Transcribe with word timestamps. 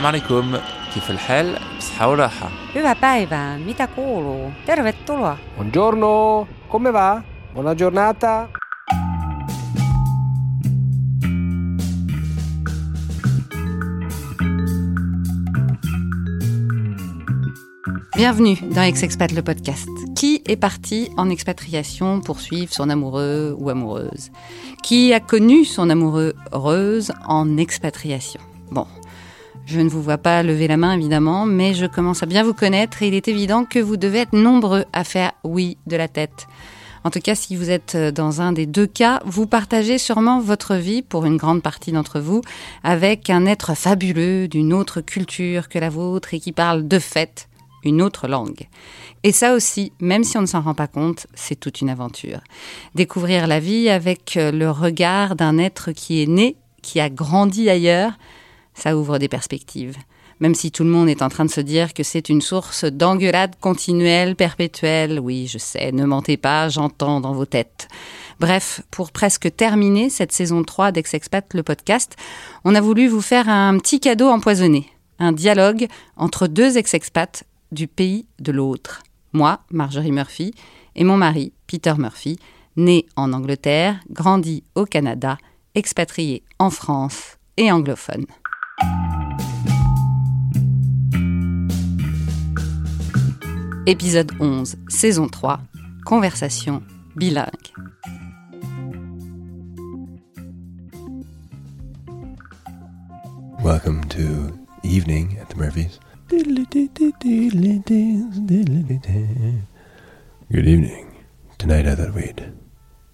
السلام 0.00 0.06
عليكم 0.06 0.56
كيف 0.94 1.10
الحال؟ 1.10 1.58
بصحة 1.78 2.08
وراحة 2.10 2.50
Hyvää 2.74 2.94
päivää, 2.94 3.58
mitä 3.58 3.86
kuuluu? 3.86 4.52
Tervetuloa. 4.66 5.36
Buongiorno, 5.56 6.46
come 6.72 6.92
va? 6.92 7.22
Buona 7.54 7.74
giornata. 7.74 8.48
Bienvenue 18.16 18.56
dans 18.74 18.82
Ex-Expat 18.82 19.32
le 19.32 19.42
podcast. 19.42 19.88
Qui 20.14 20.42
est 20.46 20.56
parti 20.56 21.08
en 21.16 21.28
expatriation 21.28 22.20
pour 22.20 22.40
suivre 22.40 22.72
son 22.72 22.88
amoureux 22.88 23.54
ou 23.58 23.68
amoureuse 23.68 24.30
Qui 24.82 25.12
a 25.12 25.20
connu 25.20 25.64
son 25.64 25.90
amoureux 25.90 26.32
heureuse 26.52 27.12
en 27.26 27.58
expatriation 27.58 28.40
Bon, 28.70 28.86
je 29.71 29.79
ne 29.79 29.89
vous 29.89 30.01
vois 30.01 30.17
pas 30.17 30.43
lever 30.43 30.67
la 30.67 30.75
main 30.75 30.93
évidemment, 30.93 31.45
mais 31.45 31.73
je 31.73 31.85
commence 31.85 32.23
à 32.23 32.25
bien 32.25 32.43
vous 32.43 32.53
connaître 32.53 33.01
et 33.01 33.07
il 33.07 33.13
est 33.13 33.29
évident 33.29 33.63
que 33.63 33.79
vous 33.79 33.95
devez 33.95 34.19
être 34.19 34.33
nombreux 34.33 34.83
à 34.91 35.05
faire 35.05 35.31
oui 35.45 35.77
de 35.87 35.95
la 35.95 36.09
tête. 36.09 36.47
En 37.05 37.09
tout 37.09 37.21
cas, 37.21 37.35
si 37.35 37.55
vous 37.55 37.71
êtes 37.71 37.95
dans 37.95 38.41
un 38.41 38.51
des 38.51 38.65
deux 38.65 38.85
cas, 38.85 39.21
vous 39.25 39.47
partagez 39.47 39.97
sûrement 39.97 40.41
votre 40.41 40.75
vie, 40.75 41.01
pour 41.01 41.25
une 41.25 41.37
grande 41.37 41.63
partie 41.63 41.93
d'entre 41.93 42.19
vous, 42.19 42.41
avec 42.83 43.29
un 43.29 43.45
être 43.45 43.75
fabuleux 43.75 44.49
d'une 44.49 44.73
autre 44.73 44.99
culture 44.99 45.69
que 45.69 45.79
la 45.79 45.89
vôtre 45.89 46.33
et 46.33 46.39
qui 46.39 46.51
parle 46.51 46.87
de 46.87 46.99
fait 46.99 47.47
une 47.83 48.01
autre 48.01 48.27
langue. 48.27 48.67
Et 49.23 49.31
ça 49.31 49.53
aussi, 49.53 49.93
même 49.99 50.25
si 50.25 50.37
on 50.37 50.41
ne 50.41 50.47
s'en 50.47 50.61
rend 50.61 50.75
pas 50.75 50.87
compte, 50.87 51.27
c'est 51.33 51.59
toute 51.59 51.79
une 51.79 51.89
aventure. 51.89 52.41
Découvrir 52.93 53.47
la 53.47 53.59
vie 53.59 53.89
avec 53.89 54.33
le 54.35 54.69
regard 54.69 55.35
d'un 55.35 55.57
être 55.57 55.93
qui 55.93 56.21
est 56.21 56.27
né, 56.27 56.57
qui 56.81 56.99
a 56.99 57.09
grandi 57.09 57.69
ailleurs, 57.69 58.11
ça 58.73 58.95
ouvre 58.97 59.17
des 59.17 59.27
perspectives. 59.27 59.97
Même 60.39 60.55
si 60.55 60.71
tout 60.71 60.83
le 60.83 60.89
monde 60.89 61.07
est 61.07 61.21
en 61.21 61.29
train 61.29 61.45
de 61.45 61.51
se 61.51 61.61
dire 61.61 61.93
que 61.93 62.01
c'est 62.01 62.27
une 62.27 62.41
source 62.41 62.83
d'engueulade 62.85 63.55
continuelle, 63.59 64.35
perpétuelle, 64.35 65.19
oui, 65.19 65.47
je 65.47 65.59
sais, 65.59 65.91
ne 65.91 66.03
mentez 66.03 66.35
pas, 66.35 66.67
j'entends 66.67 67.21
dans 67.21 67.33
vos 67.33 67.45
têtes. 67.45 67.87
Bref, 68.39 68.81
pour 68.89 69.11
presque 69.11 69.55
terminer 69.55 70.09
cette 70.09 70.31
saison 70.31 70.63
3 70.63 70.91
d'Ex-Expat, 70.91 71.53
le 71.53 71.61
podcast, 71.61 72.15
on 72.63 72.73
a 72.73 72.81
voulu 72.81 73.07
vous 73.07 73.21
faire 73.21 73.49
un 73.49 73.77
petit 73.77 73.99
cadeau 73.99 74.29
empoisonné. 74.29 74.87
Un 75.19 75.31
dialogue 75.31 75.85
entre 76.17 76.47
deux 76.47 76.79
ex-expats 76.79 77.43
du 77.71 77.87
pays 77.87 78.25
de 78.39 78.51
l'autre. 78.51 79.03
Moi, 79.33 79.59
Marjorie 79.69 80.11
Murphy, 80.11 80.55
et 80.95 81.03
mon 81.03 81.17
mari, 81.17 81.53
Peter 81.67 81.93
Murphy, 81.97 82.39
né 82.77 83.05
en 83.15 83.31
Angleterre, 83.33 83.99
grandi 84.09 84.63
au 84.73 84.85
Canada, 84.85 85.37
expatrié 85.75 86.41
en 86.57 86.71
France 86.71 87.37
et 87.57 87.71
anglophone. 87.71 88.25
Épisode 93.87 94.31
11, 94.39 94.75
saison 94.89 95.27
3, 95.27 95.59
conversation 96.05 96.83
bilingue. 97.15 97.71
Welcome 103.63 104.03
to 104.09 104.57
evening 104.83 105.37
at 105.39 105.49
the 105.49 105.55
Murphys. 105.55 105.99
Good 110.51 110.67
evening. 110.67 111.07
Tonight 111.57 111.87
I 111.87 111.95
thought 111.95 112.13
we'd 112.13 112.53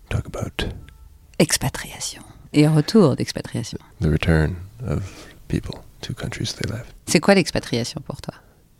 talk 0.09 0.25
about 0.27 0.65
Expatriation. 1.39 2.23
Et 2.53 2.67
retour 2.67 3.15
d'expatriation. 3.15 3.77
the 3.99 4.09
return 4.09 4.55
of 4.85 5.27
people 5.47 5.83
to 6.01 6.13
countries 6.13 6.53
they 6.53 6.69
left. 6.69 6.93
C'est 7.05 7.19
quoi 7.19 7.35
l'expatriation 7.35 8.01
pour 8.01 8.21
toi? 8.21 8.33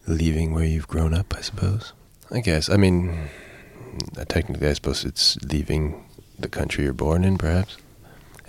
Leaving 0.07 0.53
where 0.53 0.63
you've 0.65 0.87
grown 0.87 1.13
up, 1.13 1.33
I 1.37 1.41
suppose? 1.41 1.93
I 2.31 2.39
guess. 2.39 2.69
I 2.69 2.77
mean, 2.77 3.09
uh, 4.17 4.23
technically, 4.25 4.67
I 4.69 4.73
suppose 4.73 5.03
it's 5.05 5.37
leaving 5.43 5.95
the 6.39 6.47
country 6.47 6.83
you're 6.85 6.93
born 6.93 7.23
in, 7.25 7.37
perhaps. 7.37 7.77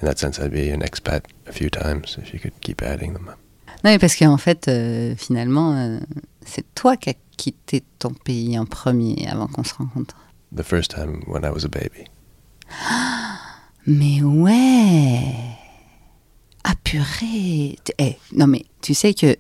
In 0.00 0.06
that 0.06 0.18
sense, 0.18 0.38
I'd 0.38 0.52
be 0.52 0.70
an 0.70 0.82
expat 0.82 1.24
a 1.48 1.52
few 1.52 1.68
times 1.70 2.16
if 2.22 2.32
you 2.32 2.38
could 2.38 2.60
keep 2.60 2.80
adding 2.82 3.14
them 3.14 3.28
up. 3.28 3.38
Non, 3.84 3.90
mais 3.92 3.98
parce 3.98 4.16
qu'en 4.16 4.36
fait, 4.38 4.68
euh, 4.68 5.14
finalement, 5.16 5.74
euh, 5.76 5.98
c'est 6.44 6.64
toi 6.74 6.96
qui 6.96 7.10
as 7.10 7.14
quitté 7.36 7.82
ton 7.98 8.10
pays 8.12 8.58
en 8.58 8.64
premier 8.64 9.26
avant 9.28 9.46
qu'on 9.48 9.62
se 9.64 9.74
rencontre. 9.74 10.16
The 10.54 10.62
first 10.64 10.90
time 10.90 11.22
when 11.26 11.44
I 11.44 11.50
was 11.50 11.64
a 11.64 11.68
baby. 11.68 12.06
Mais 13.86 14.22
ouais 14.22 15.22
Ah 16.64 16.74
purée 16.84 17.78
Tu- 17.84 17.92
eh, 17.98 18.16
Non 18.32 18.46
mais 18.46 18.64
tu 18.82 18.92
sais 18.94 19.14
que 19.14 19.36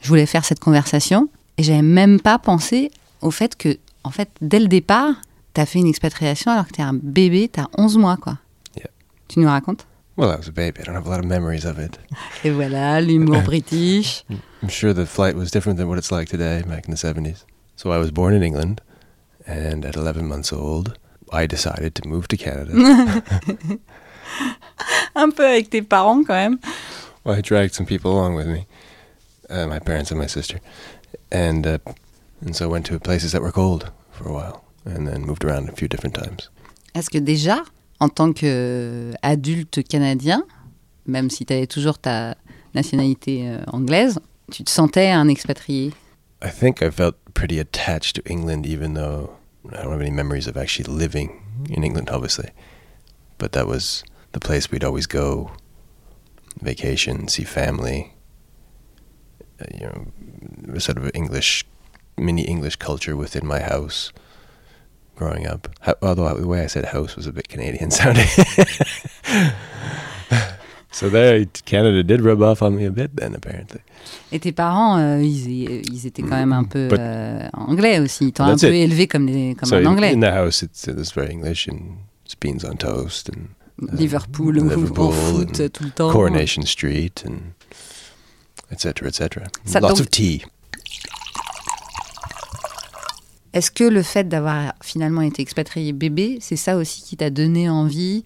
je 0.00 0.08
voulais 0.08 0.26
faire 0.26 0.44
cette 0.44 0.60
conversation 0.60 1.28
et 1.60 1.62
j'avais 1.62 1.82
même 1.82 2.20
pas 2.22 2.38
pensé 2.38 2.90
au 3.20 3.30
fait 3.30 3.54
que, 3.54 3.76
en 4.02 4.10
fait, 4.10 4.30
dès 4.40 4.60
le 4.60 4.66
départ, 4.66 5.12
t'as 5.52 5.66
fait 5.66 5.78
une 5.78 5.88
expatriation 5.88 6.50
alors 6.50 6.66
que 6.66 6.72
t'es 6.72 6.80
un 6.80 6.94
bébé, 6.94 7.50
t'as 7.52 7.66
11 7.76 7.98
mois, 7.98 8.16
quoi. 8.16 8.38
Yeah. 8.78 8.86
Tu 9.28 9.40
nous 9.40 9.48
racontes? 9.48 9.84
Well, 10.16 10.30
I 10.30 10.36
was 10.36 10.48
a 10.48 10.52
baby. 10.52 10.80
I 10.80 10.84
don't 10.84 10.96
have 10.96 11.06
a 11.06 11.10
lot 11.10 11.18
of 11.18 11.26
memories 11.26 11.66
of 11.66 11.78
it. 11.78 11.98
Et 12.44 12.50
voilà, 12.50 13.02
l'humour 13.02 13.42
british. 13.42 14.24
I'm 14.62 14.70
sure 14.70 14.94
the 14.94 15.04
flight 15.04 15.36
was 15.36 15.50
different 15.50 15.76
than 15.76 15.86
what 15.86 15.98
it's 15.98 16.10
like 16.10 16.30
today 16.30 16.62
back 16.66 16.86
in 16.88 16.92
the 16.92 16.96
70s. 16.96 17.44
So 17.76 17.92
I 17.92 17.98
was 17.98 18.10
born 18.10 18.32
in 18.32 18.42
England, 18.42 18.80
and 19.46 19.84
at 19.84 19.96
11 19.96 20.26
months 20.26 20.54
old, 20.54 20.98
I 21.30 21.46
decided 21.46 21.94
to 21.96 22.08
move 22.08 22.26
to 22.28 22.38
Canada. 22.38 22.72
Un 25.14 25.30
peu 25.30 25.44
avec 25.44 25.68
tes 25.68 25.82
parents 25.82 26.24
quand 26.26 26.36
même. 26.36 26.58
well, 27.22 27.36
I 27.36 27.42
dragged 27.42 27.74
some 27.74 27.84
people 27.84 28.12
along 28.12 28.34
with 28.34 28.46
me, 28.46 28.66
uh, 29.50 29.66
my 29.66 29.78
parents 29.78 30.10
and 30.10 30.18
my 30.18 30.26
sister, 30.26 30.58
and 31.30 31.66
uh, 31.66 31.78
and 32.44 32.54
so 32.54 32.66
I 32.66 32.68
went 32.68 32.86
to 32.86 32.98
places 32.98 33.32
that 33.32 33.42
were 33.42 33.52
cold 33.52 33.90
for 34.10 34.28
a 34.28 34.32
while, 34.32 34.64
and 34.84 35.06
then 35.06 35.22
moved 35.22 35.44
around 35.44 35.68
a 35.68 35.72
few 35.72 35.88
different 35.88 36.14
times. 36.14 36.50
Est-ce 36.94 37.10
que 37.10 37.18
déjà, 37.18 37.64
en 38.00 38.08
tant 38.08 38.32
qu'adulte 38.32 39.82
canadien, 39.88 40.42
même 41.06 41.30
si 41.30 41.44
tu 41.44 41.52
avais 41.52 41.66
toujours 41.66 41.98
ta 41.98 42.34
nationalité 42.74 43.48
euh, 43.48 43.62
anglaise, 43.68 44.18
tu 44.50 44.64
te 44.64 44.70
sentais 44.70 45.10
un 45.10 45.28
expatrié 45.28 45.92
I 46.42 46.48
think 46.48 46.82
I 46.82 46.90
felt 46.90 47.16
pretty 47.34 47.58
attached 47.58 48.16
to 48.16 48.22
England, 48.24 48.64
even 48.66 48.94
though 48.94 49.30
I 49.68 49.82
don't 49.82 49.92
have 49.92 50.00
any 50.00 50.10
memories 50.10 50.46
of 50.46 50.56
actually 50.56 50.84
living 50.84 51.42
in 51.68 51.84
England, 51.84 52.08
obviously. 52.10 52.50
But 53.36 53.52
that 53.52 53.66
was 53.66 54.02
the 54.32 54.40
place 54.40 54.70
we'd 54.70 54.84
always 54.84 55.06
go, 55.06 55.50
vacation, 56.62 57.28
see 57.28 57.44
family. 57.44 58.14
Uh, 59.60 59.64
you 59.78 59.86
know, 59.86 60.78
sort 60.78 60.96
of 60.98 61.10
English, 61.14 61.64
mini 62.16 62.42
English 62.42 62.76
culture 62.76 63.14
within 63.16 63.46
my 63.46 63.60
house 63.60 64.12
growing 65.16 65.46
up. 65.46 65.68
Ho- 65.82 65.94
Although 66.02 66.34
the 66.40 66.46
way 66.46 66.62
I 66.64 66.66
said 66.68 66.86
house 66.86 67.14
was 67.16 67.26
a 67.26 67.32
bit 67.32 67.48
Canadian 67.48 67.90
sounding. 67.98 68.26
so 70.92 71.08
there, 71.08 71.44
Canada 71.66 72.02
did 72.02 72.20
rub 72.22 72.42
off 72.42 72.62
on 72.62 72.74
me 72.76 72.84
a 72.86 72.90
bit 72.90 73.14
then, 73.16 73.34
apparently. 73.34 73.80
Et 74.32 74.38
tes 74.40 74.52
parents, 74.52 74.98
euh, 74.98 75.22
ils, 75.22 75.82
ils 75.92 76.06
étaient 76.06 76.22
quand 76.22 76.36
même 76.36 76.52
un 76.52 76.64
peu 76.64 76.88
euh, 76.98 77.48
anglais 77.52 77.98
aussi. 77.98 78.26
Ils 78.28 78.32
t'ont 78.32 78.44
un 78.44 78.56
peu 78.56 78.72
élevé 78.74 79.06
comme, 79.06 79.26
des, 79.26 79.54
comme 79.58 79.68
so 79.68 79.76
un 79.76 79.82
in- 79.84 79.86
anglais. 79.86 80.12
in 80.14 80.20
the 80.20 80.32
house, 80.32 80.62
it's, 80.62 80.86
it's 80.88 81.12
very 81.12 81.30
English 81.30 81.68
and 81.68 81.98
it's 82.24 82.34
beans 82.34 82.64
on 82.64 82.76
toast 82.76 83.28
and 83.30 83.48
Liverpool, 83.98 84.56
ou 84.58 84.68
Liverpool 84.68 85.06
en 85.06 85.10
foot 85.12 85.60
and 85.60 85.68
tout 85.70 85.84
le 85.84 85.90
temps. 85.90 86.10
Coronation 86.12 86.62
Street 86.64 87.22
and 87.26 87.52
etc. 88.70 88.92
etc. 89.06 89.28
Ça, 89.64 89.80
Lots 89.80 89.88
donc- 89.88 90.00
of 90.00 90.10
tea. 90.10 90.42
Est-ce 93.52 93.70
que 93.72 93.84
le 93.84 94.02
fait 94.02 94.28
d'avoir 94.28 94.74
finalement 94.80 95.22
été 95.22 95.42
expatrié 95.42 95.92
bébé, 95.92 96.38
c'est 96.40 96.56
ça 96.56 96.76
aussi 96.76 97.02
qui 97.02 97.16
t'a 97.16 97.30
donné 97.30 97.68
envie 97.68 98.24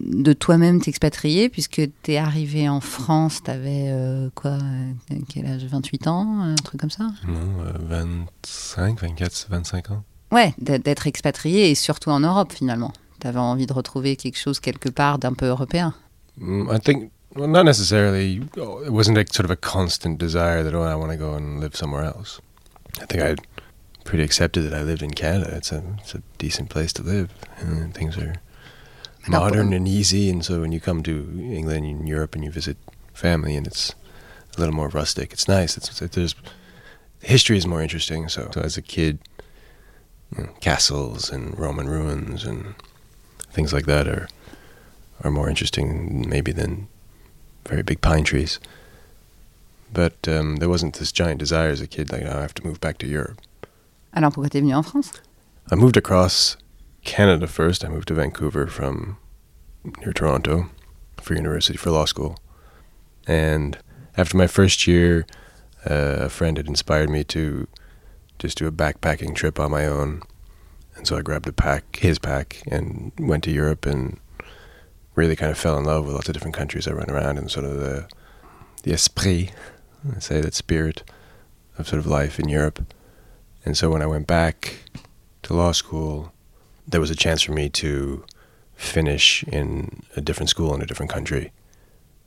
de 0.00 0.32
toi-même 0.32 0.80
t'expatrier 0.80 1.48
puisque 1.48 1.82
t'es 2.02 2.16
arrivé 2.16 2.68
en 2.68 2.80
France, 2.80 3.42
t'avais 3.42 3.86
euh, 3.88 4.28
quoi, 4.34 4.52
euh, 4.52 4.92
quel 5.28 5.46
âge 5.46 5.64
28 5.64 6.06
ans, 6.06 6.40
un 6.40 6.54
truc 6.56 6.80
comme 6.80 6.90
ça? 6.90 7.04
Non, 7.26 7.64
euh, 7.64 7.72
25, 7.88 9.00
24, 9.00 9.46
25 9.50 9.90
ans. 9.90 10.04
Ouais, 10.32 10.54
d'être 10.58 10.84
d'être 10.84 11.06
expatrié 11.08 11.70
et 11.70 11.74
surtout 11.74 12.10
en 12.10 12.20
Europe 12.20 12.52
finalement. 12.52 12.92
T'avais 13.18 13.38
envie 13.40 13.66
de 13.66 13.72
retrouver 13.72 14.14
quelque 14.16 14.38
chose 14.38 14.60
quelque 14.60 14.88
part 14.88 15.18
d'un 15.18 15.32
peu 15.34 15.46
européen. 15.46 15.94
Mm, 16.38 16.70
I 16.72 16.80
think, 16.80 17.10
well, 17.40 17.48
not 17.48 17.64
necessarily. 17.64 18.42
It 18.54 18.92
wasn't 18.92 19.16
a 19.16 19.24
sort 19.32 19.46
of 19.46 19.50
a 19.50 19.56
constant 19.56 20.18
desire 20.18 20.62
that 20.62 20.74
oh, 20.74 20.82
I 20.82 20.94
want 20.94 21.10
to 21.10 21.16
go 21.16 21.32
and 21.32 21.58
live 21.58 21.74
somewhere 21.74 22.04
else. 22.04 22.38
I 23.00 23.06
think 23.06 23.22
I 23.22 23.36
pretty 24.04 24.22
accepted 24.22 24.60
that 24.62 24.74
I 24.74 24.82
lived 24.82 25.02
in 25.02 25.12
Canada. 25.12 25.56
It's 25.56 25.72
a 25.72 25.82
it's 26.00 26.14
a 26.14 26.22
decent 26.36 26.68
place 26.68 26.92
to 26.94 27.02
live, 27.02 27.32
and 27.56 27.94
things 27.94 28.18
are 28.18 28.34
modern 29.26 29.72
and 29.72 29.88
easy. 29.88 30.28
And 30.28 30.44
so 30.44 30.60
when 30.60 30.70
you 30.70 30.80
come 30.80 31.02
to 31.04 31.12
England 31.40 31.86
and 31.86 32.06
Europe 32.06 32.34
and 32.34 32.44
you 32.44 32.50
visit 32.50 32.76
family, 33.14 33.56
and 33.56 33.66
it's 33.66 33.94
a 34.54 34.60
little 34.60 34.74
more 34.74 34.88
rustic, 34.88 35.32
it's 35.32 35.48
nice. 35.48 35.78
It's, 35.78 36.02
it's 36.02 36.14
there's 36.14 36.34
history 37.22 37.56
is 37.56 37.66
more 37.66 37.80
interesting. 37.80 38.28
So, 38.28 38.50
so 38.52 38.60
as 38.60 38.76
a 38.76 38.82
kid, 38.82 39.18
you 40.36 40.44
know, 40.44 40.50
castles 40.60 41.30
and 41.30 41.58
Roman 41.58 41.88
ruins 41.88 42.44
and 42.44 42.74
things 43.50 43.72
like 43.72 43.86
that 43.86 44.06
are 44.06 44.28
are 45.24 45.30
more 45.30 45.48
interesting 45.48 46.28
maybe 46.28 46.52
than 46.52 46.88
very 47.70 47.82
big 47.82 48.00
pine 48.00 48.24
trees. 48.24 48.58
But 49.92 50.28
um, 50.28 50.56
there 50.56 50.68
wasn't 50.68 50.94
this 50.94 51.12
giant 51.12 51.38
desire 51.38 51.70
as 51.70 51.80
a 51.80 51.86
kid, 51.86 52.12
like, 52.12 52.22
oh, 52.22 52.38
I 52.38 52.42
have 52.42 52.54
to 52.54 52.66
move 52.66 52.80
back 52.80 52.98
to 52.98 53.06
Europe. 53.06 53.40
Alors 54.12 54.32
pourquoi 54.32 54.50
t'es 54.50 54.60
venu 54.60 54.74
en 54.74 54.82
France 54.82 55.12
I 55.70 55.76
moved 55.76 55.96
across 55.96 56.56
Canada 57.04 57.46
first. 57.46 57.84
I 57.84 57.88
moved 57.88 58.08
to 58.08 58.14
Vancouver 58.14 58.66
from 58.66 59.18
near 60.00 60.12
Toronto 60.12 60.68
for 61.20 61.34
university, 61.34 61.78
for 61.78 61.90
law 61.90 62.06
school. 62.06 62.38
And 63.26 63.78
after 64.16 64.36
my 64.36 64.48
first 64.48 64.86
year, 64.86 65.26
uh, 65.88 66.26
a 66.26 66.28
friend 66.28 66.56
had 66.56 66.66
inspired 66.66 67.08
me 67.08 67.22
to 67.24 67.68
just 68.40 68.58
do 68.58 68.66
a 68.66 68.72
backpacking 68.72 69.34
trip 69.34 69.60
on 69.60 69.70
my 69.70 69.86
own. 69.86 70.22
And 70.96 71.06
so 71.06 71.16
I 71.16 71.22
grabbed 71.22 71.46
a 71.46 71.52
pack, 71.52 71.96
his 71.96 72.18
pack, 72.18 72.62
and 72.66 73.12
went 73.18 73.44
to 73.44 73.52
Europe 73.52 73.86
and 73.86 74.18
really 75.14 75.36
kind 75.36 75.50
of 75.50 75.58
fell 75.58 75.76
in 75.78 75.84
love 75.84 76.06
with 76.06 76.14
lots 76.14 76.28
of 76.28 76.34
different 76.34 76.56
countries 76.56 76.86
I 76.86 76.92
ran 76.92 77.10
around 77.10 77.38
and 77.38 77.50
sort 77.50 77.66
of 77.66 77.78
the, 77.78 78.06
the 78.82 78.92
esprit, 78.92 79.52
I 80.16 80.18
say 80.20 80.40
that 80.40 80.54
spirit 80.54 81.02
of 81.78 81.88
sort 81.88 81.98
of 81.98 82.06
life 82.06 82.38
in 82.38 82.48
Europe. 82.48 82.82
And 83.64 83.76
so 83.76 83.90
when 83.90 84.02
I 84.02 84.06
went 84.06 84.26
back 84.26 84.90
to 85.42 85.54
law 85.54 85.72
school, 85.72 86.32
there 86.86 87.00
was 87.00 87.10
a 87.10 87.16
chance 87.16 87.42
for 87.42 87.52
me 87.52 87.68
to 87.70 88.24
finish 88.74 89.44
in 89.44 90.02
a 90.16 90.20
different 90.20 90.48
school 90.48 90.74
in 90.74 90.82
a 90.82 90.86
different 90.86 91.12
country. 91.12 91.52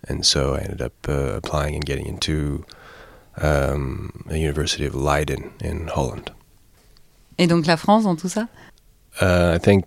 And 0.07 0.25
so 0.25 0.53
I 0.55 0.59
ended 0.59 0.81
up 0.81 0.93
uh, 1.07 1.33
applying 1.35 1.75
and 1.75 1.85
getting 1.85 2.05
into 2.05 2.65
um, 3.37 4.23
the 4.27 4.39
University 4.39 4.85
of 4.85 4.93
Leiden 4.93 5.53
in 5.59 5.87
Holland. 5.87 6.31
Et 7.39 7.47
donc 7.47 7.65
la 7.65 7.77
France 7.77 8.03
dans 8.03 8.15
tout 8.15 8.29
ça 8.29 8.47
Uh, 9.21 9.53
I 9.53 9.59
think 9.59 9.85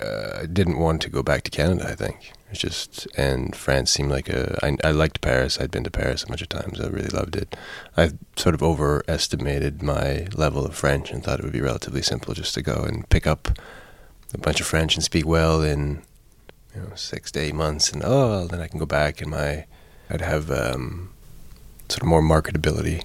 uh, 0.00 0.40
I 0.42 0.46
didn't 0.46 0.78
want 0.78 1.02
to 1.02 1.10
go 1.10 1.22
back 1.22 1.42
to 1.44 1.50
Canada. 1.50 1.88
I 1.88 1.94
think 1.94 2.32
it's 2.50 2.60
just 2.60 3.06
and 3.16 3.54
France 3.54 3.90
seemed 3.90 4.10
like 4.10 4.28
a. 4.28 4.58
I, 4.62 4.76
I 4.82 4.90
liked 4.90 5.20
Paris. 5.20 5.60
I'd 5.60 5.70
been 5.70 5.84
to 5.84 5.90
Paris 5.90 6.24
a 6.24 6.26
bunch 6.26 6.42
of 6.42 6.48
times. 6.48 6.80
I 6.80 6.88
really 6.88 7.08
loved 7.08 7.36
it. 7.36 7.56
I 7.96 8.12
sort 8.36 8.54
of 8.54 8.62
overestimated 8.62 9.82
my 9.82 10.26
level 10.34 10.64
of 10.66 10.74
French 10.74 11.10
and 11.10 11.22
thought 11.22 11.38
it 11.38 11.44
would 11.44 11.52
be 11.52 11.60
relatively 11.60 12.02
simple 12.02 12.34
just 12.34 12.54
to 12.54 12.62
go 12.62 12.82
and 12.82 13.08
pick 13.08 13.26
up 13.26 13.58
a 14.34 14.38
bunch 14.38 14.60
of 14.60 14.66
French 14.66 14.94
and 14.94 15.04
speak 15.04 15.26
well 15.26 15.62
in 15.62 16.02
you 16.74 16.82
know 16.82 16.92
six 16.94 17.30
to 17.32 17.40
eight 17.40 17.54
months, 17.54 17.92
and 17.92 18.02
oh, 18.04 18.46
then 18.46 18.60
I 18.60 18.66
can 18.66 18.78
go 18.78 18.86
back 18.86 19.20
and 19.20 19.30
my 19.30 19.66
I'd 20.08 20.20
have 20.20 20.50
um, 20.50 21.10
sort 21.88 22.02
of 22.02 22.08
more 22.08 22.22
marketability 22.22 23.04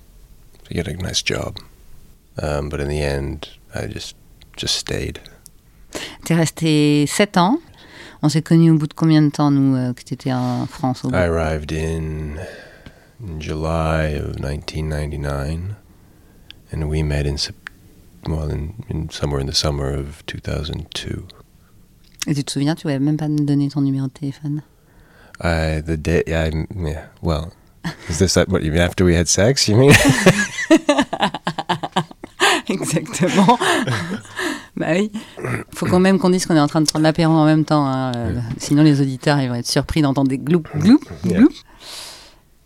to 0.66 0.74
get 0.74 0.88
a 0.88 0.94
nice 0.94 1.22
job. 1.22 1.60
Um, 2.42 2.70
but 2.70 2.80
in 2.80 2.88
the 2.88 3.02
end, 3.02 3.50
I 3.74 3.88
just 3.88 4.16
just 4.56 4.76
stayed. 4.76 5.20
T'es 6.24 6.36
resté 6.36 7.06
7 7.08 7.38
ans. 7.38 7.60
On 8.22 8.30
s'est 8.30 8.42
connus 8.42 8.72
au 8.72 8.78
bout 8.78 8.88
de 8.88 8.94
combien 8.94 9.22
de 9.22 9.30
temps, 9.30 9.52
nous, 9.52 9.76
euh, 9.76 9.94
que 9.94 10.02
t'étais 10.04 10.34
en 10.34 10.66
France 10.66 11.06
au 11.06 11.10
bout? 11.10 11.16
I 11.16 11.26
arrived 11.28 11.72
in, 11.72 12.38
in 13.22 13.40
July 13.40 14.16
of 14.16 14.40
1999, 14.40 15.76
and 16.74 16.90
we 16.90 17.04
met 17.04 17.26
in 17.26 17.38
well, 18.28 18.50
in, 18.50 18.74
in 18.90 19.10
somewhere 19.10 19.40
in 19.40 19.46
the 19.48 19.54
summer 19.54 19.94
of 19.94 20.26
2002. 20.26 21.24
Et 22.28 22.34
tu 22.34 22.44
te 22.44 22.52
souviens, 22.52 22.76
tu 22.76 22.88
m'avais 22.88 23.00
même 23.00 23.18
pas 23.18 23.28
donné 23.28 23.70
ton 23.70 23.82
numéro 23.82 24.08
de 24.08 24.12
téléphone? 24.12 24.62
I 25.42 25.82
the 25.82 25.98
day 25.98 26.24
I 26.28 26.50
yeah 26.76 27.08
well, 27.22 27.52
is 28.10 28.18
this 28.20 28.36
what 28.36 28.64
you 28.64 28.72
mean 28.72 28.82
after 28.82 29.06
we 29.06 29.16
had 29.16 29.28
sex? 29.28 29.68
You 29.68 29.76
mean? 29.76 29.94
Exactement. 32.82 33.58
bah 34.78 34.88
oui. 34.92 35.12
Faut 35.74 35.86
quand 35.86 36.00
même 36.00 36.20
qu'on 36.20 36.30
dise 36.30 36.46
qu'on 36.46 36.56
est 36.56 36.60
en 36.60 36.68
train 36.68 36.82
de 36.82 36.88
prendre 36.88 37.04
l'apéro 37.04 37.34
en 37.34 37.46
même 37.46 37.66
temps. 37.66 37.86
hein, 37.86 38.12
euh, 38.16 38.40
Sinon, 38.58 38.84
les 38.84 39.02
auditeurs 39.02 39.40
ils 39.40 39.48
vont 39.50 39.56
être 39.56 39.68
surpris 39.68 40.02
d'entendre 40.02 40.30
des 40.30 40.38
gloup, 40.38 40.64
gloup, 40.76 41.00
gloup. 41.24 41.50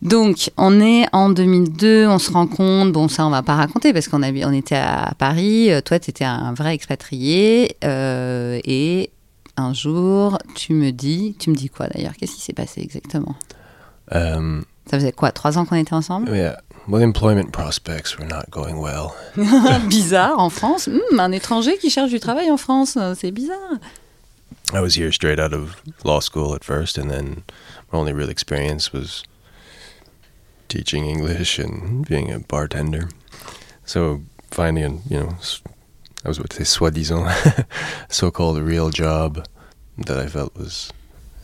Donc, 0.01 0.49
on 0.55 0.79
est 0.79 1.07
en 1.11 1.29
2002, 1.29 2.07
on 2.07 2.19
se 2.19 2.31
rend 2.31 2.47
compte, 2.47 2.93
bon, 2.93 3.09
ça, 3.09 3.25
on 3.27 3.29
va 3.29 3.41
pas 3.43 3.55
raconter 3.55 3.91
parce 3.91 4.07
qu'on 4.07 4.23
on 4.23 4.53
était 4.53 4.75
à 4.77 5.11
Paris. 5.17 5.71
euh, 5.71 5.81
Toi, 5.81 5.99
tu 5.99 6.09
étais 6.09 6.23
un 6.23 6.53
vrai 6.53 6.73
expatrié. 6.73 7.75
euh, 7.83 8.59
et 8.63 9.09
un 9.57 9.73
jour, 9.73 10.37
tu 10.55 10.71
me 10.73 10.91
dis, 10.91 11.35
tu 11.37 11.49
me 11.49 11.55
dis 11.55 11.67
quoi 11.67 11.87
d'ailleurs? 11.87 12.13
Qu'est-ce 12.17 12.35
qui 12.35 12.41
s'est 12.41 12.53
passé 12.53 12.79
exactement? 12.81 13.35
Ça 14.09 14.97
faisait 14.97 15.11
quoi 15.11 15.31
Trois 15.33 15.57
ans 15.57 15.65
qu'on 15.65 15.75
était 15.75 15.93
ensemble? 15.93 16.29
yeah. 16.33 16.57
Well, 16.89 17.03
employment 17.03 17.51
prospects 17.51 18.17
were 18.17 18.25
not 18.25 18.49
going 18.49 18.79
well. 18.79 19.15
Bizarre 19.35 20.39
en 20.39 20.49
France. 20.49 20.87
Hmm, 20.87 21.19
un 21.19 21.31
étranger 21.31 21.77
qui 21.77 21.91
cherche 21.91 22.09
du 22.09 22.19
travail 22.19 22.49
en 22.49 22.57
France, 22.57 22.97
euh, 22.97 23.13
c'est 23.13 23.29
bizarre. 23.29 23.77
I 24.73 24.81
was 24.81 24.95
here 24.95 25.11
straight 25.11 25.39
out 25.39 25.53
of 25.53 25.79
law 26.03 26.19
school 26.19 26.55
at 26.55 26.63
first, 26.63 26.97
and 26.97 27.11
then 27.11 27.43
my 27.91 27.99
only 27.99 28.11
real 28.11 28.29
experience 28.29 28.91
was 28.91 29.23
teaching 30.67 31.05
English 31.05 31.59
and 31.59 32.07
being 32.07 32.31
a 32.31 32.39
bartender. 32.39 33.09
So 33.85 34.21
finding, 34.49 35.03
you 35.07 35.19
know, 35.19 35.35
I 36.25 36.27
was 36.27 36.39
what 36.39 36.49
they 36.51 36.63
soi-disant, 36.63 37.65
so-called 38.09 38.57
real 38.57 38.89
job 38.89 39.45
that 39.97 40.17
I 40.17 40.25
felt 40.25 40.55
was 40.55 40.91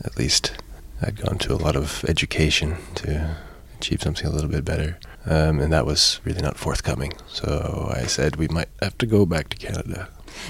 at 0.04 0.18
least 0.18 0.56
I'd 1.00 1.22
gone 1.22 1.38
to 1.38 1.52
a 1.52 1.62
lot 1.62 1.76
of 1.76 2.04
education 2.08 2.78
to 2.96 3.36
achieve 3.80 4.02
something 4.02 4.26
a 4.26 4.30
little 4.30 4.48
bit 4.48 4.64
better. 4.64 4.98
Um, 5.26 5.60
and 5.60 5.72
that 5.72 5.86
was 5.86 6.20
really 6.24 6.42
not 6.42 6.56
forthcoming. 6.56 7.12
So 7.26 7.90
I 7.92 8.06
said 8.06 8.36
we 8.36 8.48
might 8.48 8.68
have 8.80 8.96
to 8.98 9.06
go 9.06 9.26
back 9.26 9.48
to 9.50 9.56
Canada. 9.56 10.08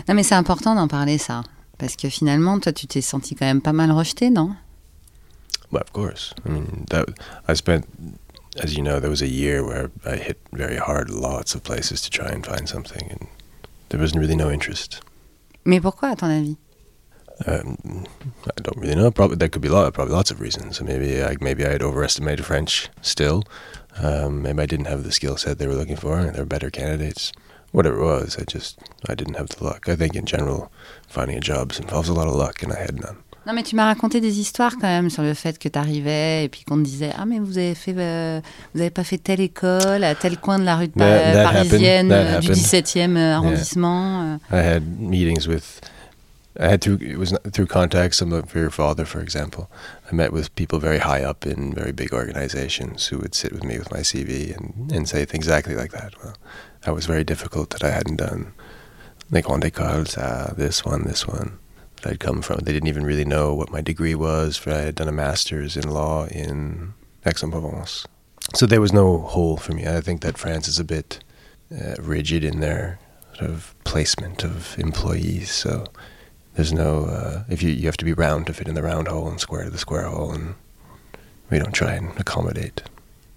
Non, 0.08 0.14
mais 0.14 0.24
c'est 0.24 0.34
important 0.34 0.74
d'en 0.74 0.88
parler, 0.88 1.18
ça. 1.18 1.44
Parce 1.78 1.96
que 1.96 2.08
finalement, 2.08 2.58
toi, 2.60 2.72
tu 2.72 2.86
t'es 2.86 3.02
senti 3.02 3.34
quand 3.34 3.46
même 3.46 3.60
pas 3.60 3.72
mal 3.72 3.90
rejeté, 3.90 4.30
non? 4.30 4.56
Well, 5.70 5.82
of 5.82 5.92
course. 5.92 6.32
I 6.44 6.50
mean, 6.50 6.86
that 6.90 7.06
I 7.48 7.54
spent, 7.54 7.86
as 8.62 8.74
you 8.76 8.82
know, 8.82 9.00
there 9.00 9.10
was 9.10 9.22
a 9.22 9.28
year 9.28 9.64
where 9.64 9.90
I 10.04 10.16
hit 10.16 10.38
very 10.52 10.76
hard, 10.76 11.10
lots 11.10 11.54
of 11.54 11.62
places 11.62 12.00
to 12.02 12.10
try 12.10 12.28
and 12.28 12.44
find 12.44 12.68
something, 12.68 13.10
and 13.10 13.26
there 13.90 14.00
was 14.00 14.14
really 14.14 14.36
no 14.36 14.50
interest. 14.50 15.00
Mais 15.64 15.80
pourquoi, 15.80 16.10
à 16.10 16.16
ton 16.16 16.30
avis? 16.30 16.56
Um, 17.46 17.76
I 18.46 18.60
don't 18.62 18.78
really 18.78 18.94
know. 18.94 19.10
Probably 19.10 19.36
there 19.36 19.48
could 19.50 19.60
be 19.62 19.68
lot, 19.68 19.92
probably 19.92 20.14
lots 20.14 20.30
of 20.30 20.40
reasons. 20.40 20.80
Maybe 20.80 21.22
I 21.22 21.36
maybe 21.40 21.66
I 21.66 21.70
had 21.72 21.82
overestimated 21.82 22.44
French 22.46 22.88
still. 23.02 23.42
Um, 24.02 24.42
maybe 24.42 24.62
I 24.62 24.66
didn't 24.66 24.86
have 24.86 25.02
the 25.04 25.12
skill 25.12 25.36
set 25.36 25.58
they 25.58 25.66
were 25.66 25.74
looking 25.74 25.96
for. 25.96 26.16
There 26.24 26.42
were 26.42 26.46
better 26.46 26.70
candidates. 26.70 27.32
Whatever 27.72 27.98
it 28.00 28.04
was, 28.04 28.38
I 28.38 28.44
just 28.44 28.78
I 29.08 29.14
didn't 29.14 29.34
have 29.36 29.48
the 29.48 29.64
luck. 29.64 29.86
I 29.88 29.96
think 29.96 30.14
in 30.16 30.24
general, 30.24 30.70
finding 31.08 31.36
a 31.36 31.40
job 31.40 31.72
involves 31.78 32.08
a 32.08 32.14
lot 32.14 32.26
of 32.26 32.34
luck, 32.34 32.62
and 32.62 32.72
I 32.72 32.80
had 32.80 32.94
none. 33.00 33.16
Non, 33.46 33.52
mais 33.54 33.62
tu 33.62 33.76
m'as 33.76 33.84
raconté 33.84 34.20
des 34.20 34.40
histoires 34.40 34.72
quand 34.74 34.88
même 34.88 35.08
sur 35.10 35.22
le 35.22 35.32
fait 35.34 35.56
que 35.58 35.68
tu 35.68 35.78
arrivais 35.78 36.44
et 36.44 36.48
puis 36.48 36.64
qu'on 36.64 36.78
te 36.78 36.82
disait 36.82 37.12
Ah, 37.16 37.26
mais 37.26 37.38
vous 37.38 37.58
avez 37.58 37.74
fait, 37.76 37.94
euh, 37.96 38.40
vous 38.74 38.80
avez 38.80 38.90
pas 38.90 39.04
fait 39.04 39.18
telle 39.18 39.40
école 39.40 40.02
à 40.02 40.14
tel 40.16 40.38
coin 40.38 40.58
de 40.58 40.64
la 40.64 40.76
rue 40.76 40.88
de 40.88 40.92
That- 40.94 41.32
that 41.32 41.44
parisienne 41.52 42.10
happened. 42.10 42.34
Euh, 42.34 42.40
du 42.40 42.46
happened. 42.50 42.56
17e 42.56 43.16
euh, 43.16 43.34
arrondissement. 43.36 44.22
euh. 44.22 44.56
I 44.56 44.56
had 44.66 44.82
meetings 44.98 45.46
with. 45.46 45.80
I 46.58 46.68
had 46.68 46.80
through 46.80 46.98
it 47.00 47.18
was 47.18 47.36
through 47.52 47.66
contacts. 47.66 48.20
Of 48.20 48.54
your 48.54 48.70
father, 48.70 49.04
for 49.04 49.20
example. 49.20 49.70
I 50.10 50.14
met 50.14 50.32
with 50.32 50.54
people 50.54 50.78
very 50.78 50.98
high 50.98 51.22
up 51.22 51.46
in 51.46 51.74
very 51.74 51.92
big 51.92 52.12
organizations 52.12 53.06
who 53.06 53.18
would 53.18 53.34
sit 53.34 53.52
with 53.52 53.64
me 53.64 53.78
with 53.78 53.90
my 53.90 53.98
CV 53.98 54.56
and, 54.56 54.90
and 54.92 55.08
say 55.08 55.24
things 55.24 55.46
exactly 55.46 55.74
like 55.74 55.92
that. 55.92 56.14
Well, 56.22 56.34
that 56.82 56.94
was 56.94 57.06
very 57.06 57.24
difficult 57.24 57.70
that 57.70 57.84
I 57.84 57.90
hadn't 57.90 58.16
done. 58.16 58.54
Like 59.30 59.50
on 59.50 59.60
écoles, 59.60 60.16
uh, 60.16 60.54
this 60.54 60.84
one, 60.84 61.04
this 61.04 61.26
one. 61.26 61.58
That 62.02 62.12
I'd 62.12 62.20
come 62.20 62.42
from. 62.42 62.60
They 62.60 62.72
didn't 62.72 62.88
even 62.88 63.04
really 63.04 63.24
know 63.24 63.54
what 63.54 63.70
my 63.70 63.80
degree 63.80 64.14
was. 64.14 64.56
For 64.56 64.70
I 64.70 64.80
had 64.80 64.94
done 64.94 65.08
a 65.08 65.12
master's 65.12 65.76
in 65.76 65.88
law 65.88 66.26
in 66.26 66.94
Aix-en-Provence. 67.24 68.06
So 68.54 68.66
there 68.66 68.80
was 68.80 68.92
no 68.92 69.18
hole 69.18 69.56
for 69.56 69.72
me. 69.72 69.86
I 69.86 70.00
think 70.00 70.20
that 70.22 70.38
France 70.38 70.68
is 70.68 70.78
a 70.78 70.84
bit 70.84 71.20
uh, 71.72 71.96
rigid 72.00 72.44
in 72.44 72.60
their 72.60 72.98
sort 73.36 73.50
of 73.50 73.74
placement 73.84 74.44
of 74.44 74.78
employees. 74.78 75.50
So 75.50 75.86
there's 76.56 76.72
no 76.72 77.04
uh, 77.04 77.44
if 77.48 77.62
you 77.62 77.70
you 77.70 77.86
have 77.86 77.96
to 77.98 78.04
be 78.04 78.12
round 78.12 78.46
to 78.46 78.52
fit 78.52 78.68
in 78.68 78.74
the 78.74 78.82
round 78.82 79.08
hole 79.08 79.28
and 79.28 79.38
square 79.38 79.64
to 79.64 79.70
the 79.70 79.78
square 79.78 80.08
hole, 80.08 80.32
and 80.32 80.54
we 81.50 81.58
don't 81.58 81.74
try 81.74 81.94
and 81.94 82.08
accommodate. 82.18 82.82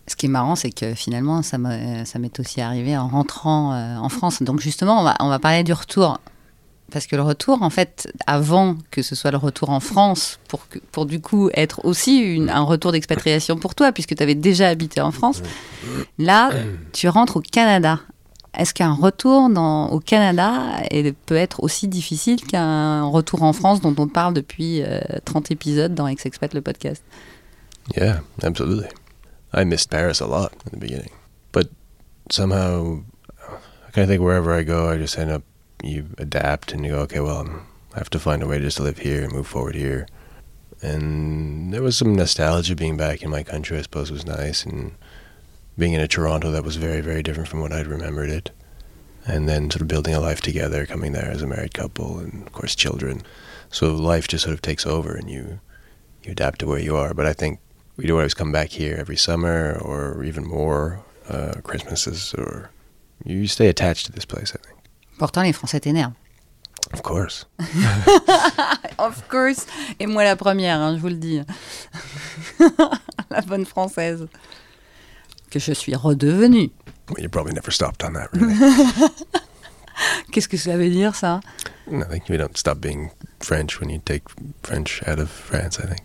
Ce 0.08 0.16
qui 0.16 0.26
est 0.26 0.30
marrant, 0.30 0.56
c'est 0.56 0.72
que 0.72 0.96
finalement, 0.96 1.44
ça 1.44 1.60
m'est 1.60 2.40
aussi 2.40 2.62
arrivé 2.62 2.98
en 2.98 3.08
rentrant 3.08 3.74
euh, 3.74 3.96
en 3.98 4.10
France. 4.10 4.42
Donc 4.42 4.60
justement, 4.60 5.06
on 5.20 5.30
va, 5.30 5.40
parler 5.40 5.64
du 5.64 5.72
retour. 5.72 6.20
Parce 6.92 7.06
que 7.06 7.16
le 7.16 7.22
retour, 7.22 7.62
en 7.62 7.70
fait, 7.70 8.12
avant 8.26 8.76
que 8.90 9.04
ce 9.04 9.14
soit 9.14 9.30
le 9.30 9.38
retour 9.38 9.70
en 9.70 9.80
France, 9.80 10.40
pour, 10.92 11.06
du 11.06 11.22
coup 11.22 11.52
être 11.54 11.86
aussi 11.86 12.44
un 12.50 12.64
retour 12.64 12.92
d'expatriation 12.92 13.58
pour 13.58 13.76
toi, 13.76 13.92
puisque 13.92 14.16
tu 14.16 14.24
avais 14.24 14.34
déjà 14.34 14.70
habité 14.70 15.00
en 15.00 15.12
France, 15.12 15.44
là, 16.18 16.50
tu 16.92 17.08
rentres 17.08 17.38
au 17.38 17.42
Canada. 17.42 18.00
Est-ce 18.58 18.74
qu'un 18.74 18.94
retour 18.94 19.50
dans, 19.50 19.90
au 19.90 20.00
Canada 20.00 20.82
peut 21.26 21.36
être 21.36 21.64
aussi 21.64 21.88
difficile 21.88 22.42
qu'un 22.42 23.04
retour 23.04 23.44
en 23.44 23.54
France 23.54 23.80
dont 23.82 23.96
on 23.98 24.08
parle 24.08 24.34
depuis 24.34 24.82
euh, 24.82 25.00
30 25.26 25.52
épisodes 25.52 25.94
dans 25.94 26.08
Ex-Expat, 26.08 26.54
le 26.54 26.62
podcast? 26.62 27.04
Yeah, 27.96 28.22
absolutely. 28.44 28.90
I 29.54 29.66
missed 29.66 29.90
Paris 29.90 30.20
a 30.22 30.28
lot 30.28 30.52
in 30.66 30.72
the 30.72 30.80
beginning, 30.80 31.12
but 31.52 31.70
somehow 32.30 33.02
I 33.88 33.92
kind 33.92 34.04
of 34.04 34.10
think 34.10 34.22
wherever 34.22 34.52
I 34.52 34.64
go, 34.64 34.90
I 34.90 34.98
just 34.98 35.18
end 35.18 35.32
up 35.32 35.44
you 35.84 36.06
adapt 36.18 36.74
and 36.74 36.86
you 36.86 36.92
go, 36.92 37.00
okay, 37.00 37.20
well, 37.20 37.48
I 37.94 37.98
have 37.98 38.10
to 38.12 38.20
find 38.20 38.44
a 38.44 38.48
way 38.48 38.60
just 38.60 38.78
to 38.78 38.84
live 38.84 39.00
here 39.00 39.24
and 39.24 39.34
move 39.34 39.48
forward 39.48 39.76
here. 39.76 40.08
And 40.82 41.74
there 41.74 41.82
was 41.82 41.98
some 41.98 42.16
nostalgia 42.16 42.76
being 42.76 42.98
back 42.98 43.22
in 43.22 43.30
my 43.30 43.44
country. 43.44 43.78
I 43.78 43.82
suppose 43.82 44.12
was 44.12 44.26
nice, 44.26 44.66
and 44.66 44.94
being 45.80 45.94
in 45.94 46.02
a 46.02 46.08
Toronto 46.08 46.52
that 46.52 46.64
was 46.64 46.76
very, 46.76 47.02
very 47.02 47.24
different 47.24 47.50
from 47.50 47.62
what 47.62 47.72
I'd 47.72 47.88
remembered 47.88 48.30
it. 48.30 48.52
And 49.26 49.48
then 49.48 49.72
sort 49.72 49.82
of 49.82 49.88
building 49.88 50.14
a 50.14 50.20
life 50.20 50.42
together, 50.42 50.86
coming 50.86 51.14
there 51.14 51.30
as 51.30 51.42
a 51.42 51.48
married 51.48 51.74
couple, 51.74 52.20
and 52.20 52.46
of 52.46 52.52
course 52.52 52.76
children. 52.76 53.22
So 53.70 53.94
life 53.94 54.28
just 54.28 54.44
sort 54.44 54.54
of 54.54 54.62
takes 54.62 54.86
over, 54.86 55.14
and 55.16 55.30
you 55.30 55.60
you 56.24 56.32
adapt 56.32 56.60
to 56.60 56.68
where 56.68 56.80
you 56.80 56.96
are. 56.96 57.14
But 57.14 57.26
I 57.26 57.34
think 57.34 57.60
we 57.96 58.08
do 58.08 58.16
always 58.16 58.34
come 58.34 58.52
back 58.52 58.70
here 58.70 58.96
every 58.98 59.18
summer, 59.18 59.78
or 59.82 60.24
even 60.24 60.46
more 60.48 61.04
uh, 61.28 61.54
Christmases, 61.64 62.34
or 62.34 62.72
you 63.24 63.48
stay 63.48 63.68
attached 63.68 64.06
to 64.08 64.12
this 64.12 64.26
place. 64.26 64.54
I 64.56 64.60
think. 64.66 64.80
Pourtant, 65.20 65.44
les 65.44 65.54
Français 65.54 65.80
t'énervent. 65.80 66.16
Of 66.94 67.04
course. 67.04 67.46
Of 69.00 69.28
course. 69.30 69.66
Et 70.00 70.08
moi 70.08 70.24
la 70.24 70.36
première, 70.36 70.80
hein, 70.80 70.96
je 70.96 71.02
vous 71.02 71.10
le 71.10 71.16
dis. 71.16 71.42
la 73.30 73.42
bonne 73.42 73.66
française. 73.66 74.28
Que 75.50 75.60
je 75.60 75.74
suis 75.74 75.96
redevenue. 75.96 76.70
Well, 77.10 77.22
you 77.24 77.30
probably 77.30 77.54
never 77.54 77.72
stopped 77.72 78.04
on 78.04 78.14
that, 78.14 78.30
really. 78.34 78.54
Qu'est-ce 80.32 80.48
que 80.48 80.58
ça 80.58 80.78
veut 80.78 80.90
dire 80.90 81.16
ça 81.16 81.42
I 81.92 82.04
think 82.04 82.30
you 82.30 82.38
don't 82.38 82.56
stop 82.56 82.80
being 82.80 83.12
French 83.40 83.80
when 83.80 83.90
you 83.90 84.00
take 84.06 84.24
French 84.62 85.02
out 85.08 85.20
of 85.20 85.30
France. 85.30 85.80
I 85.80 85.88
think. 85.88 86.04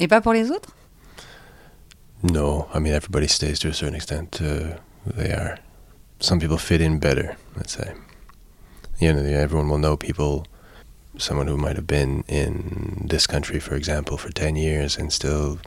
Et 0.00 0.08
pas 0.08 0.20
pour 0.22 0.32
les 0.32 0.50
autres 0.50 0.74
No, 2.22 2.66
I 2.72 2.78
mean 2.78 2.94
everybody 2.94 3.28
stays 3.28 3.58
to 3.60 3.68
a 3.68 3.74
certain 3.74 3.94
extent 3.94 4.32
to 4.32 4.80
who 5.04 5.12
they 5.12 5.32
are. 5.32 5.58
Some 6.18 6.40
people 6.40 6.56
fit 6.56 6.80
in 6.80 6.98
better, 6.98 7.36
let's 7.56 7.72
say. 7.72 7.92
You 8.98 9.12
know, 9.12 9.22
everyone 9.22 9.68
will 9.68 9.78
know 9.78 9.96
people, 9.98 10.46
someone 11.18 11.46
who 11.46 11.58
might 11.58 11.76
have 11.76 11.86
been 11.86 12.24
in 12.26 13.06
this 13.06 13.26
country, 13.26 13.60
for 13.60 13.74
example, 13.74 14.16
for 14.16 14.32
ten 14.32 14.56
years, 14.56 14.96
and 14.96 15.12
still 15.12 15.58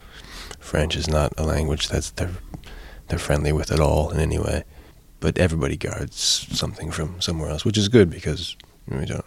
French 0.59 0.95
is 0.95 1.07
not 1.07 1.33
a 1.37 1.43
language 1.45 1.87
that's 1.87 2.09
they're 2.09 2.31
they're 3.09 3.19
friendly 3.19 3.51
with 3.51 3.71
at 3.71 3.79
all 3.79 4.09
in 4.11 4.19
any 4.19 4.39
way. 4.39 4.63
But 5.19 5.37
everybody 5.37 5.75
guards 5.75 6.47
something 6.53 6.91
from 6.91 7.19
somewhere 7.19 7.49
else, 7.51 7.65
which 7.65 7.77
is 7.77 7.89
good 7.89 8.09
because 8.09 8.55
we 8.87 9.05
don't. 9.05 9.25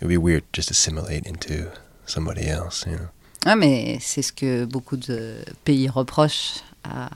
It 0.00 0.04
would 0.04 0.08
be 0.08 0.16
weird 0.18 0.42
just 0.52 0.70
assimilate 0.70 1.26
into 1.26 1.70
somebody 2.06 2.48
else, 2.48 2.84
you 2.86 2.96
know. 2.96 3.08
Ah, 3.46 3.54
mais 3.56 3.98
c'est 4.00 4.22
ce 4.22 4.32
que 4.32 4.64
beaucoup 4.64 4.96
de 4.96 5.36
pays 5.64 5.88
reprochent 5.88 6.62
à- 6.82 7.08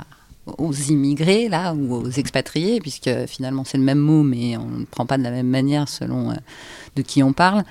aux 0.59 0.73
immigrés, 0.73 1.49
là, 1.49 1.75
ou 1.75 1.95
aux 1.95 2.11
expatriés, 2.11 2.81
puisque 2.81 3.11
finalement 3.27 3.65
c'est 3.65 3.79
le 3.79 3.85
même 3.85 3.99
mot, 3.99 4.23
mais 4.23 4.57
on 4.57 4.67
ne 4.69 4.79
le 4.81 4.87
prend 4.87 5.05
pas 5.07 5.19
de 5.19 5.23
la 5.25 5.31
même 5.33 5.49
manière 5.49 5.89
selon 5.89 6.31
euh, 6.31 6.35
de 6.97 7.03
qui 7.03 7.23
on 7.25 7.33
parle. 7.33 7.65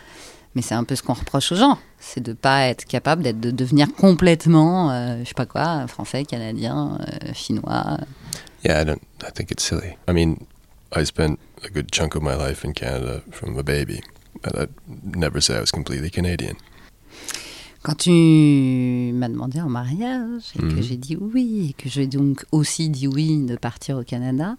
Mais 0.56 0.62
c'est 0.62 0.76
un 0.76 0.84
peu 0.84 0.96
ce 0.96 1.02
qu'on 1.04 1.14
reproche 1.14 1.52
aux 1.54 1.56
gens, 1.56 1.78
c'est 2.00 2.20
de 2.22 2.34
pas 2.34 2.68
être 2.68 2.84
capable 2.86 3.24
d'être, 3.24 3.40
de 3.40 3.52
devenir 3.52 3.88
complètement, 3.96 4.92
euh, 4.92 5.20
je 5.24 5.30
sais 5.30 5.34
pas 5.34 5.46
quoi, 5.46 5.88
français, 5.88 6.26
canadien, 6.26 7.00
euh, 7.00 7.34
chinois. 7.34 7.98
Yeah, 8.66 8.82
I 8.82 8.86
don't. 8.86 9.00
I 9.24 9.32
think 9.34 9.50
it's 9.52 9.64
silly. 9.64 9.96
I 10.10 10.14
mean, 10.14 10.36
I 10.94 11.06
spent 11.06 11.40
a 11.64 11.70
good 11.70 11.90
chunk 11.92 12.16
of 12.16 12.22
my 12.22 12.36
life 12.36 12.66
in 12.66 12.74
Canada 12.74 13.22
from 13.32 13.58
a 13.58 13.64
baby, 13.64 14.02
but 14.44 14.54
I'd 14.58 14.70
never 15.16 15.40
say 15.42 15.56
I 15.56 15.62
was 15.62 15.72
completely 15.72 16.10
Canadian. 16.12 16.56
Quand 17.84 17.96
tu 17.96 18.12
m'as 19.16 19.30
demandé 19.30 19.60
en 19.62 19.70
mariage 19.70 20.52
et 20.56 20.60
que 20.60 20.66
Mhm. 20.66 20.82
j'ai 20.84 20.98
dit 20.98 21.16
oui, 21.20 21.70
et 21.70 21.74
que 21.82 21.90
j'ai 21.90 22.06
donc 22.08 22.46
aussi 22.52 22.90
dit 22.90 23.08
oui 23.08 23.44
de 23.46 23.56
partir 23.56 23.98
au 23.98 24.04
Canada, 24.04 24.58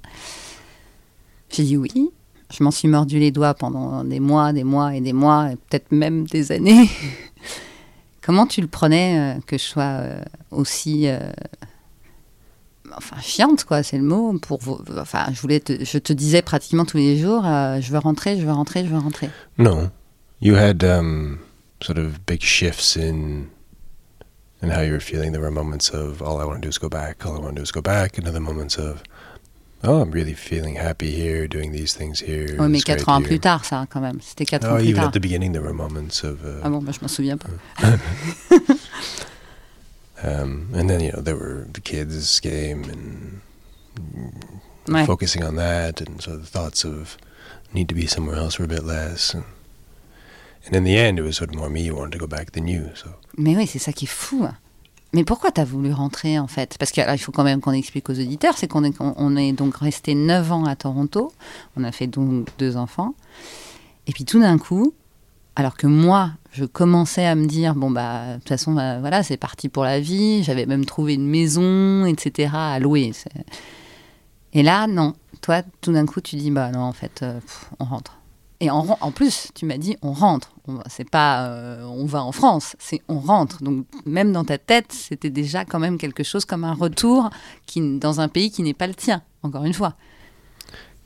j'ai 1.51 1.65
dit 1.65 1.77
oui. 1.77 2.11
Je 2.53 2.63
m'en 2.63 2.71
suis 2.71 2.87
mordu 2.89 3.19
les 3.19 3.31
doigts 3.31 3.55
pendant 3.55 4.05
des 4.05 4.21
mois, 4.21 4.53
des 4.53 4.65
mois 4.65 4.95
et 4.95 5.01
des 5.01 5.13
mois, 5.15 5.53
et 5.53 5.57
peut-être 5.57 5.91
même 5.91 6.27
des 6.27 6.53
années. 6.53 6.89
Comment 8.21 8.47
tu 8.47 8.61
le 8.61 8.67
prenais 8.69 9.37
euh, 9.37 9.41
que 9.47 9.57
je 9.59 9.63
sois 9.65 9.83
euh, 9.83 10.23
aussi, 10.51 11.09
euh, 11.09 11.19
enfin 12.97 13.17
chiante 13.21 13.65
quoi, 13.65 13.83
c'est 13.83 13.97
le 13.97 14.05
mot. 14.05 14.39
Pour, 14.39 14.61
enfin, 14.99 15.27
je 15.33 15.41
voulais, 15.41 15.61
te- 15.61 15.85
je 15.85 15.99
te 15.99 16.13
disais 16.13 16.43
pratiquement 16.43 16.85
tous 16.85 16.99
les 16.99 17.17
jours, 17.19 17.43
je 17.43 17.91
veux 17.91 17.99
rentrer, 17.99 18.39
je 18.39 18.45
veux 18.47 18.53
rentrer, 18.53 18.85
je 18.85 18.91
veux 18.91 18.99
rentrer. 18.99 19.31
No, 19.59 19.89
you 20.41 20.55
had 20.55 20.85
um, 20.85 21.39
sort 21.83 21.99
of 21.99 22.21
big 22.27 22.43
shifts 22.43 22.97
in 22.97 23.47
in 24.63 24.71
how 24.71 24.83
you 24.83 24.93
were 24.93 25.01
feeling. 25.01 25.33
There 25.33 25.41
were 25.41 25.51
moments 25.51 25.91
of 25.93 26.23
all 26.23 26.41
I 26.41 26.45
want 26.45 26.57
to 26.57 26.61
do 26.61 26.69
is 26.69 26.79
go 26.79 26.89
back. 26.89 27.25
All 27.27 27.35
I 27.37 27.41
want 27.41 27.57
to 27.57 27.61
do 27.61 27.63
is 27.63 27.73
go 27.73 27.81
back. 27.83 28.19
And 28.19 28.29
other 28.29 28.41
moments 28.41 28.77
of 28.79 29.03
oh, 29.85 30.01
I'm 30.01 30.11
really 30.11 30.35
feeling 30.35 30.77
happy 30.77 31.11
here, 31.11 31.47
doing 31.49 31.73
these 31.73 31.93
things 31.95 32.21
here. 32.21 32.57
Oui, 32.59 32.69
mais 32.69 32.83
quatre 32.83 33.09
ans 33.09 33.19
here. 33.21 33.29
plus 33.29 33.39
tard, 33.41 33.65
ça 33.65 33.87
quand 33.91 34.01
même. 34.01 34.21
C'était 34.21 34.45
quatre 34.47 34.67
Oh, 34.69 34.75
ans 34.75 34.77
plus 34.79 34.89
even 34.89 34.97
tard. 35.03 35.09
at 35.09 35.12
the 35.12 35.21
beginning, 35.21 35.53
there 35.53 35.62
were 35.62 35.75
moments 35.75 36.23
of. 36.25 36.45
Uh, 36.45 36.61
Ah 36.62 36.69
bon, 36.71 36.81
bah, 36.83 36.93
je 36.93 37.01
m'en 37.01 37.09
souviens 37.09 37.37
pas. 37.39 37.49
Um, 40.25 40.69
and 40.75 40.89
then 40.89 41.01
you 41.01 41.11
know 41.11 41.21
there 41.21 41.35
were 41.37 41.67
the 41.73 41.81
kids' 41.81 42.39
game 42.41 42.85
and 42.85 43.41
Ouais. 44.89 45.05
focusing 45.07 45.43
on 45.45 45.57
that, 45.57 46.01
and 46.01 46.21
so 46.23 46.37
the 46.37 46.47
thoughts 46.47 46.85
of 46.85 47.17
need 47.73 47.89
to 47.89 47.95
be 47.95 48.07
somewhere 48.07 48.37
else 48.37 48.59
were 48.59 48.65
a 48.65 48.69
bit 48.69 48.85
less. 48.85 49.33
And, 49.35 49.45
and 50.67 50.77
in 50.77 50.85
the 50.85 50.97
end, 50.97 51.19
it 51.19 51.23
was 51.23 51.37
sort 51.37 51.51
of 51.51 51.57
more 51.57 51.69
me 51.71 51.87
who 51.87 51.95
wanted 51.97 52.12
to 52.12 52.19
go 52.19 52.27
back 52.29 52.53
than 52.53 52.67
you. 52.69 52.91
So 52.95 53.15
Mais 53.37 53.57
oui, 53.57 53.67
c'est 53.67 53.79
ça 53.81 53.93
qui 53.93 54.07
est 54.07 54.09
fou. 54.09 54.45
hein. 54.45 54.57
Mais 55.12 55.25
pourquoi 55.25 55.50
t'as 55.50 55.64
voulu 55.64 55.92
rentrer 55.92 56.38
en 56.38 56.47
fait? 56.47 56.76
Parce 56.78 56.90
qu'il 56.90 57.19
faut 57.19 57.33
quand 57.33 57.45
même 57.45 57.61
qu'on 57.61 57.73
explique 57.73 58.09
aux 58.09 58.19
auditeurs, 58.19 58.57
c'est 58.57 58.69
qu'on 58.69 58.85
est, 58.85 58.95
on 59.00 59.37
est 59.37 59.52
donc 59.52 59.76
resté 59.76 60.14
9 60.14 60.52
ans 60.52 60.64
à 60.64 60.75
Toronto, 60.75 61.33
on 61.76 61.85
a 61.85 61.92
fait 61.92 62.07
donc 62.07 62.49
deux 62.59 62.76
enfants, 62.76 63.14
et 64.07 64.12
puis 64.12 64.25
tout 64.25 64.40
d'un 64.40 64.57
coup, 64.59 64.95
alors 65.54 65.76
que 65.76 65.87
moi, 65.87 66.31
je 66.52 66.64
commençais 66.64 67.26
à 67.26 67.35
me 67.35 67.47
dire, 67.47 67.75
bon 67.75 67.90
bah, 67.90 68.35
de 68.35 68.38
toute 68.38 68.49
façon, 68.49 68.73
bah, 68.73 69.00
voilà, 69.00 69.23
c'est 69.23 69.37
parti 69.37 69.69
pour 69.69 69.85
la 69.85 70.00
vie, 70.00 70.42
j'avais 70.42 70.66
même 70.66 70.87
trouvé 70.87 71.14
une 71.14 71.28
maison, 71.28 72.07
etc., 72.07 72.50
à 72.54 72.78
louer. 72.78 73.12
Et 74.54 74.62
là, 74.62 74.87
non, 74.87 75.14
toi, 75.40 75.62
tout 75.81 75.92
d'un 75.92 76.07
coup, 76.07 76.21
tu 76.21 76.37
dis, 76.37 76.50
bah 76.50 76.71
non, 76.71 76.81
en 76.81 76.92
fait, 76.92 77.21
euh, 77.23 77.38
on 77.78 77.85
rentre. 77.85 78.19
Et 78.62 78.71
en, 78.71 78.97
en 79.00 79.11
plus, 79.11 79.49
tu 79.57 79.66
m'as 79.66 79.76
dit, 79.76 79.97
on 80.02 80.12
rentre. 80.12 80.52
C'est 80.88 81.11
pas, 81.11 81.49
euh, 81.49 81.83
on 81.83 82.07
va 82.07 82.23
en 82.23 82.31
France, 82.31 82.76
c'est 82.78 83.00
on 83.09 83.19
rentre. 83.19 83.61
Donc 83.61 83.87
même 84.07 84.31
dans 84.31 84.45
ta 84.45 84.57
tête, 84.57 84.92
c'était 84.92 85.31
déjà 85.31 85.64
quand 85.64 85.81
même 85.81 85.99
quelque 85.99 86.23
chose 86.23 86.45
comme 86.45 86.62
un 86.62 86.73
retour 86.73 87.28
qui, 87.66 87.99
dans 87.99 88.21
un 88.21 88.28
pays 88.28 88.52
qui 88.52 88.62
n'est 88.62 88.73
pas 88.73 88.87
le 88.87 88.95
tien. 88.95 89.23
Encore 89.42 89.64
une 89.64 89.75
fois. 89.75 89.95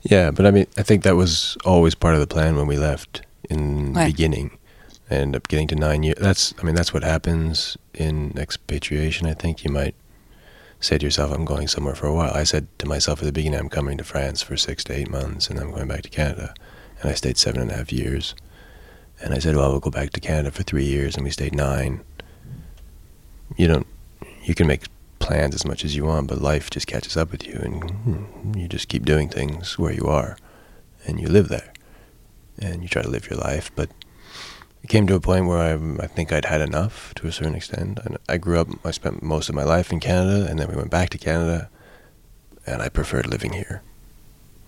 yeah, 0.03 0.29
but 0.29 0.45
I 0.45 0.51
mean, 0.51 0.67
I 0.77 0.83
think 0.83 1.01
that 1.03 1.15
was 1.15 1.57
always 1.65 1.95
part 1.95 2.13
of 2.13 2.19
the 2.19 2.27
plan 2.27 2.55
when 2.55 2.67
we 2.67 2.77
left 2.77 3.23
in 3.49 3.93
the 3.93 4.05
beginning. 4.05 4.51
And 5.09 5.35
up 5.35 5.47
getting 5.47 5.67
to 5.69 5.75
nine 5.75 6.03
years. 6.03 6.19
That's 6.19 6.53
I 6.59 6.63
mean 6.63 6.75
that's 6.75 6.93
what 6.93 7.03
happens 7.03 7.77
in 7.95 8.37
expatriation. 8.37 9.25
I 9.25 9.33
think 9.33 9.63
you 9.63 9.71
might 9.71 9.95
say 10.79 10.97
to 10.99 11.05
yourself, 11.05 11.31
"I'm 11.31 11.45
going 11.45 11.67
somewhere 11.69 11.95
for 11.95 12.07
a 12.07 12.13
while." 12.13 12.33
I 12.33 12.43
said 12.43 12.67
to 12.79 12.85
myself 12.85 13.19
at 13.19 13.25
the 13.25 13.31
beginning, 13.31 13.57
"I'm 13.57 13.69
coming 13.69 13.97
to 13.97 14.03
France 14.03 14.43
for 14.43 14.57
six 14.57 14.83
to 14.83 14.93
eight 14.93 15.09
months, 15.09 15.49
and 15.49 15.59
I'm 15.59 15.71
going 15.71 15.87
back 15.87 16.01
to 16.03 16.09
Canada." 16.09 16.53
And 17.01 17.11
I 17.11 17.13
stayed 17.13 17.37
seven 17.37 17.61
and 17.61 17.71
a 17.71 17.75
half 17.75 17.91
years. 17.91 18.35
And 19.21 19.33
I 19.33 19.39
said, 19.39 19.55
"Well, 19.55 19.71
we'll 19.71 19.79
go 19.79 19.89
back 19.89 20.11
to 20.11 20.19
Canada 20.19 20.51
for 20.51 20.63
three 20.63 20.85
years," 20.85 21.15
and 21.15 21.23
we 21.23 21.31
stayed 21.31 21.55
nine. 21.55 22.01
You 23.55 23.67
don't. 23.67 23.87
You 24.43 24.53
can 24.53 24.67
make 24.67 24.83
plans 25.19 25.55
as 25.55 25.65
much 25.65 25.83
as 25.83 25.95
you 25.95 26.05
want, 26.05 26.27
but 26.27 26.41
life 26.41 26.69
just 26.69 26.87
catches 26.87 27.17
up 27.17 27.31
with 27.31 27.47
you, 27.47 27.55
and 27.55 27.91
hmm, 27.91 28.55
you 28.55 28.67
just 28.67 28.87
keep 28.87 29.05
doing 29.05 29.27
things 29.27 29.77
where 29.77 29.91
you 29.91 30.05
are, 30.05 30.37
and 31.05 31.19
you 31.19 31.27
live 31.27 31.49
there, 31.49 31.73
and 32.59 32.83
you 32.83 32.87
try 32.87 33.01
to 33.01 33.09
live 33.09 33.29
your 33.29 33.39
life. 33.39 33.71
But 33.75 33.89
it 34.83 34.89
came 34.89 35.07
to 35.07 35.15
a 35.15 35.19
point 35.19 35.47
where 35.47 35.57
I, 35.57 36.03
I 36.03 36.07
think 36.07 36.31
I'd 36.31 36.45
had 36.45 36.61
enough 36.61 37.13
to 37.15 37.27
a 37.27 37.31
certain 37.31 37.55
extent. 37.55 37.99
And 38.05 38.17
I 38.29 38.37
grew 38.37 38.59
up. 38.59 38.67
I 38.85 38.91
spent 38.91 39.23
most 39.23 39.49
of 39.49 39.55
my 39.55 39.63
life 39.63 39.91
in 39.91 39.99
Canada, 39.99 40.47
and 40.49 40.59
then 40.59 40.69
we 40.69 40.75
went 40.75 40.91
back 40.91 41.09
to 41.09 41.17
Canada, 41.17 41.69
and 42.65 42.81
I 42.81 42.89
preferred 42.89 43.27
living 43.27 43.53
here, 43.53 43.81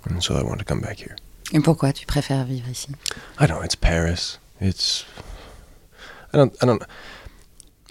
and 0.06 0.24
so 0.24 0.36
I 0.36 0.44
wanted 0.44 0.60
to 0.60 0.66
come 0.66 0.82
back 0.82 0.98
here. 0.98 1.16
Et 1.54 1.60
pourquoi 1.62 1.94
tu 1.94 2.06
préfères 2.06 2.44
vivre 2.46 2.68
ici 2.70 2.90
I 3.40 3.46
don't 3.48 3.58
know. 3.58 3.62
It's 3.64 3.76
Paris. 3.76 4.38
It's. 4.62 5.06
I 6.34 6.38
don't. 6.38 6.54
I 6.62 6.66
don't. 6.66 6.84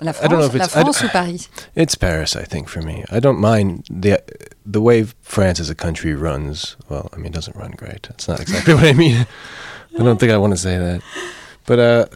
La 0.01 0.13
I 0.13 0.29
don't 0.29 0.39
know 0.39 0.49
France, 0.49 0.55
if 0.55 0.77
la 0.77 0.83
it's- 0.83 1.03
I 1.03 1.07
ou 1.07 1.11
Paris 1.11 1.49
It's 1.75 1.95
Paris, 1.97 2.37
I 2.37 2.45
think, 2.45 2.69
for 2.69 2.83
me. 2.83 3.05
I 3.11 3.19
don't 3.19 3.41
mind 3.41 3.85
the 3.91 4.23
the 4.65 4.81
way 4.81 5.05
France 5.23 5.59
as 5.59 5.71
a 5.71 5.75
country 5.75 6.15
runs. 6.15 6.77
Well, 6.89 7.09
I 7.13 7.17
mean, 7.17 7.27
it 7.27 7.33
doesn't 7.33 7.57
run 7.57 7.73
great. 7.73 8.03
That's 8.05 8.29
not 8.29 8.39
exactly 8.41 8.75
what 8.79 8.85
I 8.85 8.93
mean. 8.93 9.27
I 9.99 10.03
don't 10.05 10.21
think 10.21 10.31
I 10.31 10.37
want 10.37 10.53
to 10.53 10.57
say 10.59 10.79
that, 10.79 11.03
but 11.67 11.79
uh, 11.81 12.07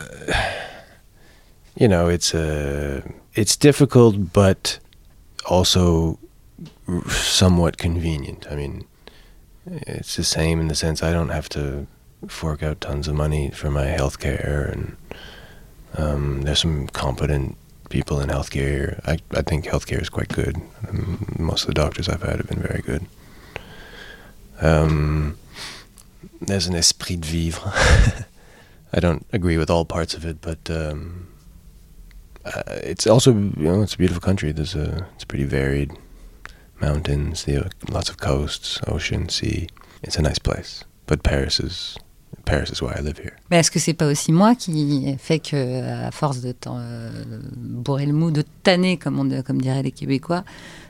you 1.75 1.88
know, 1.88 2.08
it's 2.08 2.32
uh, 2.34 3.00
it's 3.34 3.56
difficult, 3.56 4.32
but 4.32 4.78
also 5.46 6.18
somewhat 7.08 7.78
convenient. 7.78 8.46
I 8.49 8.54
mean, 8.54 8.84
it's 9.66 10.16
the 10.16 10.25
same 10.25 10.61
in 10.61 10.69
the 10.69 10.75
sense 10.75 11.02
I 11.02 11.12
don't 11.12 11.28
have 11.28 11.49
to 11.50 11.87
fork 12.28 12.62
out 12.62 12.81
tons 12.81 13.09
of 13.09 13.14
money 13.14 13.50
for 13.50 13.71
my 13.71 13.87
health 13.87 14.19
care, 14.19 14.69
and 14.73 14.97
um, 15.97 16.42
there's 16.42 16.61
some 16.61 16.88
competent 16.88 17.57
people 17.88 18.21
in 18.21 18.28
healthcare. 18.28 19.00
I, 19.07 19.19
I 19.33 19.42
think 19.42 19.66
healthcare 19.66 20.00
is 20.00 20.09
quite 20.09 20.28
good. 20.28 20.57
Um, 20.88 21.35
most 21.38 21.62
of 21.62 21.69
the 21.69 21.75
doctors 21.75 22.09
I've 22.09 22.23
had 22.23 22.37
have 22.37 22.49
been 22.49 22.62
very 22.62 22.83
good. 22.83 23.07
Um, 24.61 25.37
there's 26.40 26.66
an 26.66 26.75
esprit 26.75 27.21
de 27.21 27.26
vivre. 27.26 27.73
I 28.92 29.00
don't 29.00 29.26
agree 29.33 29.57
with 29.57 29.71
all 29.71 29.85
parts 29.85 30.14
of 30.14 30.25
it, 30.25 30.40
but 30.40 30.71
um, 30.71 31.28
uh, 32.45 32.62
it's 32.66 33.07
also 33.07 33.33
you 33.33 33.52
know 33.57 33.83
it's 33.83 33.95
a 33.95 33.99
beautiful 33.99 34.21
country. 34.21 34.52
There's 34.52 34.75
a 34.75 35.07
it's 35.14 35.25
pretty 35.25 35.45
varied. 35.45 35.92
Mountains, 36.82 37.44
the, 37.44 37.70
lots 37.88 38.10
of 38.10 38.16
coasts, 38.18 38.80
ocean, 38.86 39.28
sea. 39.28 39.68
It's 40.02 40.18
a 40.18 40.22
nice 40.22 40.38
place. 40.38 40.84
But 41.06 41.22
Paris 41.22 41.60
is 41.60 41.96
Paris 42.44 42.70
is 42.70 42.82
why 42.82 42.94
I 42.98 43.02
live 43.02 43.18
here. 43.18 43.34
Mais 43.50 43.58
est-ce 43.58 43.70
que 43.70 43.78
c'est 43.78 43.94
pas 43.94 44.06
aussi 44.06 44.32
moi 44.32 44.54
qui 44.54 45.14
fait 45.18 45.38
que, 45.38 46.06
à 46.06 46.10
force 46.10 46.40
de 46.40 46.54
euh, 46.66 47.10
bourrer 47.56 48.06
le 48.06 48.12
mou, 48.12 48.30
de 48.30 48.42
tanner, 48.62 48.96
comme, 48.96 49.18
on, 49.18 49.42
comme 49.42 49.60
diraient 49.60 49.82
les 49.82 49.92
Québécois, 49.92 50.44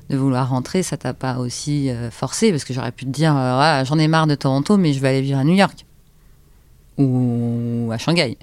de 0.09 0.17
vouloir 0.17 0.49
rentrer, 0.49 0.83
ça 0.83 0.97
t'a 0.97 1.15
pas 1.15 1.39
aussi 1.39 1.91
euh, 1.91 2.11
forcé? 2.11 2.51
Parce 2.51 2.65
que 2.65 2.73
j'aurais 2.73 2.93
pu 2.93 3.05
te 3.05 3.11
dire, 3.11 3.37
euh, 3.37 3.59
Ah, 3.61 3.85
j'en 3.85 3.99
ai 3.99 4.09
marre 4.09 4.27
de 4.27 4.35
Toronto, 4.35 4.77
mais 4.77 4.93
je 4.93 5.01
vais 5.01 5.09
aller 5.09 5.23
vivre 5.23 5.39
à 5.39 5.45
New 5.45 5.55
York. 5.55 5.85
Ou 6.99 7.91
à 7.93 7.99
Shanghai. 7.99 8.39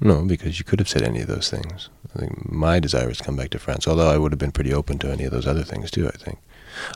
No, 0.00 0.22
because 0.22 0.58
you 0.58 0.64
could 0.64 0.80
have 0.80 0.88
said 0.88 1.02
any 1.02 1.22
of 1.22 1.28
those 1.28 1.48
things. 1.48 1.88
I 2.14 2.20
think 2.20 2.32
my 2.50 2.80
desire 2.80 3.10
is 3.10 3.18
to 3.18 3.24
come 3.24 3.36
back 3.36 3.50
to 3.50 3.58
France, 3.58 3.88
although 3.88 4.10
I 4.10 4.18
would 4.18 4.32
have 4.32 4.38
been 4.38 4.52
pretty 4.52 4.74
open 4.74 4.98
to 4.98 5.10
any 5.10 5.24
of 5.24 5.30
those 5.32 5.46
other 5.46 5.64
things 5.64 5.90
too, 5.90 6.06
I 6.06 6.16
think. 6.16 6.38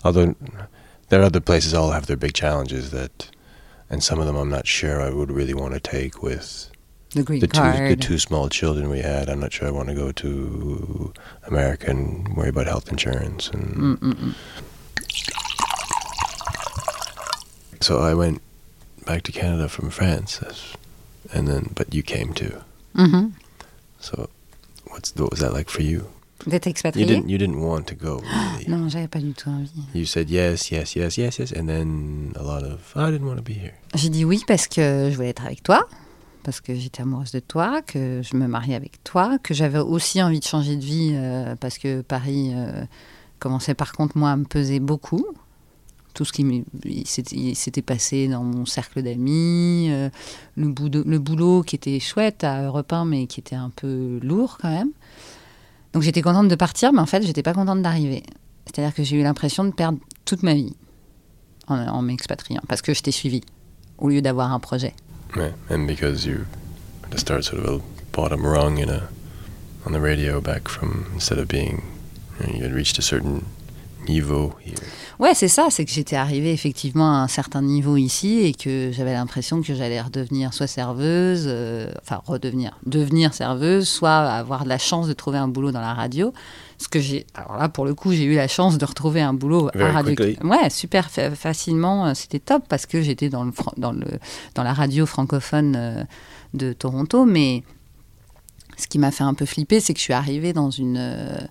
Although 0.05 0.35
there 1.09 1.21
are 1.21 1.25
other 1.25 1.41
places 1.41 1.75
all 1.75 1.91
have 1.93 2.07
their 2.07 2.17
big 2.17 2.35
challenges 2.35 2.91
that, 2.91 3.31
and 3.91 4.03
some 4.03 4.19
of 4.21 4.27
them 4.27 4.37
I'm 4.37 4.51
not 4.51 4.67
sure 4.67 5.01
I 5.01 5.11
would 5.11 5.31
really 5.31 5.55
want 5.55 5.75
to 5.75 5.81
take 5.81 6.23
with 6.23 6.71
The 7.15 7.23
green 7.23 7.41
the 7.41 7.47
two, 7.47 7.63
the 7.89 7.97
two 7.97 8.19
small 8.19 8.49
children 8.49 8.89
we 8.91 9.01
had. 9.01 9.29
I'm 9.31 9.41
not 9.41 9.53
sure 9.53 9.67
I 9.67 9.71
want 9.71 9.89
to 9.89 9.95
go 9.95 10.13
to 10.13 11.13
America 11.47 11.91
and 11.91 12.37
worry 12.37 12.51
about 12.51 12.67
health 12.67 12.91
insurance. 12.91 13.49
And 13.49 13.75
Mm, 13.77 13.97
mm, 13.99 14.15
mm. 14.15 14.35
so 17.81 17.99
I 18.01 18.15
went 18.15 18.43
back 19.07 19.23
to 19.25 19.33
Canada 19.33 19.69
from 19.69 19.91
France, 19.91 20.41
and 21.33 21.49
then, 21.49 21.71
but 21.75 21.95
you 21.95 22.03
came 22.03 22.35
too. 22.35 22.63
Mhm. 22.95 23.33
So 24.01 24.29
what's, 24.89 25.15
what 25.17 25.31
was 25.31 25.41
that 25.41 25.53
like 25.53 25.71
for 25.71 25.83
you? 25.83 26.09
D'être 26.49 26.67
You 26.67 26.71
expatrié 26.71 27.07
didn't, 27.07 27.29
you 27.29 27.37
didn't 27.37 27.61
want 27.61 27.83
to 27.83 27.95
go 27.95 28.23
really. 28.23 28.69
Non, 28.69 28.89
j'avais 28.89 29.09
pas 29.09 29.19
du 29.19 29.33
tout 29.33 29.51
envie. 29.51 29.71
You 29.95 30.07
said 30.07 30.31
yes, 30.31 30.71
yes, 30.71 30.97
yes, 30.97 31.19
yes, 31.19 31.39
yes, 31.39 31.53
and 31.53 31.67
then 31.67 32.33
a 32.37 32.43
lot 32.43 32.65
of 32.65 32.93
I 32.97 33.11
didn't 33.11 33.27
want 33.27 33.37
to 33.37 33.43
be 33.43 33.55
here. 33.55 33.75
J'ai 33.95 34.09
dit 34.09 34.25
oui 34.25 34.43
parce 34.47 34.67
que 34.67 35.09
je 35.11 35.15
voulais 35.15 35.29
être 35.29 35.45
avec 35.45 35.63
toi, 35.63 35.87
parce 36.45 36.63
que 36.63 36.75
j'étais 36.75 37.03
amoureuse 37.03 37.33
de 37.33 37.41
toi, 37.41 37.83
que 37.83 38.23
je 38.23 38.35
me 38.35 38.47
mariais 38.47 38.75
avec 38.75 39.05
toi, 39.05 39.39
que 39.39 39.53
j'avais 39.53 39.79
aussi 39.79 40.23
envie 40.23 40.41
de 40.41 40.45
changer 40.45 40.77
de 40.77 40.85
vie 40.85 41.13
euh, 41.13 41.55
parce 41.57 41.77
que 41.77 42.01
Paris 42.01 42.53
euh, 42.55 42.85
commençait 43.39 43.75
par 43.75 43.93
contre 43.93 44.17
moi 44.17 44.31
à 44.31 44.37
me 44.37 44.45
peser 44.45 44.81
beaucoup. 44.81 45.27
Tout 46.15 46.25
ce 46.25 46.33
qui 46.33 46.65
s'était 47.05 47.83
passé 47.83 48.27
dans 48.27 48.43
mon 48.43 48.65
cercle 48.65 49.03
d'amis, 49.03 49.89
euh, 49.91 50.09
le, 50.57 50.69
boulot, 50.69 51.03
le 51.05 51.19
boulot 51.19 51.63
qui 51.63 51.77
était 51.77 52.01
chouette 52.01 52.43
à 52.43 52.63
Europe 52.63 52.93
1, 52.93 53.05
mais 53.05 53.27
qui 53.27 53.39
était 53.39 53.55
un 53.55 53.71
peu 53.71 54.19
lourd 54.23 54.57
quand 54.61 54.71
même. 54.71 54.91
Donc 55.93 56.03
j'étais 56.03 56.23
contente 56.23 56.49
de 56.49 56.55
partir, 56.55 56.93
mais 56.93 57.01
en 57.01 57.07
fait 57.07 57.23
j'étais 57.23 57.43
pas 57.43 57.55
contente 57.55 57.83
d'arriver. 57.83 58.23
C'est-à-dire 58.67 58.95
que 58.95 59.03
j'ai 59.03 59.17
eu 59.17 59.23
l'impression 59.23 59.65
de 59.65 59.73
perdre 59.73 59.99
toute 60.25 60.43
ma 60.43 60.55
vie 60.55 60.77
en, 61.67 61.79
en 61.79 62.03
m'expatriant, 62.03 62.63
parce 62.69 62.83
que 62.83 62.93
je 62.95 63.03
t'ai 63.03 63.13
suivi 63.13 63.41
au 63.99 64.09
lieu 64.09 64.23
d'avoir 64.23 64.53
un 64.53 64.61
projet. 64.61 64.95
Yeah, 65.37 65.53
and 65.71 65.87
because 65.87 66.25
you 66.25 66.47
start 67.17 67.45
sort 67.45 67.63
of 67.65 67.81
a 67.81 67.83
bottom 68.13 68.45
rung 68.47 68.79
in 68.79 68.89
a 68.89 69.09
on 69.87 69.93
the 69.93 70.01
radio 70.01 70.41
back 70.41 70.69
from 70.69 71.07
instead 71.15 71.39
of 71.39 71.49
being 71.49 71.83
you, 72.41 72.47
know, 72.47 72.55
you 72.59 72.65
had 72.65 72.73
reached 72.73 72.99
a 72.99 73.03
certain 73.03 73.45
niveau 74.07 74.55
here. 74.61 74.75
Ouais, 75.19 75.35
c'est 75.35 75.49
ça, 75.49 75.67
c'est 75.71 75.85
que 75.85 75.91
j'étais 75.91 76.15
arrivée 76.15 76.53
effectivement 76.53 77.11
à 77.13 77.17
un 77.25 77.27
certain 77.29 77.61
niveau 77.61 77.97
ici 77.97 78.39
et 78.39 78.55
que 78.55 78.93
j'avais 78.93 79.15
l'impression 79.15 79.61
que 79.63 79.75
j'allais 79.75 80.01
redevenir 80.01 80.55
soit 80.55 80.69
serveuse, 80.69 81.47
euh, 81.49 81.91
enfin 82.03 82.23
redevenir, 82.25 82.79
devenir 82.87 83.35
serveuse, 83.35 83.89
soit 83.89 84.17
avoir 84.17 84.63
de 84.63 84.69
la 84.69 84.79
chance 84.79 85.09
de 85.09 85.13
trouver 85.15 85.39
un 85.39 85.49
boulot 85.49 85.73
dans 85.73 85.81
la 85.81 85.93
radio. 85.93 86.33
Ce 86.79 86.87
que 86.87 87.01
j'ai, 87.01 87.27
alors 87.35 87.57
là 87.57 87.69
pour 87.69 87.85
le 87.85 87.95
coup, 87.97 88.13
j'ai 88.13 88.23
eu 88.23 88.37
la 88.37 88.47
chance 88.47 88.79
de 88.79 88.85
retrouver 88.85 89.21
un 89.21 89.35
boulot 89.35 89.69
Very 89.75 89.91
à 89.91 89.93
radio. 89.93 90.15
quickly. 90.15 90.39
Ouais, 90.47 90.71
super 90.71 91.11
fa- 91.11 91.33
facilement, 91.35 92.07
euh, 92.07 92.13
c'était 92.15 92.39
top 92.39 92.63
parce 92.69 92.87
que 92.87 93.03
j'étais 93.03 93.29
dans 93.29 93.43
le 93.43 93.51
dans 93.77 93.91
le 93.91 94.07
dans 94.55 94.63
la 94.63 94.73
radio 94.73 95.05
francophone 95.05 95.75
euh, 95.77 96.05
de 96.55 96.73
Toronto, 96.73 97.25
mais 97.25 97.65
ce 98.77 98.87
qui 98.87 99.01
m'a 99.01 99.11
fait 99.11 99.25
un 99.25 99.35
peu 99.35 99.47
flipper, 99.47 99.81
c'est 99.81 99.95
que 99.95 99.99
je 99.99 100.05
suis 100.05 100.13
arrivée 100.13 100.53
dans 100.53 100.71
une 100.71 101.49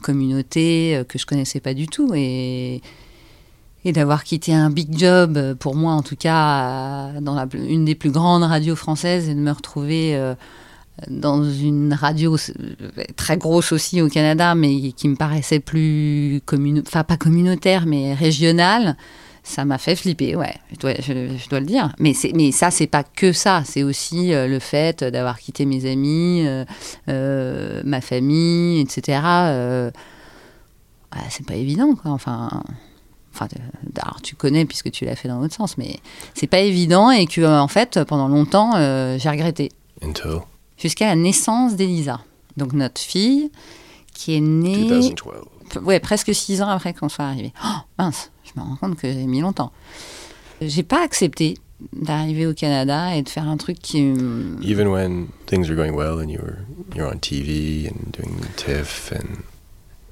communauté 0.00 1.02
que 1.08 1.18
je 1.18 1.26
connaissais 1.26 1.58
pas 1.58 1.74
du 1.74 1.88
tout 1.88 2.12
et 2.14 2.80
et 3.84 3.92
d'avoir 3.92 4.24
quitté 4.24 4.52
un 4.52 4.70
big 4.70 4.96
job, 4.96 5.36
euh, 5.36 5.54
pour 5.54 5.74
moi 5.74 5.92
en 5.92 6.02
tout 6.02 6.16
cas, 6.16 7.12
euh, 7.14 7.20
dans 7.20 7.48
une 7.52 7.84
des 7.84 7.94
plus 7.94 8.10
grandes 8.10 8.42
radios 8.42 8.76
françaises 8.76 9.28
et 9.28 9.34
de 9.34 9.40
me 9.40 9.52
retrouver 9.52 10.16
euh, 10.16 10.34
dans 11.08 11.44
une 11.44 11.94
radio 11.94 12.36
très 13.16 13.36
grosse 13.36 13.70
aussi 13.70 14.02
au 14.02 14.08
Canada, 14.08 14.54
mais 14.56 14.92
qui 14.92 15.08
me 15.08 15.14
paraissait 15.14 15.60
plus 15.60 16.42
enfin 16.86 17.04
pas 17.04 17.16
communautaire, 17.16 17.86
mais 17.86 18.14
régionale, 18.14 18.96
ça 19.44 19.64
m'a 19.64 19.78
fait 19.78 19.94
flipper, 19.94 20.34
ouais, 20.34 20.56
je 20.72 21.48
dois, 21.48 21.60
le 21.60 21.66
dire. 21.66 21.94
Mais, 22.00 22.14
mais 22.34 22.50
ça, 22.50 22.72
c'est 22.72 22.88
pas 22.88 23.04
que 23.04 23.32
ça, 23.32 23.62
c'est 23.64 23.84
aussi 23.84 24.30
le 24.32 24.58
fait 24.58 25.04
d'avoir 25.04 25.38
quitté 25.38 25.64
mes 25.66 25.88
amis, 25.88 26.44
ma 27.06 28.00
famille, 28.00 28.80
etc. 28.80 29.20
Ouais, 31.14 31.22
c'est 31.30 31.46
pas 31.46 31.54
évident, 31.54 31.94
quoi. 31.94 32.10
Enfin, 32.10 32.50
enfin, 33.40 33.48
alors 34.02 34.20
tu 34.22 34.34
connais 34.34 34.64
puisque 34.64 34.90
tu 34.90 35.04
l'as 35.04 35.16
fait 35.16 35.28
dans 35.28 35.38
l'autre 35.40 35.54
sens, 35.54 35.78
mais 35.78 35.98
c'est 36.34 36.46
pas 36.46 36.60
évident 36.60 37.10
et 37.10 37.26
que 37.26 37.40
euh, 37.40 37.60
en 37.60 37.68
fait, 37.68 38.02
pendant 38.04 38.28
longtemps, 38.28 38.72
euh, 38.76 39.16
j'ai 39.18 39.28
regretté 39.30 39.70
Until 40.02 40.40
jusqu'à 40.76 41.06
la 41.06 41.16
naissance 41.16 41.74
d'Elisa, 41.76 42.20
donc 42.56 42.72
notre 42.72 43.00
fille 43.00 43.50
qui 44.14 44.34
est 44.36 44.40
née 44.40 44.88
2012. 44.88 45.12
p- 45.70 45.78
ouais, 45.80 46.00
presque 46.00 46.34
six 46.34 46.60
ans 46.62 46.68
après 46.68 46.92
qu'on 46.94 47.08
soit 47.08 47.24
arrivé. 47.26 47.52
Oh, 47.64 47.68
mince, 47.98 48.30
je 48.44 48.60
me 48.60 48.64
rends 48.66 48.76
compte 48.76 48.96
que 48.96 49.10
j'ai 49.12 49.26
mis 49.26 49.40
longtemps. 49.40 49.72
J'ai 50.60 50.82
pas 50.82 51.04
accepté 51.04 51.54
d'arriver 51.92 52.46
au 52.46 52.54
Canada 52.54 53.14
et 53.14 53.22
de 53.22 53.28
faire 53.28 53.48
un 53.48 53.56
truc 53.56 53.78
qui. 53.80 53.98
Even 54.62 54.88
when 54.88 55.28
things 55.46 55.68
were 55.68 55.76
going 55.76 55.92
well 55.94 56.18
and 56.20 56.28
you 56.28 56.40
were 56.40 56.56
you're 56.96 57.06
on 57.08 57.18
TV 57.20 57.86
and 57.88 58.10
doing 58.12 58.34
TIFF 58.56 59.12
and 59.12 59.42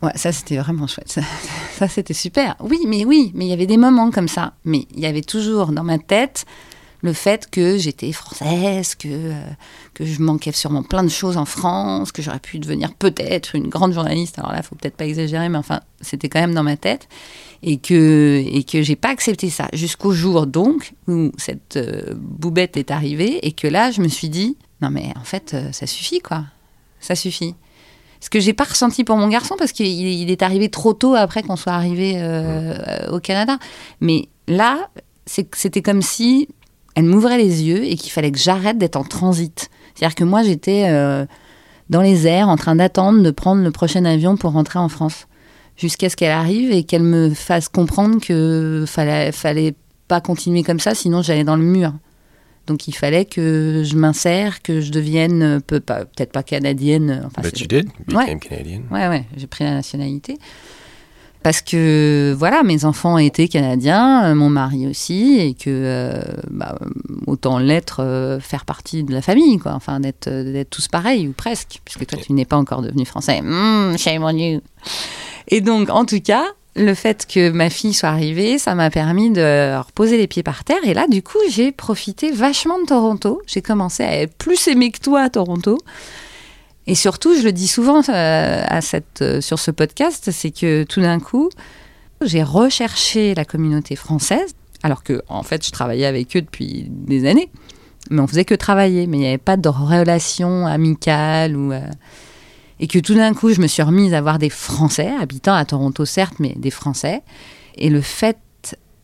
Ouais, 0.02 0.12
ça 0.14 0.32
c'était 0.32 0.56
vraiment 0.58 0.86
chouette. 0.86 1.18
Ça, 1.76 1.88
c'était 1.88 2.14
super. 2.14 2.56
Oui, 2.60 2.78
mais 2.86 3.04
oui, 3.04 3.32
mais 3.34 3.44
il 3.44 3.48
y 3.48 3.52
avait 3.52 3.66
des 3.66 3.76
moments 3.76 4.10
comme 4.10 4.28
ça. 4.28 4.54
Mais 4.64 4.86
il 4.94 5.00
y 5.00 5.04
avait 5.04 5.20
toujours 5.20 5.72
dans 5.72 5.84
ma 5.84 5.98
tête 5.98 6.46
le 7.02 7.12
fait 7.12 7.50
que 7.50 7.76
j'étais 7.76 8.12
française, 8.12 8.94
que, 8.94 9.08
euh, 9.08 9.42
que 9.92 10.06
je 10.06 10.22
manquais 10.22 10.52
sûrement 10.52 10.82
plein 10.82 11.04
de 11.04 11.10
choses 11.10 11.36
en 11.36 11.44
France, 11.44 12.12
que 12.12 12.22
j'aurais 12.22 12.40
pu 12.40 12.58
devenir 12.58 12.94
peut-être 12.94 13.54
une 13.54 13.68
grande 13.68 13.92
journaliste. 13.92 14.38
Alors 14.38 14.52
là, 14.52 14.62
faut 14.62 14.74
peut-être 14.74 14.96
pas 14.96 15.04
exagérer, 15.06 15.50
mais 15.50 15.58
enfin, 15.58 15.80
c'était 16.00 16.30
quand 16.30 16.40
même 16.40 16.54
dans 16.54 16.62
ma 16.62 16.78
tête. 16.78 17.08
Et 17.62 17.76
que, 17.76 18.42
et 18.46 18.64
que 18.64 18.82
j'ai 18.82 18.96
pas 18.96 19.10
accepté 19.10 19.50
ça. 19.50 19.68
Jusqu'au 19.74 20.12
jour 20.12 20.46
donc 20.46 20.94
où 21.08 21.30
cette 21.36 21.76
euh, 21.76 22.14
boubette 22.16 22.76
est 22.76 22.90
arrivée 22.90 23.46
et 23.46 23.52
que 23.52 23.66
là, 23.66 23.90
je 23.90 24.00
me 24.00 24.08
suis 24.08 24.28
dit, 24.30 24.56
non 24.80 24.90
mais 24.90 25.12
en 25.20 25.24
fait, 25.24 25.52
euh, 25.54 25.72
ça 25.72 25.86
suffit 25.86 26.20
quoi. 26.20 26.44
Ça 27.00 27.14
suffit. 27.14 27.54
Ce 28.26 28.30
que 28.30 28.40
j'ai 28.40 28.54
pas 28.54 28.64
ressenti 28.64 29.04
pour 29.04 29.16
mon 29.18 29.28
garçon 29.28 29.54
parce 29.56 29.70
qu'il 29.70 29.86
il 29.86 30.32
est 30.32 30.42
arrivé 30.42 30.68
trop 30.68 30.94
tôt 30.94 31.14
après 31.14 31.44
qu'on 31.44 31.54
soit 31.54 31.74
arrivé 31.74 32.14
euh, 32.16 33.08
au 33.12 33.20
Canada. 33.20 33.56
Mais 34.00 34.28
là, 34.48 34.90
c'était 35.26 35.80
comme 35.80 36.02
si 36.02 36.48
elle 36.96 37.04
m'ouvrait 37.04 37.38
les 37.38 37.62
yeux 37.62 37.84
et 37.84 37.94
qu'il 37.94 38.10
fallait 38.10 38.32
que 38.32 38.38
j'arrête 38.40 38.78
d'être 38.78 38.96
en 38.96 39.04
transit. 39.04 39.70
C'est-à-dire 39.94 40.16
que 40.16 40.24
moi, 40.24 40.42
j'étais 40.42 40.86
euh, 40.88 41.24
dans 41.88 42.00
les 42.00 42.26
airs 42.26 42.48
en 42.48 42.56
train 42.56 42.74
d'attendre 42.74 43.22
de 43.22 43.30
prendre 43.30 43.62
le 43.62 43.70
prochain 43.70 44.04
avion 44.04 44.36
pour 44.36 44.50
rentrer 44.50 44.80
en 44.80 44.88
France. 44.88 45.28
Jusqu'à 45.76 46.10
ce 46.10 46.16
qu'elle 46.16 46.32
arrive 46.32 46.72
et 46.72 46.82
qu'elle 46.82 47.04
me 47.04 47.30
fasse 47.30 47.68
comprendre 47.68 48.20
que 48.20 48.86
fallait, 48.88 49.30
fallait 49.30 49.76
pas 50.08 50.20
continuer 50.20 50.64
comme 50.64 50.80
ça, 50.80 50.96
sinon 50.96 51.22
j'allais 51.22 51.44
dans 51.44 51.54
le 51.54 51.62
mur. 51.62 51.92
Donc 52.66 52.88
il 52.88 52.92
fallait 52.92 53.24
que 53.24 53.82
je 53.84 53.96
m'insère, 53.96 54.62
que 54.62 54.80
je 54.80 54.90
devienne 54.90 55.42
euh, 55.42 55.60
peu- 55.60 55.80
peut-être 55.80 56.32
pas 56.32 56.42
canadienne. 56.42 57.22
Enfin, 57.26 57.42
but 57.42 57.60
you 57.60 57.66
did 57.66 57.88
Ouais. 58.12 58.36
Canadian. 58.38 58.82
Ouais, 58.90 59.08
ouais, 59.08 59.24
j'ai 59.36 59.46
pris 59.46 59.64
la 59.64 59.74
nationalité. 59.74 60.38
Parce 61.42 61.62
que, 61.62 62.34
voilà, 62.36 62.64
mes 62.64 62.84
enfants 62.84 63.18
étaient 63.18 63.46
canadiens, 63.46 64.24
euh, 64.24 64.34
mon 64.34 64.48
mari 64.50 64.88
aussi, 64.88 65.38
et 65.38 65.54
que, 65.54 65.70
euh, 65.70 66.20
bah, 66.50 66.76
autant 67.28 67.60
l'être, 67.60 68.00
euh, 68.02 68.40
faire 68.40 68.64
partie 68.64 69.04
de 69.04 69.12
la 69.12 69.22
famille, 69.22 69.58
quoi. 69.58 69.72
Enfin, 69.74 70.00
d'être 70.00 70.26
euh, 70.26 70.52
d'être 70.52 70.70
tous 70.70 70.88
pareils, 70.88 71.28
ou 71.28 71.32
presque, 71.32 71.78
puisque 71.84 72.04
toi, 72.04 72.18
tu 72.20 72.32
n'es 72.32 72.46
pas 72.46 72.56
encore 72.56 72.82
devenu 72.82 73.04
français. 73.04 73.42
Mmh, 73.42 73.96
shame 73.96 74.24
on 74.24 74.30
you. 74.36 74.60
Et 75.46 75.60
donc, 75.60 75.88
en 75.88 76.04
tout 76.04 76.20
cas, 76.20 76.46
le 76.76 76.94
fait 76.94 77.26
que 77.26 77.50
ma 77.50 77.70
fille 77.70 77.94
soit 77.94 78.10
arrivée, 78.10 78.58
ça 78.58 78.74
m'a 78.74 78.90
permis 78.90 79.30
de 79.30 79.76
reposer 79.78 80.18
les 80.18 80.26
pieds 80.26 80.42
par 80.42 80.62
terre. 80.62 80.84
Et 80.84 80.94
là, 80.94 81.06
du 81.08 81.22
coup, 81.22 81.38
j'ai 81.50 81.72
profité 81.72 82.30
vachement 82.30 82.78
de 82.78 82.86
Toronto. 82.86 83.40
J'ai 83.46 83.62
commencé 83.62 84.04
à 84.04 84.26
plus 84.26 84.68
aimer 84.68 84.90
que 84.90 85.00
toi 85.00 85.22
à 85.22 85.30
Toronto. 85.30 85.78
Et 86.86 86.94
surtout, 86.94 87.34
je 87.34 87.42
le 87.42 87.52
dis 87.52 87.66
souvent 87.66 88.00
euh, 88.08 88.64
euh, 89.20 89.40
sur 89.40 89.58
ce 89.58 89.70
podcast, 89.70 90.30
c'est 90.30 90.50
que 90.50 90.84
tout 90.84 91.00
d'un 91.00 91.18
coup, 91.18 91.48
j'ai 92.22 92.42
recherché 92.42 93.34
la 93.34 93.44
communauté 93.44 93.96
française, 93.96 94.54
alors 94.82 95.02
que 95.02 95.22
en 95.28 95.42
fait, 95.42 95.66
je 95.66 95.72
travaillais 95.72 96.06
avec 96.06 96.36
eux 96.36 96.42
depuis 96.42 96.86
des 96.88 97.26
années, 97.26 97.50
mais 98.10 98.20
on 98.20 98.26
faisait 98.28 98.44
que 98.44 98.54
travailler, 98.54 99.08
mais 99.08 99.16
il 99.16 99.20
n'y 99.20 99.26
avait 99.26 99.38
pas 99.38 99.56
de 99.56 99.68
relation 99.68 100.66
amicale 100.66 101.56
ou 101.56 101.72
euh, 101.72 101.80
et 102.80 102.86
que 102.86 102.98
tout 102.98 103.14
d'un 103.14 103.34
coup, 103.34 103.52
je 103.52 103.60
me 103.60 103.66
suis 103.66 103.82
remise 103.82 104.14
à 104.14 104.20
voir 104.20 104.38
des 104.38 104.50
Français 104.50 105.12
habitant 105.20 105.54
à 105.54 105.64
Toronto, 105.64 106.04
certes, 106.04 106.34
mais 106.38 106.54
des 106.56 106.70
Français. 106.70 107.22
Et 107.76 107.90
le 107.90 108.00
fait 108.00 108.38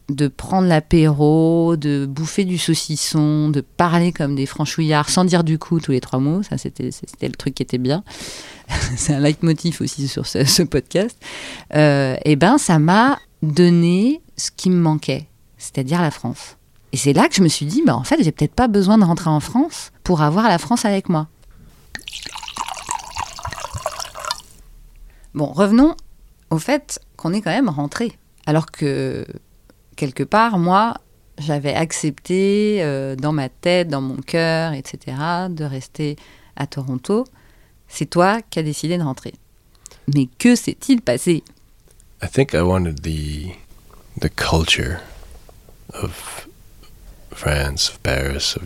de 0.08 0.28
prendre 0.28 0.68
l'apéro, 0.68 1.76
de 1.76 2.06
bouffer 2.06 2.44
du 2.44 2.58
saucisson, 2.58 3.48
de 3.48 3.60
parler 3.60 4.12
comme 4.12 4.34
des 4.34 4.46
franchouillards 4.46 5.08
sans 5.08 5.24
dire 5.24 5.44
du 5.44 5.58
coup 5.58 5.80
tous 5.80 5.92
les 5.92 6.00
trois 6.00 6.18
mots, 6.18 6.42
ça 6.42 6.58
c'était 6.58 6.90
le 7.22 7.34
truc 7.34 7.54
qui 7.54 7.62
était 7.62 7.78
bien. 7.78 8.04
C'est 8.96 9.14
un 9.14 9.20
leitmotiv 9.20 9.80
aussi 9.80 10.08
sur 10.08 10.26
ce, 10.26 10.62
podcast. 10.62 11.16
Euh, 11.74 12.16
et 12.24 12.36
ben 12.36 12.58
ça 12.58 12.78
m'a 12.78 13.18
donné 13.42 14.20
ce 14.36 14.50
qui 14.50 14.70
me 14.70 14.80
manquait, 14.80 15.28
c'est-à-dire 15.58 16.00
la 16.00 16.10
France. 16.10 16.56
Et 16.92 16.96
c'est 16.98 17.14
là 17.14 17.28
que 17.28 17.34
je 17.34 17.42
me 17.42 17.48
suis 17.48 17.66
dit, 17.66 17.82
bah 17.86 17.96
en 17.96 18.04
fait 18.04 18.22
j'ai 18.22 18.32
peut-être 18.32 18.54
pas 18.54 18.68
besoin 18.68 18.98
de 18.98 19.04
rentrer 19.04 19.30
en 19.30 19.40
France 19.40 19.92
pour 20.04 20.22
avoir 20.22 20.48
la 20.48 20.58
France 20.58 20.84
avec 20.84 21.08
moi. 21.08 21.28
Bon, 25.34 25.46
revenons 25.46 25.96
au 26.50 26.58
fait 26.58 27.00
qu'on 27.16 27.32
est 27.32 27.40
quand 27.40 27.50
même 27.50 27.68
rentré. 27.68 28.12
Alors 28.46 28.70
que 28.70 29.24
quelque 29.96 30.22
part, 30.22 30.58
moi, 30.58 30.94
j'avais 31.38 31.74
accepté 31.74 32.82
euh, 32.82 33.16
dans 33.16 33.32
ma 33.32 33.48
tête, 33.48 33.88
dans 33.88 34.00
mon 34.00 34.16
cœur, 34.16 34.72
etc., 34.72 35.16
de 35.48 35.64
rester 35.64 36.16
à 36.56 36.66
Toronto. 36.66 37.24
C'est 37.88 38.06
toi 38.06 38.40
qui 38.42 38.58
as 38.58 38.62
décidé 38.62 38.98
de 38.98 39.02
rentrer. 39.02 39.34
Mais 40.14 40.28
que 40.38 40.54
s'est-il 40.54 41.00
passé? 41.00 41.42
Culture 44.36 44.98
France, 47.30 47.94
Paris, 48.02 48.56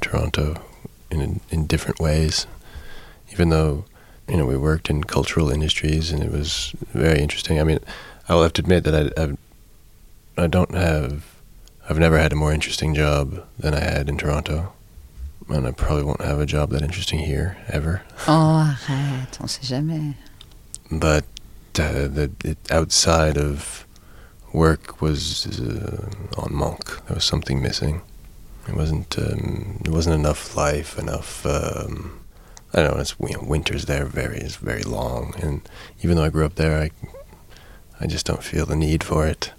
Toronto 0.00 0.54
in 1.10 1.40
in 1.50 1.66
different 1.66 1.98
ways. 2.00 2.46
Even 3.32 3.50
though 3.50 3.84
you 4.28 4.36
know 4.36 4.46
we 4.46 4.56
worked 4.56 4.90
in 4.90 5.04
cultural 5.04 5.50
industries 5.50 6.10
and 6.10 6.22
it 6.22 6.30
was 6.32 6.72
very 6.92 7.20
interesting. 7.20 7.60
I 7.60 7.64
mean, 7.64 7.80
I'll 8.28 8.42
have 8.42 8.52
to 8.54 8.62
admit 8.62 8.84
that 8.84 8.94
I 8.94 9.22
I've, 9.22 9.36
I 10.36 10.46
don't 10.46 10.74
have 10.74 11.24
I've 11.88 11.98
never 11.98 12.18
had 12.18 12.32
a 12.32 12.36
more 12.36 12.52
interesting 12.52 12.94
job 12.94 13.44
than 13.58 13.74
I 13.74 13.80
had 13.80 14.08
in 14.08 14.16
Toronto. 14.16 14.72
And 15.48 15.66
I 15.66 15.72
probably 15.72 16.04
won't 16.04 16.20
have 16.20 16.38
a 16.38 16.46
job 16.46 16.70
that 16.70 16.82
interesting 16.82 17.18
here 17.18 17.56
ever. 17.68 18.02
Oh, 18.28 18.76
arrête, 18.86 19.40
on 19.40 19.48
sait 19.48 19.64
jamais. 19.64 20.14
but 20.92 21.24
uh, 21.78 22.06
the 22.06 22.30
it, 22.44 22.58
outside 22.70 23.36
of 23.36 23.84
work 24.52 25.00
was 25.02 25.46
uh, 25.60 26.08
on 26.38 26.54
Monk. 26.54 26.84
There 27.06 27.14
was 27.16 27.24
something 27.24 27.60
missing. 27.60 28.02
It 28.70 28.76
wasn't. 28.76 29.18
Um, 29.18 29.82
it 29.84 29.90
wasn't 29.90 30.14
enough 30.14 30.56
life. 30.56 30.96
Enough. 30.96 31.44
Um, 31.44 32.20
I 32.72 32.82
don't 32.82 32.94
know. 32.94 33.00
It's 33.00 33.16
you 33.18 33.36
know, 33.36 33.42
winters 33.42 33.86
there 33.86 34.06
very 34.06 34.38
is 34.38 34.56
very 34.56 34.82
long, 34.84 35.34
and 35.42 35.68
even 36.02 36.16
though 36.16 36.24
I 36.24 36.30
grew 36.30 36.46
up 36.46 36.54
there, 36.54 36.80
I 36.80 36.90
I 38.00 38.06
just 38.06 38.26
don't 38.26 38.44
feel 38.44 38.66
the 38.66 38.76
need 38.76 39.02
for 39.02 39.26
it. 39.26 39.52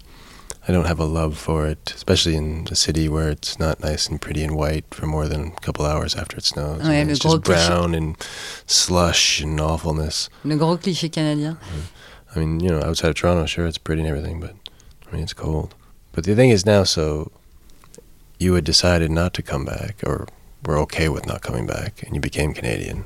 I 0.66 0.72
don't 0.72 0.86
have 0.86 0.98
a 1.00 1.04
love 1.04 1.36
for 1.36 1.66
it, 1.66 1.92
especially 1.94 2.36
in 2.36 2.68
a 2.70 2.74
city 2.74 3.08
where 3.08 3.28
it's 3.28 3.58
not 3.58 3.80
nice 3.80 4.08
and 4.08 4.20
pretty 4.20 4.42
and 4.44 4.56
white 4.56 4.86
for 4.94 5.06
more 5.06 5.28
than 5.28 5.48
a 5.48 5.60
couple 5.60 5.84
hours 5.84 6.14
after 6.14 6.38
it 6.38 6.44
snows. 6.44 6.80
Ouais, 6.82 7.00
and 7.02 7.10
it's 7.10 7.18
just 7.18 7.36
cliché. 7.38 7.44
brown 7.44 7.94
and 7.94 8.16
slush 8.66 9.40
and 9.40 9.60
awfulness. 9.60 10.30
Le 10.44 10.56
gros 10.56 10.78
cliché 10.78 11.12
canadien. 11.12 11.58
I 12.34 12.38
mean, 12.38 12.60
you 12.60 12.70
know, 12.70 12.80
outside 12.80 13.08
of 13.08 13.16
Toronto, 13.16 13.44
sure, 13.44 13.66
it's 13.66 13.76
pretty 13.76 14.00
and 14.00 14.08
everything, 14.08 14.40
but 14.40 14.54
I 15.06 15.14
mean, 15.14 15.24
it's 15.24 15.34
cold. 15.34 15.74
But 16.12 16.24
the 16.24 16.34
thing 16.34 16.50
is 16.50 16.64
now, 16.64 16.84
so 16.84 17.30
you 18.42 18.54
had 18.54 18.64
decided 18.64 19.10
not 19.10 19.32
to 19.34 19.42
come 19.42 19.64
back, 19.64 20.02
or 20.04 20.26
were 20.66 20.78
okay 20.78 21.08
with 21.08 21.26
not 21.26 21.42
coming 21.42 21.66
back, 21.66 22.02
and 22.02 22.14
you 22.14 22.20
became 22.20 22.52
Canadian. 22.52 23.04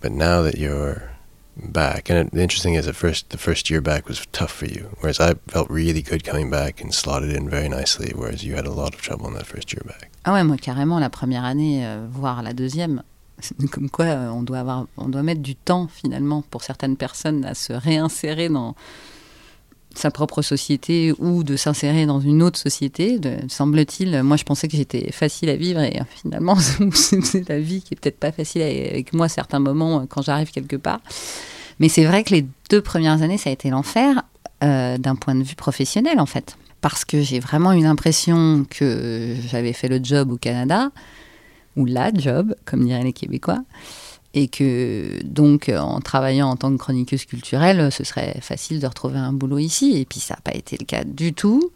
But 0.00 0.12
now 0.12 0.42
that 0.42 0.56
you're 0.58 1.10
back, 1.56 2.10
and 2.10 2.18
it, 2.18 2.32
the 2.32 2.42
interesting 2.42 2.74
is, 2.74 2.86
at 2.86 2.96
first, 2.96 3.30
the 3.30 3.38
first 3.38 3.70
year 3.70 3.80
back 3.80 4.06
was 4.08 4.26
tough 4.32 4.52
for 4.52 4.66
you, 4.66 4.96
whereas 5.00 5.20
I 5.20 5.34
felt 5.48 5.68
really 5.70 6.02
good 6.02 6.22
coming 6.22 6.50
back 6.50 6.80
and 6.80 6.94
slotted 6.94 7.32
in 7.32 7.48
very 7.48 7.68
nicely, 7.68 8.12
whereas 8.14 8.44
you 8.44 8.54
had 8.54 8.66
a 8.66 8.72
lot 8.72 8.94
of 8.94 9.00
trouble 9.00 9.26
in 9.26 9.34
that 9.34 9.46
first 9.46 9.72
year 9.72 9.82
back. 9.84 10.10
Ah 10.24 10.32
ouais, 10.32 10.44
moi 10.44 10.56
carrément 10.56 11.00
la 11.00 11.10
première 11.10 11.44
année, 11.44 11.86
euh, 11.86 12.06
voire 12.10 12.42
la 12.42 12.52
deuxième. 12.52 13.02
Comme 13.70 13.90
quoi, 13.90 14.06
euh, 14.06 14.28
on 14.28 14.42
doit 14.42 14.58
avoir, 14.58 14.86
on 14.96 15.08
doit 15.08 15.22
mettre 15.22 15.42
du 15.42 15.54
temps 15.54 15.88
finalement 15.88 16.42
pour 16.42 16.62
certaines 16.62 16.96
personnes 16.96 17.44
à 17.44 17.54
se 17.54 17.72
réinsérer 17.72 18.48
dans 18.48 18.74
sa 19.98 20.10
propre 20.10 20.42
société 20.42 21.12
ou 21.18 21.42
de 21.42 21.56
s'insérer 21.56 22.06
dans 22.06 22.20
une 22.20 22.42
autre 22.42 22.58
société. 22.58 23.18
Semble-t-il, 23.48 24.22
moi 24.22 24.36
je 24.36 24.44
pensais 24.44 24.68
que 24.68 24.76
j'étais 24.76 25.10
facile 25.12 25.48
à 25.48 25.56
vivre 25.56 25.80
et 25.80 26.00
euh, 26.00 26.04
finalement 26.22 26.56
c'est 26.94 27.48
la 27.48 27.58
vie 27.58 27.82
qui 27.82 27.94
est 27.94 28.00
peut-être 28.00 28.18
pas 28.18 28.32
facile 28.32 28.62
avec 28.62 29.12
moi 29.12 29.26
à 29.26 29.28
certains 29.28 29.58
moments 29.58 30.00
euh, 30.00 30.04
quand 30.08 30.22
j'arrive 30.22 30.50
quelque 30.50 30.76
part. 30.76 31.00
Mais 31.78 31.88
c'est 31.88 32.04
vrai 32.04 32.24
que 32.24 32.34
les 32.34 32.46
deux 32.70 32.80
premières 32.80 33.22
années 33.22 33.38
ça 33.38 33.50
a 33.50 33.52
été 33.52 33.70
l'enfer 33.70 34.22
euh, 34.64 34.98
d'un 34.98 35.16
point 35.16 35.34
de 35.34 35.42
vue 35.42 35.56
professionnel 35.56 36.20
en 36.20 36.26
fait. 36.26 36.56
Parce 36.80 37.04
que 37.04 37.22
j'ai 37.22 37.40
vraiment 37.40 37.72
eu 37.72 37.80
l'impression 37.80 38.66
que 38.68 39.34
j'avais 39.48 39.72
fait 39.72 39.88
le 39.88 39.98
job 40.02 40.30
au 40.30 40.36
Canada, 40.36 40.90
ou 41.76 41.84
la 41.84 42.12
job, 42.12 42.54
comme 42.64 42.84
diraient 42.84 43.02
les 43.02 43.12
Québécois, 43.12 43.62
et 44.36 44.48
que 44.48 45.18
donc 45.24 45.70
en 45.70 46.00
travaillant 46.00 46.50
en 46.50 46.56
tant 46.56 46.70
que 46.70 46.76
chroniqueuse 46.76 47.24
culturelle, 47.24 47.90
ce 47.90 48.04
serait 48.04 48.38
facile 48.42 48.80
de 48.80 48.86
retrouver 48.86 49.18
un 49.18 49.32
boulot 49.32 49.58
ici. 49.58 49.96
Et 49.96 50.04
puis 50.04 50.20
ça 50.20 50.34
n'a 50.34 50.40
pas 50.44 50.56
été 50.56 50.76
le 50.78 50.84
cas 50.84 51.04
du 51.04 51.32
tout. 51.32 51.72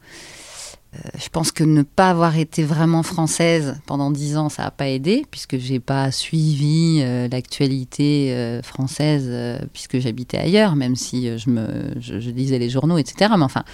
Euh, 0.94 0.98
je 1.22 1.28
pense 1.30 1.52
que 1.52 1.64
ne 1.64 1.82
pas 1.82 2.10
avoir 2.10 2.36
été 2.36 2.62
vraiment 2.62 3.02
française 3.02 3.76
pendant 3.86 4.10
dix 4.10 4.36
ans, 4.36 4.50
ça 4.50 4.64
n'a 4.64 4.70
pas 4.70 4.88
aidé, 4.88 5.24
puisque 5.30 5.56
j'ai 5.56 5.80
pas 5.80 6.10
suivi 6.10 6.98
euh, 7.00 7.28
l'actualité 7.28 8.34
euh, 8.34 8.60
française, 8.60 9.30
puisque 9.72 9.98
j'habitais 9.98 10.38
ailleurs, 10.38 10.76
même 10.76 10.96
si 10.96 11.28
je, 11.38 11.50
je, 11.98 12.20
je 12.20 12.30
lisais 12.30 12.58
les 12.58 12.68
journaux, 12.68 12.98
etc. 12.98 13.32
Mais 13.38 13.44
enfin, 13.44 13.64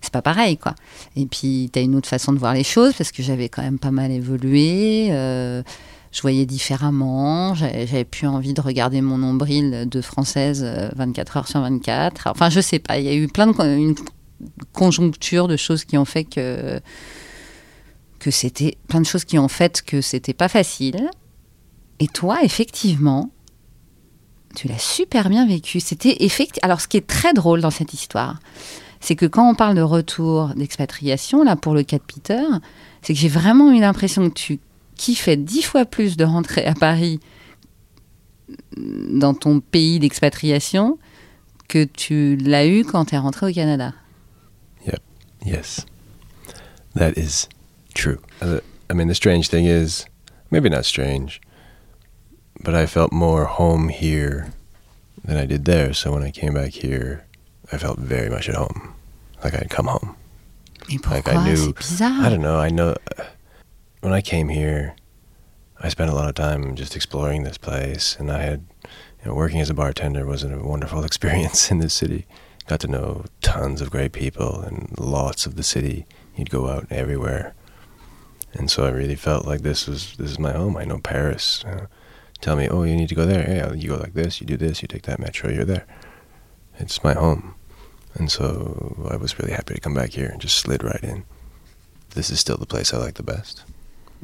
c'est 0.00 0.12
pas 0.12 0.22
pareil, 0.22 0.56
quoi. 0.56 0.74
Et 1.14 1.26
puis, 1.26 1.68
tu 1.72 1.78
as 1.78 1.82
une 1.82 1.94
autre 1.94 2.08
façon 2.08 2.32
de 2.32 2.38
voir 2.38 2.54
les 2.54 2.64
choses, 2.64 2.94
parce 2.94 3.12
que 3.12 3.22
j'avais 3.22 3.50
quand 3.50 3.62
même 3.62 3.78
pas 3.78 3.90
mal 3.90 4.10
évolué. 4.12 5.10
Euh, 6.10 6.16
je 6.16 6.22
voyais 6.22 6.46
différemment. 6.46 7.54
J'avais 7.54 8.04
plus 8.04 8.26
envie 8.26 8.54
de 8.54 8.60
regarder 8.60 9.00
mon 9.00 9.18
nombril 9.18 9.88
de 9.88 10.00
française 10.00 10.62
euh, 10.64 10.88
24 10.96 11.36
heures 11.36 11.48
sur 11.48 11.60
24. 11.60 12.26
Enfin, 12.26 12.50
je 12.50 12.60
sais 12.60 12.78
pas. 12.78 12.98
Il 12.98 13.04
y 13.04 13.08
a 13.08 13.14
eu 13.14 13.28
plein 13.28 13.46
de 13.46 13.76
une 13.76 13.94
conjoncture 14.72 15.48
de 15.48 15.56
choses 15.56 15.84
qui 15.84 15.98
ont 15.98 16.04
fait 16.04 16.24
que 16.24 16.80
que 18.18 18.30
c'était 18.30 18.76
plein 18.86 19.00
de 19.00 19.06
choses 19.06 19.24
qui 19.24 19.38
ont 19.38 19.48
fait 19.48 19.82
que 19.82 20.00
c'était 20.00 20.34
pas 20.34 20.48
facile. 20.48 21.10
Et 22.00 22.06
toi, 22.06 22.42
effectivement, 22.42 23.30
tu 24.54 24.68
l'as 24.68 24.78
super 24.78 25.28
bien 25.28 25.46
vécu. 25.46 25.80
C'était. 25.80 26.16
Alors, 26.62 26.80
ce 26.80 26.88
qui 26.88 26.96
est 26.96 27.06
très 27.06 27.32
drôle 27.32 27.60
dans 27.60 27.70
cette 27.70 27.94
histoire, 27.94 28.38
c'est 29.00 29.16
que 29.16 29.26
quand 29.26 29.48
on 29.48 29.54
parle 29.54 29.74
de 29.74 29.82
retour 29.82 30.48
d'expatriation, 30.54 31.42
là, 31.42 31.56
pour 31.56 31.74
le 31.74 31.82
cas 31.82 31.98
de 31.98 32.02
Peter, 32.02 32.42
c'est 33.02 33.14
que 33.14 33.18
j'ai 33.18 33.28
vraiment 33.28 33.72
eu 33.72 33.80
l'impression 33.80 34.28
que 34.28 34.34
tu 34.34 34.60
kiffais 35.00 35.36
dix 35.36 35.62
fois 35.62 35.84
plus 35.86 36.16
de 36.16 36.24
rentrer 36.24 36.64
à 36.66 36.74
Paris 36.74 37.20
dans 38.76 39.34
ton 39.34 39.60
pays 39.60 39.98
d'expatriation 39.98 40.98
que 41.68 41.84
tu 41.84 42.36
l'as 42.36 42.66
eu 42.66 42.84
quand 42.84 43.06
tu 43.06 43.14
es 43.14 43.18
rentré 43.18 43.46
au 43.50 43.52
Canada? 43.52 43.92
Yes, 45.42 45.86
that 46.94 47.12
is 47.16 47.48
true. 47.94 48.18
Uh, 48.42 48.60
I 48.90 48.92
mean, 48.94 49.08
the 49.08 49.14
strange 49.14 49.48
thing 49.48 49.64
is, 49.64 50.04
maybe 50.50 50.68
not 50.68 50.84
strange, 50.84 51.40
but 52.62 52.74
I 52.74 52.84
felt 52.84 53.10
more 53.10 53.46
home 53.46 53.88
here 53.88 54.52
than 55.24 55.38
I 55.38 55.46
did 55.46 55.64
there. 55.64 55.94
So 55.94 56.12
when 56.12 56.22
I 56.22 56.30
came 56.30 56.52
back 56.52 56.74
here, 56.74 57.24
I 57.72 57.78
felt 57.78 57.98
very 57.98 58.28
much 58.28 58.50
at 58.50 58.54
home, 58.56 58.92
like 59.42 59.54
I'd 59.54 59.70
come 59.70 59.86
home. 59.88 60.14
Mais 60.90 60.98
Like 61.10 61.24
pourquoi? 61.24 61.32
I 61.40 61.48
knew- 61.48 61.72
C'est 61.78 61.78
bizarre. 61.78 62.22
I 62.22 62.28
don't 62.28 62.42
know. 62.42 62.60
I 62.60 62.68
know 62.70 62.94
when 64.00 64.12
I 64.12 64.20
came 64.20 64.48
here, 64.48 64.96
I 65.78 65.88
spent 65.88 66.10
a 66.10 66.14
lot 66.14 66.28
of 66.28 66.34
time 66.34 66.74
just 66.74 66.96
exploring 66.96 67.42
this 67.42 67.58
place, 67.58 68.16
and 68.18 68.30
I 68.30 68.42
had, 68.42 68.64
you 68.84 69.26
know, 69.26 69.34
working 69.34 69.60
as 69.60 69.70
a 69.70 69.74
bartender 69.74 70.26
was 70.26 70.42
a 70.42 70.58
wonderful 70.58 71.04
experience 71.10 71.70
in 71.70 71.78
this 71.78 71.94
city. 71.94 72.26
Got 72.66 72.80
to 72.80 72.88
know 72.88 73.24
tons 73.40 73.80
of 73.80 73.90
great 73.90 74.12
people 74.12 74.60
and 74.60 74.94
lots 74.98 75.46
of 75.46 75.56
the 75.56 75.62
city. 75.62 76.06
You'd 76.36 76.50
go 76.50 76.68
out 76.68 76.86
everywhere, 76.90 77.54
and 78.52 78.70
so 78.70 78.84
I 78.84 78.90
really 78.90 79.16
felt 79.16 79.46
like 79.46 79.62
this 79.62 79.86
was 79.86 80.16
this 80.16 80.30
is 80.30 80.38
my 80.38 80.52
home. 80.52 80.76
I 80.76 80.84
know 80.84 80.98
Paris. 80.98 81.64
Uh, 81.64 81.86
tell 82.40 82.56
me, 82.56 82.68
oh, 82.68 82.84
you 82.84 82.96
need 82.96 83.08
to 83.08 83.14
go 83.14 83.26
there. 83.26 83.48
Yeah, 83.48 83.72
you 83.72 83.88
go 83.88 83.96
like 83.96 84.14
this. 84.14 84.40
You 84.40 84.46
do 84.46 84.56
this. 84.56 84.82
You 84.82 84.88
take 84.88 85.02
that 85.02 85.18
metro. 85.18 85.50
You're 85.50 85.64
there. 85.64 85.86
It's 86.78 87.02
my 87.04 87.14
home, 87.14 87.54
and 88.14 88.30
so 88.30 89.08
I 89.10 89.16
was 89.16 89.38
really 89.38 89.52
happy 89.52 89.74
to 89.74 89.80
come 89.80 89.94
back 89.94 90.10
here 90.10 90.28
and 90.28 90.40
just 90.40 90.56
slid 90.56 90.84
right 90.84 91.02
in 91.02 91.24
this 92.14 92.30
is 92.30 92.40
still 92.40 92.56
the 92.56 92.66
place 92.66 92.92
I 92.92 92.98
like 92.98 93.14
the 93.14 93.22
best. 93.22 93.64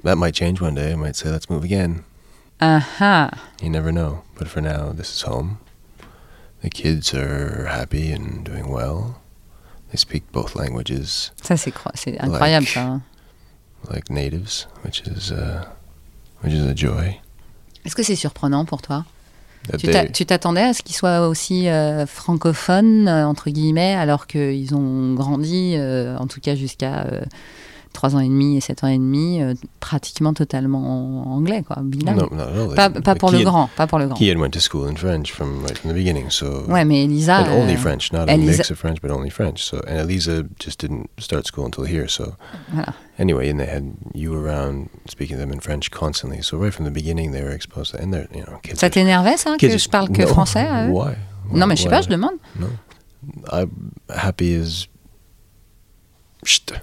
That 0.04 0.16
might 0.18 0.34
change 0.34 0.60
one 0.60 0.74
day. 0.74 0.92
I 0.92 0.96
might 0.96 1.16
say, 1.16 1.30
let's 1.30 1.48
move 1.50 1.64
again. 1.64 2.04
Ah 2.60 2.86
ah. 3.00 3.30
You 3.62 3.70
never 3.70 3.92
know. 3.92 4.22
But 4.38 4.48
for 4.48 4.60
now, 4.60 4.92
this 4.92 5.10
is 5.14 5.22
home. 5.22 5.58
The 6.62 6.70
kids 6.70 7.12
are 7.14 7.66
happy 7.66 8.12
and 8.12 8.44
doing 8.44 8.68
well. 8.70 9.20
They 9.90 9.96
speak 9.98 10.24
both 10.32 10.54
languages 10.56 11.32
Ça, 11.42 11.56
c'est 11.56 11.72
c'est 11.94 12.18
incroyable, 12.18 12.66
Like- 12.66 12.74
ça. 12.74 12.80
hein. 12.82 13.02
like 13.90 14.10
natives, 14.10 14.66
which 14.84 15.02
is 15.06 15.30
uh, 15.30 15.64
which 16.42 16.52
is 16.52 16.66
a 16.66 16.74
joy. 16.74 17.20
Est-ce 17.84 17.94
que 17.94 18.02
c'est 18.02 18.16
surprenant 18.16 18.64
pour 18.64 18.82
toi? 18.82 19.04
Tu 19.78 19.88
t'a- 19.88 20.06
tu 20.08 20.24
t'attendais 20.26 20.62
à 20.62 20.72
ce 20.74 20.82
qu'ils 20.82 20.94
soient 20.96 21.26
aussi 21.28 21.68
euh, 21.68 22.06
francophones, 22.06 23.06
euh, 23.08 23.26
entre 23.26 23.50
guillemets, 23.50 23.94
alors 23.94 24.26
qu'ils 24.26 24.74
ont 24.74 25.14
grandi, 25.14 25.74
euh, 25.76 26.16
en 26.18 26.26
tout 26.26 26.40
cas 26.40 26.54
jusqu'à 26.54 27.02
euh, 27.06 27.20
3 27.96 28.14
ans 28.14 28.20
et 28.20 28.28
demi 28.28 28.56
et 28.56 28.60
7 28.60 28.84
ans 28.84 28.86
et 28.86 28.98
demi, 28.98 29.40
euh, 29.42 29.54
pratiquement 29.80 30.32
totalement 30.34 31.22
en 31.26 31.32
anglais, 31.36 31.64
quoi, 31.66 31.76
bilingue. 31.82 32.16
no, 32.30 32.40
at 32.40 32.56
all. 32.70 32.74
Pas, 32.76 32.90
pas 32.90 33.14
pour 33.16 33.30
le 33.32 33.42
grand, 33.42 33.68
pas 33.76 33.86
pour 33.88 33.98
le 33.98 34.06
grand. 34.06 34.16
Kian 34.16 34.38
went 34.38 34.50
to 34.50 34.60
school 34.60 34.86
in 34.88 34.94
French 34.96 35.32
from 35.32 35.62
right 35.64 35.76
from 35.76 35.90
the 35.90 35.94
beginning, 35.94 36.30
so 36.30 36.64
Ouais, 36.68 36.84
mais 36.84 37.04
Elisa... 37.04 37.38
and 37.38 37.48
only 37.62 37.74
euh, 37.74 37.76
French, 37.78 38.12
not 38.12 38.28
a 38.28 38.34
Elisa- 38.34 38.58
mix 38.58 38.70
of 38.70 38.78
French, 38.78 39.00
but 39.02 39.10
only 39.10 39.30
French. 39.30 39.64
So 39.64 39.78
and 39.88 39.98
Elisa 39.98 40.44
just 40.60 40.78
didn't 40.78 41.08
start 41.18 41.46
school 41.46 41.64
until 41.64 41.84
here. 41.84 42.06
So 42.08 42.34
Voilà. 42.72 42.92
anyway, 43.18 43.48
and 43.50 43.58
they 43.58 43.66
had 43.66 43.84
you 44.14 44.34
around 44.34 44.88
speaking 45.08 45.36
to 45.36 45.40
them 45.40 45.52
in 45.52 45.60
French 45.60 45.90
constantly. 45.90 46.42
So 46.42 46.56
right 46.58 46.72
from 46.72 46.84
the 46.84 46.92
beginning, 46.92 47.32
they 47.32 47.42
were 47.42 47.54
exposed 47.54 47.92
to, 47.92 47.98
and 48.02 48.12
they're 48.12 48.28
you 48.34 48.44
know 48.44 48.58
kids. 48.62 48.78
Ça 48.80 48.90
t'énervait, 48.90 49.36
ça, 49.36 49.56
que 49.58 49.68
je 49.68 49.88
parle 49.88 50.08
que 50.10 50.22
No. 50.22 50.28
français 50.28 50.66
à 50.68 50.86
eux 50.86 50.90
Why? 50.92 51.14
Why- 51.50 51.58
Non, 51.58 51.66
mais 51.66 51.76
je 51.76 51.82
sais 51.84 51.88
pas, 51.88 52.02
je 52.02 52.08
demande. 52.08 52.34
No, 52.60 52.66
I'm 53.50 53.70
happy 54.08 54.54
as 54.54 54.86
Psht. 56.44 56.74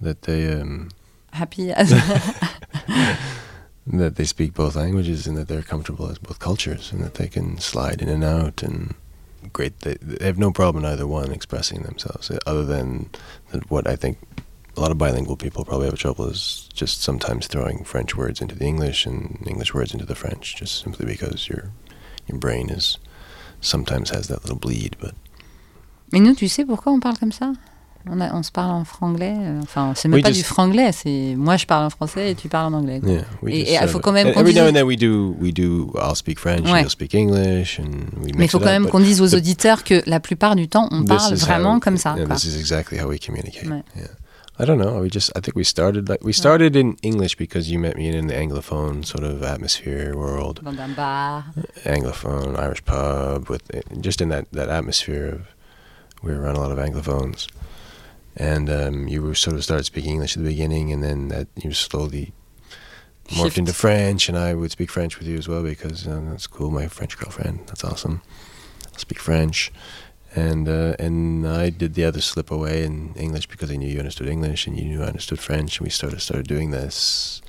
That 0.00 0.22
they 0.22 0.52
um, 0.52 0.90
Happy 1.32 1.70
as... 1.72 1.90
that 3.86 4.16
they 4.16 4.24
speak 4.24 4.54
both 4.54 4.74
languages 4.74 5.26
and 5.26 5.36
that 5.36 5.48
they're 5.48 5.62
comfortable 5.62 6.08
as 6.10 6.18
both 6.18 6.38
cultures 6.38 6.90
and 6.92 7.02
that 7.02 7.14
they 7.14 7.28
can 7.28 7.58
slide 7.58 8.02
in 8.02 8.08
and 8.08 8.24
out 8.24 8.62
and 8.62 8.94
great. 9.52 9.80
They, 9.80 9.94
they 10.00 10.24
have 10.24 10.38
no 10.38 10.50
problem 10.50 10.84
in 10.84 10.90
either 10.90 11.06
one 11.06 11.30
expressing 11.32 11.82
themselves. 11.82 12.30
uh, 12.30 12.38
Other 12.46 12.64
than 12.64 13.10
that, 13.52 13.70
what 13.70 13.86
I 13.86 13.96
think 13.96 14.18
a 14.76 14.80
lot 14.80 14.90
of 14.90 14.98
bilingual 14.98 15.36
people 15.36 15.64
probably 15.64 15.86
have 15.86 15.98
trouble 15.98 16.28
is 16.28 16.68
just 16.74 17.02
sometimes 17.02 17.46
throwing 17.46 17.84
French 17.84 18.16
words 18.16 18.40
into 18.40 18.54
the 18.54 18.64
English 18.66 19.06
and 19.06 19.42
English 19.46 19.72
words 19.72 19.92
into 19.92 20.04
the 20.04 20.14
French, 20.14 20.56
just 20.56 20.82
simply 20.82 21.06
because 21.06 21.48
your 21.48 21.70
your 22.26 22.38
brain 22.38 22.70
is 22.70 22.98
sometimes 23.60 24.10
has 24.10 24.26
that 24.28 24.42
little 24.42 24.58
bleed. 24.58 24.96
But 25.00 25.14
Mais 26.12 26.20
nous, 26.20 26.34
tu 26.34 26.48
sais 26.48 26.64
pourquoi 26.64 26.92
on 26.92 27.00
parle 27.00 27.16
comme 27.18 27.32
ça 27.32 27.54
on, 28.10 28.20
a- 28.20 28.32
on 28.34 28.42
se 28.42 28.50
parle 28.52 28.70
en 28.72 28.84
franglais. 28.84 29.34
euh, 29.38 29.60
Enfin, 29.62 29.92
c'est 29.96 30.08
même 30.08 30.16
We 30.16 30.22
pas 30.22 30.30
just- 30.30 30.40
du 30.40 30.44
franglais, 30.44 30.90
c'est 30.92 31.34
moi 31.36 31.56
je 31.56 31.66
parle 31.66 31.84
en 31.86 31.90
français 31.90 32.30
et 32.30 32.34
tu 32.34 32.48
parles 32.48 32.72
en 32.74 32.78
anglais. 32.78 33.00
yeah, 33.04 33.22
Et- 33.46 33.72
et 33.74 33.78
il 33.82 33.88
faut 33.88 33.98
quand 34.00 34.12
même 34.12 34.32
qu'on 34.32 34.40
every 34.40 34.52
dise- 34.52 34.62
now 34.62 34.68
and 34.68 34.72
then 34.72 34.84
we 34.84 34.96
do 34.96 35.34
we 35.40 35.52
do. 35.52 35.92
I'll 35.96 36.16
speak 36.16 36.38
French, 36.38 36.70
Ouais. 36.70 36.80
you'll 36.82 36.90
speak 36.90 37.14
English, 37.14 37.78
and 37.80 37.90
we 38.22 38.32
Mais 38.36 38.44
il 38.46 38.48
faut 38.50 38.58
quand 38.58 38.66
up, 38.66 38.70
même 38.72 38.88
qu'on 38.88 39.00
dise 39.00 39.20
aux 39.20 39.28
the- 39.28 39.34
auditeurs 39.34 39.84
que 39.84 40.02
la 40.06 40.20
plupart 40.20 40.56
du 40.56 40.68
temps, 40.68 40.88
on 40.90 41.04
parle 41.04 41.34
vraiment 41.34 41.76
how- 41.76 41.80
comme 41.80 41.96
ça. 41.96 42.14
Yeah, 42.16 42.26
this 42.28 42.44
is 42.44 42.58
exactly 42.58 42.98
how 43.00 43.08
we 43.08 43.18
communicate. 43.18 43.68
Ouais. 43.68 43.82
Yeah. 43.96 44.06
I 44.58 44.64
don't 44.64 44.78
know. 44.80 45.02
We 45.02 45.10
just 45.12 45.30
I 45.36 45.42
think 45.42 45.54
we 45.54 45.64
started 45.64 46.08
like 46.08 46.24
we 46.24 46.32
started 46.32 46.76
in 46.76 46.94
English 47.02 47.36
because 47.36 47.68
you 47.70 47.78
met 47.78 47.94
me 47.94 48.08
in 48.08 48.28
the 48.28 48.34
anglophone 48.34 49.04
sort 49.04 49.22
of 49.22 49.42
atmosphere 49.42 50.14
world, 50.14 50.60
Dans 50.64 50.70
un 50.70 50.94
bar. 50.96 51.44
anglophone 51.84 52.56
Irish 52.58 52.82
pub 52.82 53.50
with 53.50 53.60
just 54.00 54.20
in 54.22 54.30
that 54.30 54.46
that 54.52 54.70
atmosphere 54.70 55.28
of 55.34 55.40
we 56.22 56.32
were 56.32 56.40
around 56.40 56.56
a 56.56 56.60
lot 56.60 56.72
of 56.72 56.78
anglophones, 56.78 57.46
and 58.36 58.68
um, 58.70 59.08
you 59.08 59.22
were 59.22 59.34
sort 59.34 59.56
of 59.56 59.64
started 59.64 59.84
speaking 59.84 60.12
English 60.12 60.36
at 60.36 60.42
the 60.42 60.48
beginning, 60.48 60.92
and 60.92 61.02
then 61.02 61.28
that 61.28 61.48
you 61.56 61.72
slowly 61.72 62.32
morphed 63.28 63.42
Shift. 63.44 63.58
into 63.58 63.72
French, 63.72 64.28
and 64.28 64.38
I 64.38 64.54
would 64.54 64.70
speak 64.70 64.90
French 64.90 65.18
with 65.18 65.26
you 65.28 65.36
as 65.38 65.48
well 65.48 65.62
because 65.62 66.06
uh, 66.06 66.20
that's 66.30 66.46
cool. 66.46 66.70
My 66.70 66.86
French 66.88 67.16
girlfriend, 67.18 67.60
that's 67.66 67.84
awesome. 67.84 68.22
I 68.94 68.98
speak 68.98 69.18
French, 69.18 69.72
and 70.34 70.68
uh, 70.68 70.94
and 70.98 71.46
I 71.46 71.70
did 71.70 71.94
the 71.94 72.04
other 72.04 72.20
slip 72.20 72.50
away 72.50 72.84
in 72.84 73.14
English 73.16 73.46
because 73.48 73.70
I 73.70 73.76
knew 73.76 73.88
you 73.88 73.98
understood 73.98 74.28
English 74.28 74.66
and 74.66 74.78
you 74.78 74.84
knew 74.84 75.02
I 75.02 75.06
understood 75.06 75.38
French, 75.40 75.78
and 75.78 75.84
we 75.86 75.90
started 75.90 76.20
started 76.20 76.46
doing 76.46 76.70
this. 76.70 77.42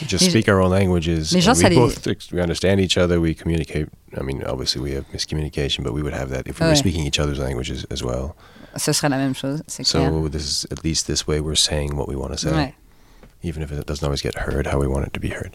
We 0.00 0.06
just 0.06 0.22
Les- 0.24 0.30
speak 0.30 0.48
our 0.48 0.60
own 0.62 0.70
languages. 0.70 1.32
les 1.34 1.40
gens, 1.40 1.58
we 1.60 1.68
les- 1.70 1.74
both 1.74 2.06
ex- 2.06 2.30
we 2.30 2.40
understand 2.40 2.80
each 2.80 2.96
other. 2.96 3.20
We 3.20 3.34
communicate. 3.34 3.88
I 4.16 4.22
mean, 4.22 4.44
obviously 4.44 4.80
we 4.80 4.92
have 4.92 5.08
miscommunication, 5.10 5.82
but 5.82 5.92
we 5.92 6.02
would 6.02 6.12
have 6.14 6.30
that 6.30 6.46
if 6.46 6.60
we 6.60 6.66
were 6.66 6.76
speaking 6.76 7.04
each 7.04 7.18
other's 7.18 7.38
languages 7.40 7.84
as 7.90 8.02
well. 8.04 8.36
Ce 8.76 8.92
serait 8.92 9.08
la 9.08 9.18
même 9.18 9.34
chose, 9.34 9.62
c'est 9.66 9.84
clair. 9.84 10.10
So 10.10 10.28
this 10.28 10.42
is 10.44 10.66
at 10.70 10.82
least 10.84 11.06
this 11.06 11.26
way 11.26 11.40
we're 11.40 11.56
saying 11.56 11.94
what 11.94 12.08
we 12.08 12.16
want 12.16 12.30
to 12.32 12.38
say, 12.38 12.50
Ouais, 12.52 12.74
even 13.42 13.62
if 13.62 13.70
it 13.72 13.86
doesn't 13.86 14.04
always 14.04 14.22
get 14.22 14.34
heard 14.46 14.66
how 14.66 14.78
we 14.78 14.86
want 14.86 15.06
it 15.06 15.12
to 15.12 15.20
be 15.20 15.28
heard. 15.30 15.54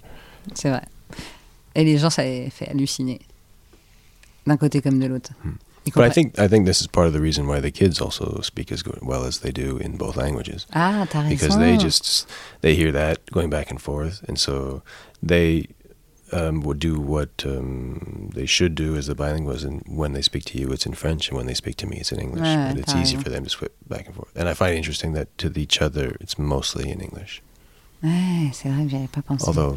c'est 0.54 0.70
vrai. 0.70 0.84
Et 1.76 1.84
les 1.84 1.98
gens, 1.98 2.10
ça 2.10 2.24
les 2.24 2.50
fait 2.50 2.68
halluciner. 2.70 3.20
D'un 4.46 4.58
côté 4.58 4.82
comme 4.82 5.00
de 5.00 5.08
l'autre. 5.08 5.32
Hmm. 5.44 5.58
But 5.94 6.04
I 6.04 6.10
think 6.10 6.38
I 6.38 6.48
think 6.50 6.66
this 6.66 6.82
is 6.82 6.88
part 6.88 7.08
of 7.08 7.14
the 7.14 7.22
reason 7.22 7.48
why 7.48 7.62
the 7.62 7.72
kids 7.72 8.02
also 8.02 8.42
speak 8.42 8.72
as 8.74 8.82
good, 8.84 9.00
well 9.02 9.24
as 9.26 9.40
they 9.40 9.52
do 9.52 9.78
in 9.78 9.96
both 9.96 10.18
languages. 10.18 10.66
Ah, 10.74 11.06
t'as 11.10 11.24
raison. 11.24 11.30
because 11.30 11.58
they 11.58 11.78
just 11.78 12.28
they 12.62 12.76
hear 12.76 12.92
that 12.92 13.20
going 13.32 13.50
back 13.50 13.72
and 13.72 13.80
forth, 13.82 14.22
and 14.28 14.38
so 14.38 14.82
they 15.24 15.68
um, 16.32 16.62
would 16.62 16.80
do 16.80 17.00
what 17.00 17.30
um, 17.46 18.30
they 18.34 18.46
should 18.46 18.76
do 18.76 18.96
as 18.96 19.08
the 19.08 19.16
bilinguals. 19.16 19.63
And 19.66 19.82
when 19.88 20.13
they 20.13 20.22
speak 20.22 20.44
to 20.46 20.58
you, 20.58 20.72
it's 20.72 20.86
in 20.86 20.94
French, 20.94 21.30
and 21.30 21.38
when 21.38 21.48
they 21.48 21.54
speak 21.56 21.76
to 21.78 21.88
me, 21.88 21.98
it's 21.98 22.12
in 22.12 22.20
English. 22.20 22.42
Ouais, 22.44 22.70
and 22.70 22.78
it's 22.80 22.94
easy 22.94 23.16
raison. 23.16 23.22
for 23.24 23.30
them 23.30 23.44
to 23.44 23.50
switch 23.50 23.72
back 23.88 24.06
and 24.08 24.16
forth. 24.16 24.30
And 24.36 24.48
I 24.50 24.54
find 24.54 24.74
it 24.74 24.78
interesting 24.78 25.13
that 25.13 25.28
to 25.40 25.52
each 25.58 25.82
other, 25.82 26.16
it's 26.20 26.38
mostly 26.38 26.90
in 26.92 27.00
English, 27.02 27.42
Ouais, 28.04 28.52
c'est 28.54 28.70
vrai 28.70 28.84
que 28.84 28.90
j'avais 28.92 29.08
pas 29.08 29.22
pensé. 29.24 29.48
although 29.48 29.76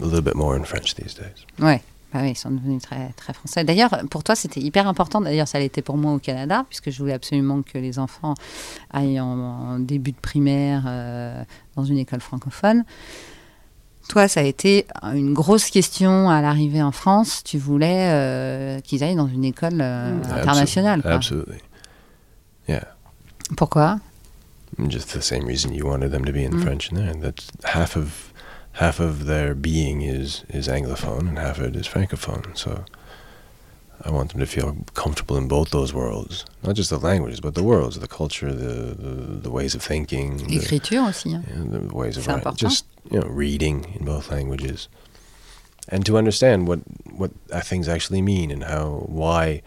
a 0.00 0.04
little 0.04 0.22
bit 0.22 0.36
more 0.36 0.54
in 0.56 0.64
French 0.64 0.94
these 0.94 1.14
days. 1.14 1.44
Ouais, 1.58 1.80
bah 2.12 2.20
oui, 2.22 2.30
ils 2.32 2.36
sont 2.36 2.52
devenus 2.52 2.80
très, 2.82 3.10
très 3.16 3.32
français. 3.32 3.64
D'ailleurs, 3.64 3.90
pour 4.10 4.22
toi, 4.22 4.36
c'était 4.36 4.60
hyper 4.60 4.86
important. 4.86 5.20
D'ailleurs, 5.20 5.48
ça 5.48 5.58
l'était 5.58 5.82
pour 5.82 5.96
moi 5.96 6.12
au 6.12 6.18
Canada, 6.20 6.64
puisque 6.68 6.90
je 6.90 6.98
voulais 6.98 7.14
absolument 7.14 7.62
que 7.62 7.78
les 7.78 7.98
enfants 7.98 8.34
aillent 8.90 9.18
en, 9.18 9.26
en 9.26 9.78
début 9.80 10.12
de 10.12 10.20
primaire 10.20 10.84
euh, 10.86 11.42
dans 11.74 11.84
une 11.84 11.98
école 11.98 12.20
francophone. 12.20 12.84
Toi, 14.08 14.28
ça 14.28 14.40
a 14.40 14.42
été 14.42 14.86
une 15.14 15.32
grosse 15.32 15.70
question 15.70 16.28
à 16.28 16.42
l'arrivée 16.42 16.82
en 16.82 16.92
France. 16.92 17.42
Tu 17.44 17.56
voulais 17.58 18.08
euh, 18.10 18.80
qu'ils 18.80 19.02
aillent 19.04 19.14
dans 19.16 19.28
une 19.28 19.44
école 19.44 19.78
euh, 19.80 20.18
Absol- 20.22 20.40
internationale. 20.40 21.02
quoi. 21.02 21.12
Absolutely. 21.12 21.58
Yeah. 22.68 22.84
Pourquoi? 23.56 24.00
Just 24.88 25.12
the 25.12 25.20
same 25.22 25.46
reason 25.46 25.72
you 25.72 25.86
wanted 25.86 26.10
them 26.10 26.24
to 26.24 26.32
be 26.32 26.44
in 26.44 26.50
Mm. 26.52 26.62
French 26.62 26.90
in 26.90 26.96
there. 26.96 27.12
That's 27.20 27.46
half 27.64 27.96
of 27.96 28.32
half 28.80 29.00
of 29.00 29.26
their 29.26 29.54
being 29.54 30.00
is 30.02 30.44
is 30.48 30.66
anglophone 30.68 31.28
and 31.28 31.38
half 31.38 31.58
of 31.58 31.66
it 31.66 31.76
is 31.76 31.86
francophone. 31.86 32.54
So 32.56 32.84
I 34.04 34.10
want 34.10 34.32
them 34.32 34.40
to 34.40 34.46
feel 34.46 34.74
comfortable 34.94 35.36
in 35.36 35.46
both 35.46 35.70
those 35.70 35.92
worlds, 35.94 36.44
not 36.64 36.74
just 36.74 36.88
the 36.90 36.98
languages, 36.98 37.40
but 37.40 37.54
the 37.54 37.62
worlds, 37.62 37.98
the 37.98 38.08
culture, 38.08 38.52
the 38.52 38.94
the, 38.94 39.40
the 39.42 39.50
ways 39.50 39.74
of 39.74 39.82
thinking, 39.82 40.38
L'écriture 40.48 41.02
aussi. 41.06 41.34
hein. 41.34 41.42
yeah, 41.46 41.78
the 41.78 41.94
ways 41.94 42.16
of 42.16 42.24
C'est 42.24 42.30
writing, 42.32 42.38
important. 42.48 42.58
just 42.58 42.86
you 43.10 43.20
know, 43.20 43.26
reading 43.28 43.96
in 43.98 44.04
both 44.04 44.30
languages, 44.30 44.88
and 45.88 46.04
to 46.06 46.16
understand 46.16 46.66
what 46.68 46.80
what 47.16 47.30
things 47.64 47.88
actually 47.88 48.22
mean 48.22 48.50
and 48.50 48.64
how 48.64 49.04
why 49.08 49.62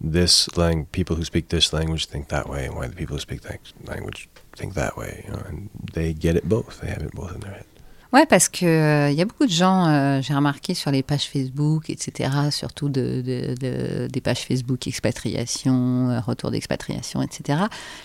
this 0.00 0.48
lang 0.56 0.86
people 0.86 1.14
who 1.16 1.24
speak 1.24 1.48
this 1.48 1.72
language 1.72 2.06
think 2.06 2.28
that 2.28 2.48
way, 2.48 2.66
and 2.66 2.74
why 2.74 2.86
the 2.88 2.94
people 2.96 3.14
who 3.16 3.20
speak 3.20 3.42
that 3.42 3.60
language 3.86 4.28
think 4.56 4.74
that 4.74 4.96
way. 4.96 5.24
You 5.26 5.32
know, 5.32 5.42
and 5.48 5.68
they 5.94 6.12
get 6.12 6.34
it 6.36 6.48
both. 6.48 6.80
They 6.80 6.88
have 6.90 7.02
it 7.02 7.12
both 7.14 7.34
in 7.34 7.40
their 7.40 7.52
head. 7.52 7.66
Ouais, 8.12 8.26
parce 8.26 8.50
que 8.50 8.66
euh, 8.66 9.10
il 9.10 9.16
y 9.16 9.22
a 9.22 9.24
beaucoup 9.24 9.46
de 9.46 9.50
gens, 9.50 9.86
euh, 9.88 10.20
j'ai 10.20 10.34
remarqué 10.34 10.74
sur 10.74 10.90
les 10.90 11.02
pages 11.02 11.24
Facebook, 11.30 11.88
etc., 11.88 12.28
surtout 12.50 12.90
de, 12.90 13.22
de- 13.22 13.54
de- 13.54 14.06
des 14.06 14.20
pages 14.20 14.40
Facebook 14.44 14.86
expatriation, 14.86 16.10
euh, 16.10 16.20
retour 16.20 16.50
d'expatriation, 16.50 17.22
etc. 17.22 17.58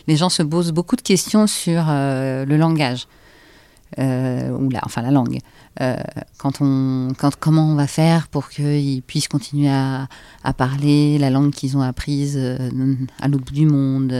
Les 0.07 0.15
gens 0.15 0.29
se 0.29 0.43
posent 0.43 0.71
beaucoup 0.71 0.95
de 0.95 1.01
questions 1.01 1.45
sur 1.45 1.83
euh, 1.89 2.45
le 2.45 2.55
langage, 2.55 3.05
euh, 4.00 4.50
ou 4.50 4.69
la, 4.69 4.82
enfin 4.84 5.02
la 5.02 5.12
langue. 5.12 5.39
Euh, 5.80 5.95
quand 6.38 6.60
on, 6.62 7.13
quand, 7.17 7.36
comment 7.38 7.71
on 7.71 7.76
va 7.76 7.88
faire 7.88 8.28
pour 8.28 8.50
qu'ils 8.50 9.02
puissent 9.02 9.30
continuer 9.30 9.69
à, 9.69 10.08
parler 10.58 11.17
la 11.17 11.30
langue 11.30 11.52
qu'ils 11.52 11.78
ont 11.78 11.82
apprise 11.82 12.36
euh, 12.38 12.69
à 13.19 13.28
l'autre 13.28 13.45
bout 13.45 13.54
du 13.54 13.65
monde 13.65 14.13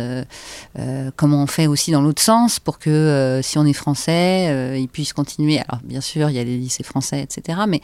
Comment 1.16 1.44
on 1.44 1.48
fait 1.48 1.68
aussi 1.68 1.92
dans 1.92 2.02
l'autre 2.02 2.22
sens 2.22 2.60
pour 2.60 2.80
que 2.80 3.40
si 3.44 3.58
on 3.58 3.66
est 3.66 3.74
français, 3.74 4.80
ils 4.80 4.88
puissent 4.88 5.14
continuer 5.14 5.60
Alors 5.68 5.82
bien 5.84 6.02
sûr, 6.02 6.30
il 6.30 6.36
y 6.36 6.40
a 6.40 6.44
les 6.44 6.58
lycées 6.58 6.84
français, 6.84 7.22
etc. 7.22 7.60
Mais 7.68 7.82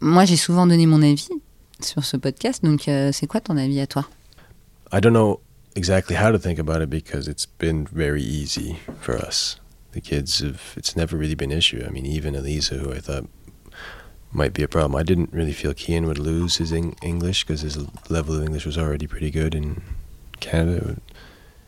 moi, 0.00 0.24
j'ai 0.24 0.36
souvent 0.36 0.66
donné 0.66 0.86
mon 0.86 1.02
avis 1.02 1.28
sur 1.80 2.04
ce 2.04 2.16
podcast. 2.16 2.62
Donc, 2.62 2.82
c'est 3.12 3.26
quoi 3.26 3.40
ton 3.40 3.56
avis 3.56 3.80
à 3.80 3.86
toi? 3.86 4.04
I 4.92 5.00
don't 5.00 5.12
know 5.12 5.40
exactly 5.74 6.16
how 6.16 6.30
to 6.30 6.38
think 6.38 6.58
about 6.58 6.82
it 6.82 6.90
because 6.90 7.28
it's 7.28 7.46
been 7.46 7.86
very 7.92 8.22
easy 8.22 8.76
for 9.00 9.16
us. 9.16 9.58
The 9.94 10.00
kids 10.00 10.40
have, 10.40 10.60
it's 10.76 10.96
never 10.96 11.16
really 11.16 11.34
been 11.36 11.50
an 11.52 11.58
issue. 11.58 11.84
I 11.86 11.90
mean, 11.90 12.04
even 12.06 12.34
Elisa, 12.34 12.74
who 12.76 12.92
I 12.92 12.98
thought 12.98 13.26
might 14.32 14.52
be 14.52 14.62
a 14.64 14.68
problem, 14.68 14.96
I 14.96 15.04
didn't 15.04 15.30
really 15.32 15.52
feel 15.52 15.72
Kian 15.72 16.06
would 16.06 16.18
lose 16.18 16.56
his 16.56 16.72
Eng- 16.72 16.96
English 17.02 17.44
because 17.44 17.60
his 17.62 17.76
level 18.10 18.34
of 18.36 18.42
English 18.42 18.66
was 18.66 18.76
already 18.76 19.06
pretty 19.06 19.30
good 19.30 19.54
in 19.54 19.82
Canada. 20.40 20.96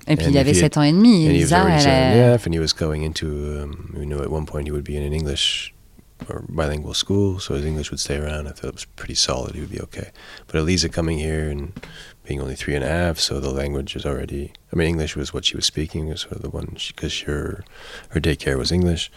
Et 0.09 0.17
puis, 0.17 0.27
And 0.27 0.35
il 0.35 0.39
avait 0.41 0.55
he 0.55 0.61
7 0.61 0.77
ans 0.77 0.85
et 0.87 0.93
demi. 0.93 1.27
Elisa, 1.27 1.57
elle 1.57 1.63
seven 1.63 1.73
and 1.73 1.81
est- 2.17 2.33
half, 2.33 2.47
and 2.47 2.55
he 2.55 2.61
was 2.61 2.73
going 2.73 3.03
into, 3.03 3.27
um, 3.63 3.95
we 3.97 4.05
knew 4.07 4.21
at 4.23 4.31
one 4.31 4.45
point 4.47 4.67
he 4.67 4.73
would 4.73 4.85
be 4.85 4.97
in 4.97 5.03
an 5.05 5.13
English 5.13 5.73
or 6.29 6.45
bilingual 6.49 6.95
school, 6.95 7.39
so 7.39 7.55
his 7.55 7.65
English 7.65 7.91
would 7.91 8.01
stay 8.01 8.17
around. 8.17 8.47
I 8.49 8.53
thought 8.53 8.69
it 8.69 8.75
was 8.75 8.85
pretty 8.97 9.15
solid. 9.15 9.55
He 9.55 9.61
would 9.61 9.71
be 9.71 9.81
okay. 9.81 10.11
But 10.47 10.57
Elisa 10.61 10.89
coming 10.89 11.19
here 11.19 11.49
and 11.51 11.73
being 12.27 12.41
only 12.41 12.57
three 12.57 12.75
and 12.75 12.83
a 12.85 12.89
half, 12.89 13.19
so 13.19 13.39
the 13.41 13.51
language 13.53 13.95
is 13.97 14.05
already. 14.07 14.53
I 14.73 14.77
mean, 14.77 14.89
English 14.89 15.15
was 15.17 15.33
what 15.33 15.45
she 15.45 15.57
was 15.57 15.67
speaking, 15.67 16.09
was 16.09 16.23
sort 16.23 16.33
of 16.37 16.43
the 16.43 16.51
one 16.51 16.77
because 16.89 17.21
her 17.27 17.65
her 18.11 18.21
daycare 18.21 18.57
was 18.59 18.73
English, 18.73 19.11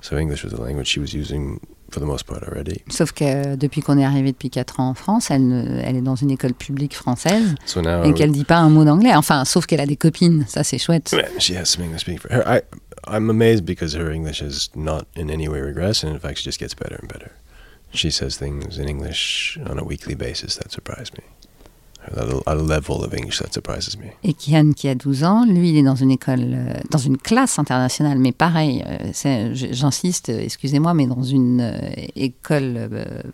so 0.00 0.16
English 0.16 0.42
was 0.44 0.52
the 0.52 0.60
language 0.62 0.86
she 0.88 1.00
was 1.00 1.12
using 1.12 1.60
for 1.90 2.00
the 2.00 2.06
most 2.06 2.26
part 2.26 2.42
already. 2.42 2.82
Sauf 2.88 3.12
que 3.12 3.24
euh, 3.24 3.56
depuis 3.56 3.80
qu'on 3.80 3.96
est 3.98 4.04
arrivé 4.04 4.32
depuis 4.32 4.50
4 4.50 4.80
ans 4.80 4.88
en 4.88 4.94
France, 4.94 5.30
elle, 5.30 5.46
ne- 5.46 5.80
elle 5.84 5.96
est 5.96 6.00
dans 6.02 6.16
une 6.16 6.30
école 6.32 6.52
publique 6.54 6.96
française 6.96 7.54
So 7.64 7.80
now 7.80 8.02
et 8.04 8.12
qu'elle 8.12 8.32
dit 8.32 8.44
pas 8.44 8.56
un 8.58 8.70
mot 8.70 8.84
d'anglais. 8.84 9.14
Enfin, 9.14 9.44
sauf 9.44 9.66
qu'elle 9.66 9.80
a 9.80 9.86
des 9.86 9.96
copines, 9.96 10.44
ça 10.48 10.64
c'est 10.64 10.78
chouette. 10.78 11.14
she 11.38 11.50
has 11.52 11.66
some 11.66 11.84
English 11.84 12.00
speaking 12.02 12.18
for 12.20 12.32
her. 12.32 12.42
I, 12.46 12.62
I'm 13.06 13.30
amazed 13.30 13.64
because 13.64 13.92
her 13.92 14.10
English 14.10 14.40
has 14.40 14.70
not 14.74 15.06
in 15.14 15.30
any 15.30 15.48
way 15.48 15.58
regressed, 15.60 16.02
and 16.02 16.12
in 16.12 16.18
fact, 16.18 16.38
she 16.38 16.44
just 16.44 16.58
gets 16.58 16.74
better 16.74 16.96
and 16.96 17.08
better. 17.08 17.32
She 17.92 18.10
says 18.10 18.36
things 18.36 18.78
in 18.78 18.88
English 18.88 19.58
on 19.64 19.78
a 19.78 19.84
weekly 19.84 20.14
basis 20.14 20.56
that 20.56 20.72
surprise 20.72 21.12
me. 21.12 21.24
Kian, 24.32 24.72
qui 24.72 24.88
a 24.88 24.94
12 24.94 25.24
ans, 25.24 25.44
lui, 25.44 25.70
il 25.70 25.76
est 25.76 25.82
dans 25.82 25.94
une 25.96 26.10
école, 26.10 26.54
euh, 26.54 26.74
dans 26.90 26.98
une 26.98 27.16
classe 27.16 27.58
internationale, 27.58 28.18
mais 28.18 28.32
pareil, 28.32 28.84
euh, 28.86 29.54
j'insiste, 29.54 30.28
excusez-moi, 30.28 30.94
mais 30.94 31.06
dans 31.06 31.22
une 31.22 31.60
euh, 31.60 31.90
école 32.14 32.88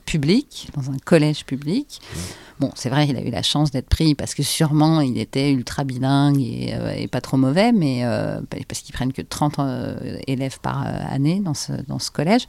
publique, 0.07 0.69
dans 0.75 0.91
un 0.91 0.97
collège 1.05 1.45
public. 1.45 2.01
Bon, 2.63 2.71
c'est 2.77 2.91
vrai, 2.91 3.09
il 3.09 3.17
a 3.17 3.23
eu 3.23 3.31
la 3.31 3.43
chance 3.43 3.73
d'être 3.73 3.89
pris 3.89 4.15
parce 4.15 4.35
que 4.35 4.45
sûrement 4.45 5.01
il 5.01 5.19
était 5.19 5.51
ultra 5.51 5.83
bilingue 5.83 6.41
et, 6.41 6.75
euh, 6.75 6.95
et 6.97 7.09
pas 7.09 7.21
trop 7.21 7.37
mauvais, 7.37 7.73
mais 7.73 8.05
euh, 8.05 8.41
parce 8.69 8.83
qu'ils 8.83 8.95
prennent 8.95 9.13
que 9.13 9.21
30 9.21 9.59
euh, 9.59 10.19
élèves 10.29 10.61
par 10.61 10.87
année 11.11 11.41
dans 11.41 11.55
ce, 11.55 11.73
dans 11.89 11.99
ce 11.99 12.13
collège. 12.13 12.47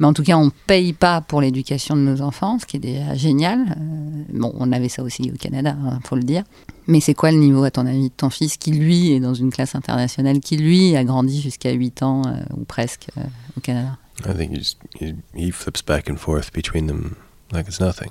Mais 0.00 0.06
en 0.06 0.12
tout 0.14 0.22
cas, 0.24 0.36
on 0.38 0.46
ne 0.46 0.50
paye 0.66 0.94
pas 0.94 1.20
pour 1.20 1.42
l'éducation 1.42 1.94
de 1.94 2.00
nos 2.00 2.22
enfants, 2.22 2.58
ce 2.58 2.64
qui 2.64 2.78
est 2.78 2.80
déjà 2.80 3.14
génial. 3.14 3.60
Euh, 3.60 4.22
bon, 4.32 4.52
on 4.58 4.72
avait 4.72 4.88
ça 4.88 5.02
aussi 5.02 5.30
au 5.32 5.36
Canada, 5.36 5.76
il 5.78 6.06
faut 6.08 6.16
le 6.16 6.22
dire. 6.22 6.42
Mais 6.86 7.00
c'est 7.00 7.12
quoi 7.14 7.30
le 7.30 7.36
niveau, 7.36 7.62
à 7.64 7.70
ton 7.70 7.84
avis, 7.86 8.08
de 8.08 8.14
ton 8.16 8.30
fils 8.30 8.56
qui, 8.56 8.72
lui, 8.72 9.12
est 9.12 9.20
dans 9.20 9.34
une 9.34 9.50
classe 9.50 9.74
internationale, 9.74 10.40
qui, 10.40 10.56
lui, 10.56 10.96
a 10.96 11.04
grandi 11.04 11.40
jusqu'à 11.40 11.70
8 11.72 12.02
ans, 12.02 12.22
euh, 12.26 12.40
ou 12.56 12.64
presque, 12.64 13.08
euh, 13.18 13.22
au 13.58 13.60
Canada? 13.60 13.98
I 14.26 14.34
think 14.34 14.52
he's, 14.56 14.76
he, 14.98 15.14
he 15.34 15.50
flips 15.52 15.82
back 15.82 16.08
and 16.10 16.16
forth 16.16 16.50
between 16.52 16.86
them 16.86 17.14
like 17.52 17.68
it's 17.68 17.80
nothing. 17.80 18.10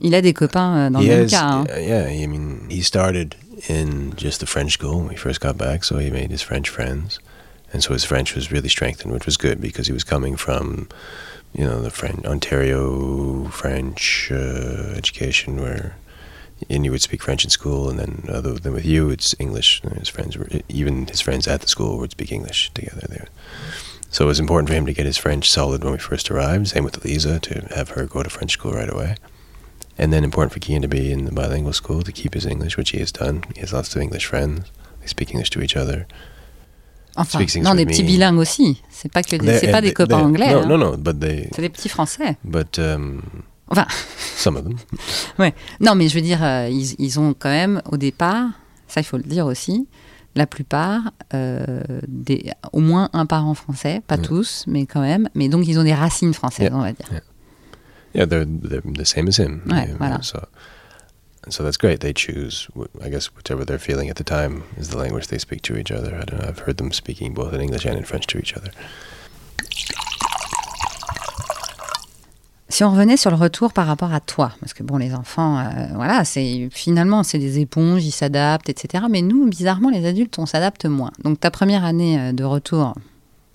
Il 0.00 0.14
a 0.16 0.20
des 0.20 0.32
copains 0.32 0.90
dans 0.90 1.00
he 1.00 1.06
le 1.06 1.08
même 1.10 1.24
has, 1.26 1.30
cas. 1.30 1.44
hein. 1.44 1.64
uh, 1.68 1.80
yeah. 1.80 2.08
I 2.10 2.26
mean, 2.26 2.68
he 2.68 2.82
started 2.82 3.36
in 3.68 4.12
just 4.16 4.40
the 4.40 4.46
French 4.46 4.72
school 4.72 5.02
when 5.02 5.10
he 5.10 5.16
first 5.16 5.40
got 5.40 5.56
back, 5.56 5.84
so 5.84 5.98
he 5.98 6.10
made 6.10 6.32
his 6.32 6.42
French 6.42 6.68
friends, 6.68 7.20
and 7.72 7.82
so 7.82 7.92
his 7.92 8.04
French 8.04 8.34
was 8.34 8.52
really 8.52 8.68
strengthened, 8.68 9.12
which 9.12 9.26
was 9.26 9.36
good 9.36 9.60
because 9.60 9.86
he 9.86 9.92
was 9.92 10.04
coming 10.04 10.36
from, 10.36 10.88
you 11.54 11.64
know, 11.64 11.80
the 11.80 11.90
French 11.90 12.24
Ontario 12.24 13.44
French 13.46 14.30
uh, 14.32 14.94
education 14.96 15.60
where. 15.60 15.96
And 16.70 16.84
you 16.84 16.92
would 16.92 17.02
speak 17.02 17.24
French 17.24 17.42
in 17.42 17.50
school, 17.50 17.90
and 17.90 17.98
then 17.98 18.28
other 18.28 18.52
than 18.52 18.72
with 18.72 18.84
you, 18.84 19.10
it's 19.10 19.34
English. 19.40 19.80
And 19.82 19.94
his 19.94 20.08
friends, 20.08 20.38
were, 20.38 20.46
even 20.68 21.08
his 21.08 21.20
friends 21.20 21.48
at 21.48 21.60
the 21.60 21.66
school, 21.66 21.98
would 21.98 22.12
speak 22.12 22.30
English 22.30 22.70
together. 22.72 23.04
There, 23.08 23.26
so 24.12 24.26
it 24.26 24.28
was 24.28 24.38
important 24.38 24.68
for 24.68 24.74
him 24.74 24.84
to 24.84 24.92
get 24.92 25.06
his 25.06 25.16
French 25.16 25.50
solid 25.50 25.82
when 25.82 25.94
we 25.94 25.98
first 25.98 26.30
arrived. 26.30 26.68
Same 26.68 26.84
with 26.84 27.02
Lisa 27.02 27.40
to 27.40 27.66
have 27.74 27.90
her 27.90 28.04
go 28.04 28.22
to 28.22 28.28
French 28.28 28.52
school 28.52 28.74
right 28.74 28.92
away. 28.92 29.16
And 29.96 30.12
then 30.12 30.22
important 30.22 30.52
for 30.52 30.60
Kian 30.60 30.82
to 30.82 30.88
be 30.88 31.10
in 31.10 31.24
the 31.24 31.32
bilingual 31.32 31.72
school 31.72 32.02
to 32.02 32.12
keep 32.12 32.34
his 32.34 32.44
English, 32.44 32.76
which 32.76 32.90
he 32.90 32.98
has 32.98 33.10
done. 33.10 33.42
He 33.54 33.60
has 33.60 33.72
lots 33.72 33.96
of 33.96 34.02
English 34.02 34.26
friends. 34.26 34.70
They 35.00 35.06
speak 35.06 35.30
English 35.30 35.48
to 35.50 35.62
each 35.62 35.76
other. 35.76 36.06
Enfin, 37.16 37.40
non, 37.62 37.74
des 37.74 37.84
petits 37.86 38.02
me. 38.02 38.06
bilingues 38.08 38.38
aussi. 38.38 38.80
C'est 38.90 39.12
pas 39.12 39.22
que 39.22 39.36
des, 39.36 39.38
They- 39.46 39.58
c'est 39.60 39.70
pas 39.70 39.80
des 39.82 39.92
copains 39.92 40.18
anglais. 40.20 40.50
No, 40.52 40.60
hein. 40.60 40.66
no, 40.66 40.76
no. 40.76 40.96
But 40.96 41.18
they, 41.20 41.48
C'est 41.54 41.62
des 41.62 41.68
petits 41.68 41.88
français. 41.90 42.36
but 42.44 42.78
um, 42.78 43.20
Enfin, 43.68 43.86
some 44.36 44.56
of 44.56 44.64
them. 44.64 44.76
non, 45.80 45.94
mais 45.94 46.08
je 46.08 46.14
veux 46.14 46.20
dire, 46.22 46.42
euh, 46.42 46.68
ils, 46.70 46.94
ils 46.98 47.18
ont 47.20 47.34
quand 47.38 47.48
même, 47.50 47.80
au 47.90 47.96
départ, 47.96 48.46
ça 48.88 49.00
il 49.00 49.04
faut 49.04 49.16
le 49.16 49.22
dire 49.22 49.46
aussi, 49.46 49.88
la 50.34 50.46
plupart, 50.46 51.00
euh, 51.34 51.80
des, 52.08 52.50
au 52.72 52.80
moins 52.80 53.08
un 53.12 53.26
parent 53.26 53.54
français, 53.54 54.02
pas 54.06 54.16
Ouais. 54.16 54.22
tous, 54.22 54.64
mais 54.66 54.86
quand 54.86 55.00
même. 55.02 55.28
Mais 55.34 55.48
donc 55.48 55.66
ils 55.68 55.78
ont 55.78 55.84
des 55.84 55.94
racines 55.94 56.32
françaises, 56.34 56.68
Yeah. 56.70 56.76
on 56.76 56.80
va 56.82 56.92
dire. 56.92 57.08
Yeah, 58.14 58.26
they're 58.26 58.44
they're 58.46 58.82
the 58.82 59.04
same 59.04 59.28
as 59.28 59.38
him. 59.38 59.62
Ouais, 59.66 59.86
Yeah, 59.88 59.96
voilà. 59.98 60.22
So, 60.22 60.38
and 61.44 61.52
so 61.52 61.62
that's 61.62 61.76
great. 61.76 62.00
They 62.00 62.12
choose, 62.12 62.68
I 63.02 63.08
guess, 63.08 63.34
whichever 63.34 63.64
they're 63.64 63.78
feeling 63.78 64.08
at 64.08 64.16
the 64.16 64.24
time 64.24 64.62
is 64.76 64.88
the 64.88 64.98
language 64.98 65.26
they 65.28 65.38
speak 65.38 65.62
to 65.62 65.76
each 65.76 65.90
other. 65.90 66.14
I 66.14 66.24
don't 66.24 66.40
know. 66.40 66.48
I've 66.48 66.60
heard 66.60 66.76
them 66.76 66.92
speaking 66.92 67.34
both 67.34 67.52
in 67.52 67.60
English 67.60 67.84
and 67.86 67.96
in 67.96 68.04
French 68.04 68.26
to 68.28 68.38
each 68.38 68.56
other. 68.56 68.70
Si 72.68 72.84
on 72.84 72.90
revenait 72.90 73.18
sur 73.18 73.30
le 73.30 73.36
retour 73.36 73.74
par 73.74 73.86
rapport 73.86 74.14
à 74.14 74.20
toi, 74.20 74.52
parce 74.60 74.72
que 74.72 74.82
bon, 74.82 74.96
les 74.96 75.12
enfants, 75.12 75.58
euh, 75.58 75.88
voilà, 75.94 76.24
c'est 76.24 76.70
finalement 76.70 77.22
c'est 77.22 77.38
des 77.38 77.58
éponges, 77.58 78.02
ils 78.02 78.12
s'adaptent, 78.12 78.70
etc. 78.70 79.04
Mais 79.10 79.20
nous, 79.20 79.46
bizarrement, 79.46 79.90
les 79.90 80.06
adultes, 80.06 80.38
on 80.38 80.46
s'adapte 80.46 80.86
moins. 80.86 81.10
Donc 81.22 81.38
ta 81.38 81.50
première 81.50 81.84
année 81.84 82.18
euh, 82.18 82.32
de 82.32 82.44
retour, 82.44 82.94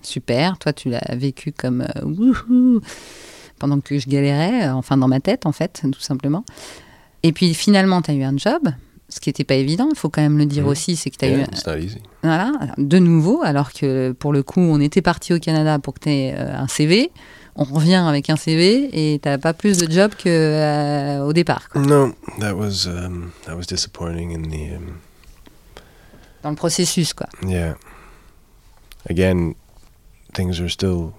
super. 0.02 0.58
Toi, 0.58 0.72
tu 0.72 0.88
l'as 0.88 1.14
vécu 1.14 1.52
comme 1.52 1.82
euh, 1.82 2.04
wouhou, 2.04 2.80
pendant 3.58 3.80
que 3.80 3.98
je 3.98 4.08
galérais, 4.08 4.68
euh, 4.68 4.74
enfin 4.74 4.96
dans 4.96 5.08
ma 5.08 5.20
tête, 5.20 5.46
en 5.46 5.52
fait, 5.52 5.82
tout 5.92 6.00
simplement. 6.00 6.44
Et 7.22 7.32
puis 7.32 7.54
finalement, 7.54 8.00
tu 8.02 8.10
as 8.10 8.14
eu 8.14 8.22
un 8.22 8.36
job, 8.36 8.62
ce 9.08 9.20
qui 9.20 9.28
n'était 9.28 9.44
pas 9.44 9.54
évident. 9.54 9.88
Il 9.90 9.96
faut 9.98 10.08
quand 10.08 10.22
même 10.22 10.38
le 10.38 10.46
dire 10.46 10.64
Mhm. 10.64 10.68
aussi, 10.70 10.96
c'est 10.96 11.10
que 11.10 11.16
tu 11.16 11.24
as 11.24 11.28
Yeah, 11.28 11.46
eu 11.76 11.82
easy. 11.84 11.98
voilà, 12.22 12.52
de 12.78 12.98
nouveau, 12.98 13.42
alors 13.42 13.72
que 13.72 14.12
pour 14.12 14.32
le 14.32 14.42
coup, 14.42 14.60
on 14.60 14.80
était 14.80 15.02
parti 15.02 15.32
au 15.32 15.38
Canada 15.38 15.78
pour 15.78 15.94
que 15.94 16.00
tu 16.00 16.10
aies 16.10 16.34
euh, 16.36 16.54
un 16.56 16.68
CV. 16.68 17.10
On 17.60 17.64
revient 17.64 17.94
avec 18.06 18.30
un 18.30 18.36
CV 18.36 18.88
et 18.92 19.18
t'as 19.18 19.36
pas 19.36 19.52
plus 19.52 19.78
de 19.78 19.90
job 19.90 20.12
que 20.16 20.28
euh, 20.28 21.24
au 21.24 21.32
départ. 21.32 21.68
quoi. 21.68 21.80
No, 21.82 22.12
that 22.38 22.54
was 22.54 22.86
um, 22.86 23.32
that 23.46 23.56
was 23.56 23.64
disappointing 23.66 24.30
in 24.32 24.42
the 24.48 24.76
um, 24.76 24.94
Dans 26.44 26.50
le 26.50 26.56
processus, 26.56 27.12
quoi. 27.14 27.26
Yeah. 27.44 27.74
Again, 29.10 29.54
things 30.34 30.60
are 30.60 30.68
still 30.70 31.12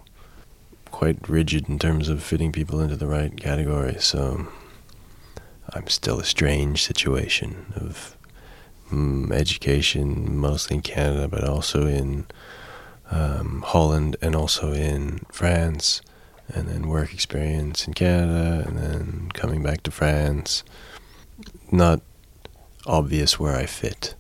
quite 0.92 1.18
rigid 1.28 1.66
in 1.70 1.78
terms 1.78 2.08
of 2.10 2.20
fitting 2.22 2.52
people 2.54 2.82
into 2.82 2.96
the 2.96 3.06
right 3.10 3.36
category, 3.36 3.96
so 4.00 4.38
I'm 5.74 5.88
still 5.88 6.20
a 6.20 6.26
strange 6.26 6.84
situation 6.84 7.74
of 7.76 8.18
mm, 8.92 9.32
education, 9.32 10.38
mostly 10.38 10.78
in 10.78 10.82
Canada, 10.82 11.28
but 11.28 11.44
also 11.44 11.86
in 11.86 12.26
um, 13.12 13.64
Holland 13.66 14.16
and 14.22 14.36
also 14.36 14.72
in 14.74 15.26
France, 15.32 16.02
and 16.48 16.68
then 16.68 16.88
work 16.88 17.14
experience 17.14 17.88
in 17.88 17.94
Canada, 17.94 18.64
and 18.68 18.78
then 18.78 19.30
coming 19.34 19.62
back 19.62 19.84
to 19.84 19.92
France. 19.92 20.64
Not 21.72 22.02
obvious 22.86 23.40
where 23.40 23.56
I 23.56 23.66
fit. 23.66 24.16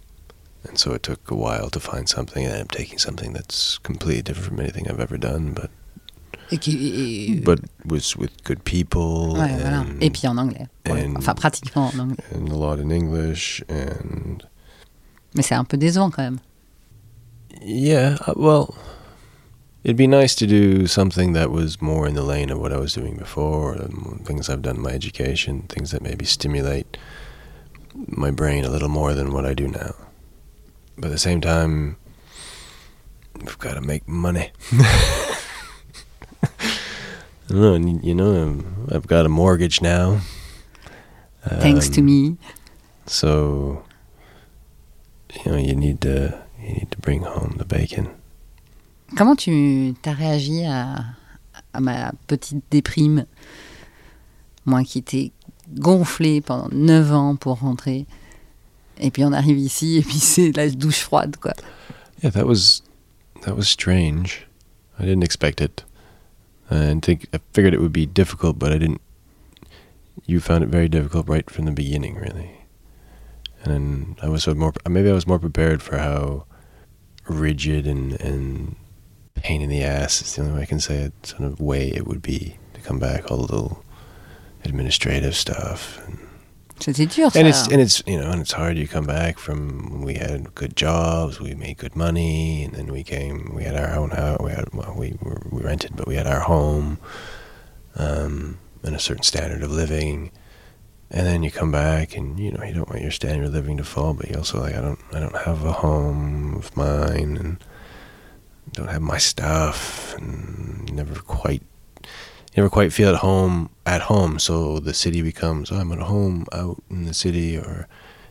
And 0.64 0.78
so 0.78 0.94
it 0.94 1.04
took 1.04 1.32
a 1.32 1.36
while 1.36 1.70
to 1.70 1.80
find 1.80 2.08
something, 2.08 2.46
and 2.46 2.54
I'm 2.54 2.68
taking 2.68 3.00
something 3.00 3.34
that's 3.34 3.78
completely 3.80 4.22
different 4.22 4.50
from 4.50 4.60
anything 4.60 4.88
I've 4.88 5.00
ever 5.00 5.18
done, 5.18 5.54
but 5.54 5.72
Et, 6.52 6.58
qui, 6.58 6.72
et- 7.38 7.44
but 7.44 7.60
was 7.86 8.16
with 8.18 8.32
good 8.44 8.64
people 8.64 9.34
ouais, 9.38 9.56
voilà. 9.60 9.82
and, 9.82 10.02
et 10.02 10.10
puis 10.10 10.28
en 10.28 10.38
anglais. 10.38 10.68
And- 10.88 11.16
Enfin, 11.18 11.36
pratiquement 11.36 11.92
en 11.94 12.00
anglais. 12.00 12.24
and 12.34 12.50
a 12.50 12.56
lot 12.56 12.80
in 12.80 12.90
English 12.92 13.64
and 13.70 14.44
Mais 15.36 15.44
c'est 15.44 15.54
un 15.56 15.64
peu 15.64 15.78
décevant 15.78 16.10
quand 16.10 16.24
même. 16.24 16.40
yeah, 17.62 18.18
uh, 18.28 18.34
well, 18.36 18.74
it'd 19.84 19.96
be 19.98 20.08
nice 20.08 20.34
to 20.36 20.48
do 20.48 20.88
something 20.88 21.34
that 21.34 21.52
was 21.52 21.80
more 21.82 22.08
in 22.08 22.16
the 22.16 22.24
lane 22.24 22.50
of 22.50 22.58
what 22.60 22.72
I 22.74 22.78
was 22.78 22.94
doing 22.94 23.16
before, 23.18 23.76
things 24.26 24.50
I've 24.50 24.62
done 24.64 24.78
in 24.78 24.82
my 24.82 24.92
education, 24.92 25.64
things 25.70 25.92
that 25.92 26.02
maybe 26.02 26.26
stimulate 26.26 26.98
my 28.08 28.32
brain 28.32 28.64
a 28.66 28.70
little 28.72 28.90
more 28.90 29.14
than 29.14 29.32
what 29.34 29.46
I 29.46 29.54
do 29.54 29.68
now. 29.68 29.94
But 30.98 31.08
at 31.08 31.12
the 31.12 31.18
same 31.20 31.42
time, 31.42 31.98
we've 33.40 33.58
got 33.60 33.76
to 33.76 33.82
make 33.82 34.08
money. 34.08 34.52
I 37.50 37.54
don't 37.54 37.62
know, 37.62 37.74
and, 37.74 38.04
you 38.06 38.14
know, 38.14 38.36
um, 38.44 38.88
I've 38.92 39.08
got 39.08 39.26
a 39.26 39.30
mortgage 39.30 39.82
now. 39.82 40.20
Thanks 41.62 41.90
to 41.90 42.00
Um, 42.02 42.06
me. 42.06 42.38
So, 43.08 43.84
you 45.46 45.52
know, 45.52 45.58
you 45.58 45.76
need 45.76 46.00
to 46.02 46.38
you 46.62 46.74
need 46.76 46.92
to 46.92 46.98
bring 47.00 47.24
home 47.24 47.56
the 47.58 47.66
bacon. 47.66 48.08
Comment 49.16 49.36
tu 49.36 49.96
as 50.06 50.14
réagi 50.14 50.64
à, 50.66 51.16
à 51.74 51.80
ma 51.80 52.12
petite 52.28 52.62
déprime? 52.70 53.26
Moi 54.66 54.84
qui 54.84 55.02
t'ai 55.02 55.32
gonflé 55.74 56.42
pendant 56.42 56.70
9 56.72 57.14
ans 57.14 57.36
pour 57.36 57.60
rentrer. 57.62 58.06
Et 59.00 59.10
puis 59.10 59.24
on 59.24 59.32
arrive 59.34 59.58
ici 59.58 59.98
et 59.98 60.02
puis 60.04 60.20
c'est 60.20 60.52
la 60.56 60.70
douche 60.70 61.00
froide, 61.02 61.38
quoi. 61.38 61.54
Yeah, 62.22 62.30
that 62.32 62.46
was 62.46 62.84
that 63.44 63.56
was 63.56 63.64
strange. 63.68 64.46
I 65.00 65.04
didn't 65.06 65.24
expect 65.24 65.62
it. 65.62 65.84
I 66.72 67.00
think 67.02 67.28
I 67.34 67.40
figured 67.54 67.74
it 67.74 67.82
would 67.82 67.94
be 67.94 68.06
difficult, 68.06 68.60
but 68.60 68.72
I 68.72 68.78
didn't. 68.78 69.02
You 70.26 70.40
found 70.40 70.64
it 70.64 70.68
very 70.70 70.88
difficult 70.88 71.28
right 71.28 71.50
from 71.50 71.66
the 71.66 71.72
beginning, 71.72 72.16
really. 72.16 72.66
And 73.64 74.18
I 74.22 74.30
was 74.30 74.44
sort 74.44 74.54
of 74.54 74.60
more. 74.60 74.74
Maybe 74.88 75.10
I 75.10 75.14
was 75.14 75.28
more 75.28 75.40
prepared 75.40 75.82
for 75.82 75.98
how 75.98 76.46
rigid 77.28 77.88
and 77.88 78.20
and 78.22 78.76
pain 79.36 79.62
in 79.62 79.70
the 79.70 79.84
ass 79.84 80.22
is 80.22 80.36
the 80.36 80.42
only 80.42 80.56
way 80.56 80.62
I 80.62 80.66
can 80.66 80.80
say 80.80 80.98
it. 80.98 81.14
Sort 81.26 81.44
of 81.44 81.60
way 81.60 81.90
it 81.90 82.08
would 82.08 82.22
be 82.22 82.58
to 82.74 82.82
come 82.82 83.00
back, 83.00 83.30
all 83.30 83.38
the 83.38 83.44
little 83.44 83.84
administrative 84.64 85.36
stuff 85.36 86.06
and 86.08 86.20
C'était 86.80 87.06
dur, 87.06 87.30
ça. 87.32 87.40
and 87.40 87.48
it's 87.48 87.68
and 87.68 87.82
it's 87.82 88.02
you 88.08 88.18
know 88.18 88.32
and 88.32 88.42
it's 88.42 88.54
hard. 88.54 88.78
You 88.78 88.88
come 88.88 89.06
back 89.06 89.38
from 89.38 90.02
we 90.02 90.16
had 90.16 90.56
good 90.56 90.76
jobs, 90.76 91.40
we 91.40 91.54
made 91.54 91.78
good 91.78 91.96
money, 91.96 92.64
and 92.64 92.74
then 92.74 92.88
we 92.88 93.04
came. 93.04 93.54
We 93.54 93.64
had 93.64 93.76
our 93.76 93.94
own 93.96 94.12
house. 94.12 94.40
We 94.42 94.52
had 94.52 94.66
well, 94.74 94.94
we 94.96 95.18
were, 95.22 95.42
we 95.52 95.62
rented, 95.62 95.96
but 95.96 96.08
we 96.08 96.16
had 96.16 96.26
our 96.28 96.40
home, 96.42 96.98
um, 97.96 98.58
and 98.84 98.96
a 98.96 99.00
certain 99.00 99.24
standard 99.24 99.62
of 99.62 99.72
living. 99.72 100.32
And 101.12 101.26
then 101.26 101.44
you 101.44 101.52
come 101.52 101.72
back, 101.72 102.16
and 102.16 102.40
you 102.40 102.52
know 102.52 102.64
you 102.64 102.74
don't 102.74 102.88
want 102.90 103.02
your 103.02 103.12
standard 103.12 103.48
of 103.48 103.54
living 103.54 103.78
to 103.78 103.84
fall, 103.84 104.14
but 104.14 104.30
you 104.30 104.38
also 104.38 104.60
like 104.62 104.76
I 104.76 104.82
don't 104.82 105.00
I 105.12 105.20
don't 105.20 105.36
have 105.36 105.66
a 105.66 105.74
home 105.74 106.56
of 106.56 106.76
mine, 106.78 107.36
and 107.38 107.58
don't 108.74 108.90
have 108.90 109.02
my 109.02 109.18
stuff, 109.18 110.16
and 110.18 110.94
never 110.94 111.16
quite 111.16 111.64
never 112.58 112.70
quite 112.70 112.92
feel 112.94 113.10
at 113.10 113.22
home 113.22 113.70
at 113.86 114.02
home. 114.02 114.40
So 114.40 114.80
the 114.80 114.94
city 114.94 115.22
becomes 115.22 115.72
oh, 115.72 115.78
I'm 115.78 115.92
at 115.92 116.00
home 116.00 116.46
out 116.52 116.82
in 116.90 117.06
the 117.06 117.14
city, 117.14 117.58
or 117.58 117.88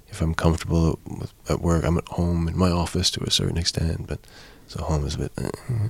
if 0.08 0.20
I'm 0.20 0.34
comfortable 0.34 0.98
with, 1.06 1.32
at 1.48 1.60
work, 1.60 1.84
I'm 1.84 1.98
at 1.98 2.08
home 2.08 2.48
in 2.48 2.56
my 2.56 2.70
office 2.70 3.10
to 3.12 3.22
a 3.24 3.30
certain 3.30 3.58
extent. 3.58 4.06
But 4.06 4.20
so 4.66 4.82
home 4.82 5.06
is 5.06 5.14
a 5.14 5.18
bit. 5.18 5.32
uh, 5.38 5.88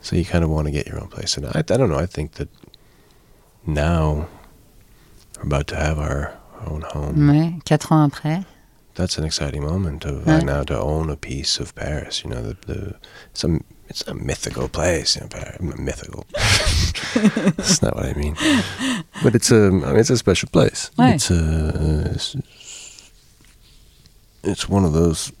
so 0.00 0.16
you 0.16 0.24
kind 0.24 0.44
of 0.44 0.50
want 0.50 0.66
to 0.66 0.70
get 0.72 0.86
your 0.86 1.00
own 1.00 1.08
place, 1.08 1.36
and 1.38 1.46
I, 1.46 1.58
I 1.58 1.62
don't 1.62 1.88
know. 1.88 1.98
I 1.98 2.06
think 2.06 2.32
that 2.32 2.48
now 3.66 4.28
we're 5.36 5.46
about 5.46 5.66
to 5.68 5.76
have 5.76 5.98
our 5.98 6.36
own 6.66 6.82
home. 6.82 7.16
Ouais, 7.16 7.64
quatre 7.64 7.92
ans 7.92 8.12
après. 8.12 8.44
That's 8.96 9.18
an 9.18 9.24
exciting 9.24 9.62
moment 9.64 10.04
of 10.04 10.24
Ouais. 10.26 10.40
uh, 10.40 10.44
now 10.44 10.62
to 10.64 10.78
own 10.78 11.10
a 11.10 11.16
piece 11.16 11.58
of 11.58 11.74
Paris. 11.74 12.22
You 12.22 12.30
know, 12.30 12.42
the, 12.42 12.56
the 12.66 12.94
a 13.42 13.60
it's 13.88 14.02
a 14.06 14.14
mythical 14.14 14.68
place. 14.68 15.16
You 15.16 15.22
know, 15.22 15.28
Paris, 15.28 15.60
mythical. 15.60 16.26
That's 17.56 17.82
not 17.82 17.96
what 17.96 18.06
I 18.06 18.14
mean. 18.14 18.36
But 19.22 19.34
it's 19.34 19.50
a 19.50 19.66
I 19.66 19.70
mean, 19.70 19.96
it's 19.96 20.10
a 20.10 20.16
special 20.16 20.48
place. 20.50 20.90
Ouais. 20.98 21.14
It's 21.14 21.30
a 21.30 22.10
it's, 22.14 22.36
it's 24.42 24.68
one 24.68 24.84
of 24.84 24.92
those 24.92 25.32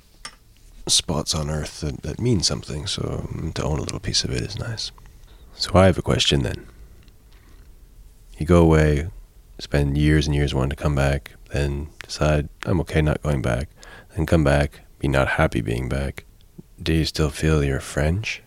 spots 0.86 1.34
on 1.34 1.50
Earth 1.50 1.80
that, 1.80 2.02
that 2.02 2.20
means 2.20 2.46
something. 2.46 2.86
So 2.86 3.26
um, 3.28 3.52
to 3.54 3.64
own 3.64 3.78
a 3.78 3.82
little 3.82 4.00
piece 4.00 4.24
of 4.24 4.30
it 4.30 4.42
is 4.42 4.58
nice. 4.58 4.92
So 5.54 5.70
I 5.74 5.86
have 5.86 5.98
a 5.98 6.02
question 6.02 6.42
then. 6.42 6.66
You 8.38 8.46
go 8.46 8.60
away, 8.60 9.08
spend 9.58 9.96
years 9.96 10.26
and 10.26 10.34
years 10.34 10.52
wanting 10.52 10.70
to 10.70 10.82
come 10.82 10.94
back, 10.94 11.32
then 11.52 11.88
decide 12.02 12.48
I'm 12.66 12.80
okay 12.80 13.00
not 13.00 13.22
going 13.22 13.42
back, 13.42 13.68
then 14.16 14.26
come 14.26 14.42
back, 14.42 14.80
be 14.98 15.06
not 15.06 15.28
happy 15.28 15.60
being 15.60 15.88
back. 15.88 16.24
Do 16.84 16.92
you 16.92 17.06
still 17.06 17.30
feel 17.30 17.64
you're 17.64 17.80
French? 17.80 18.42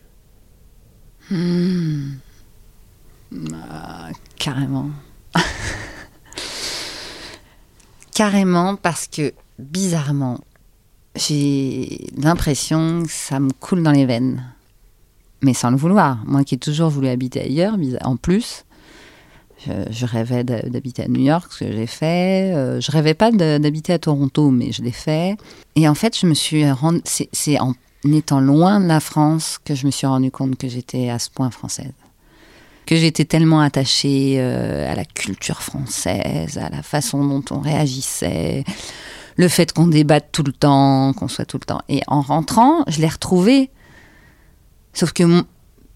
Hmm. 1.27 2.17
Ah, 3.51 4.11
carrément. 4.37 4.91
carrément 8.13 8.75
parce 8.75 9.07
que 9.07 9.33
bizarrement, 9.57 10.39
j'ai 11.15 12.07
l'impression 12.15 13.03
que 13.03 13.11
ça 13.11 13.39
me 13.39 13.51
coule 13.53 13.81
dans 13.81 13.91
les 13.91 14.05
veines. 14.05 14.43
Mais 15.41 15.55
sans 15.55 15.71
le 15.71 15.77
vouloir. 15.77 16.19
Moi 16.25 16.43
qui 16.43 16.55
ai 16.55 16.57
toujours 16.59 16.91
voulu 16.91 17.07
habiter 17.07 17.41
ailleurs, 17.41 17.75
en 18.01 18.17
plus, 18.17 18.65
je, 19.65 20.05
rêvais 20.05 20.43
d'habiter 20.43 21.03
à 21.03 21.07
New 21.07 21.21
York, 21.21 21.51
ce 21.51 21.65
que 21.65 21.71
j'ai 21.71 21.87
fait. 21.87 22.53
Euh, 22.53 22.79
je 22.79 22.91
rêvais 22.91 23.15
pas 23.15 23.31
d'habiter 23.31 23.93
à 23.93 23.99
Toronto, 23.99 24.51
mais 24.51 24.71
je 24.71 24.83
l'ai 24.83 24.91
fait. 24.91 25.37
Et 25.75 25.89
en 25.89 25.95
fait, 25.95 26.15
je 26.15 26.27
me 26.27 26.35
suis 26.35 26.69
rendu. 26.69 27.01
Étant 28.05 28.39
loin 28.39 28.79
de 28.79 28.87
la 28.87 28.99
France 28.99 29.59
que 29.63 29.75
je 29.75 29.85
me 29.85 29.91
suis 29.91 30.07
rendu 30.07 30.31
compte 30.31 30.57
que 30.57 30.67
j'étais 30.67 31.09
à 31.09 31.19
ce 31.19 31.29
point 31.29 31.49
française. 31.49 31.93
Que 32.85 32.95
j'étais 32.95 33.25
tellement 33.25 33.59
attachée 33.59 34.35
euh, 34.37 34.89
à 34.89 34.95
la 34.95 35.03
culture 35.03 35.61
française, 35.61 36.57
à 36.57 36.69
la 36.69 36.83
façon 36.83 37.25
dont 37.25 37.43
on 37.51 37.59
réagissait, 37.59 38.63
le 39.35 39.47
fait 39.49 39.73
qu'on 39.73 39.87
débatte 39.87 40.29
tout 40.31 40.43
le 40.43 40.53
temps, 40.53 41.13
qu'on 41.13 41.27
soit 41.27 41.45
tout 41.45 41.57
le 41.57 41.65
temps. 41.65 41.81
Et 41.89 42.01
en 42.07 42.21
rentrant, 42.21 42.83
je 42.87 43.01
l'ai 43.01 43.07
retrouvé. 43.07 43.69
Sauf 44.93 45.11
que 45.11 45.43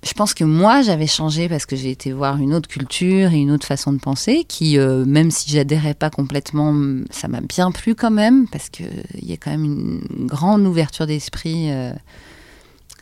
je 0.03 0.13
pense 0.13 0.33
que 0.33 0.43
moi, 0.43 0.81
j'avais 0.81 1.05
changé 1.05 1.47
parce 1.47 1.67
que 1.67 1.75
j'ai 1.75 1.91
été 1.91 2.11
voir 2.11 2.37
une 2.37 2.55
autre 2.55 2.67
culture 2.67 3.31
et 3.33 3.37
une 3.37 3.51
autre 3.51 3.67
façon 3.67 3.93
de 3.93 3.99
penser 3.99 4.45
qui, 4.45 4.79
euh, 4.79 5.05
même 5.05 5.29
si 5.29 5.51
j'adhérais 5.51 5.93
pas 5.93 6.09
complètement, 6.09 6.73
ça 7.11 7.27
m'a 7.27 7.41
bien 7.41 7.71
plu 7.71 7.93
quand 7.93 8.09
même 8.09 8.47
parce 8.47 8.69
qu'il 8.69 8.87
y 9.21 9.33
a 9.33 9.37
quand 9.37 9.51
même 9.51 9.65
une 9.65 10.25
grande 10.25 10.65
ouverture 10.65 11.05
d'esprit 11.05 11.71
euh, 11.71 11.93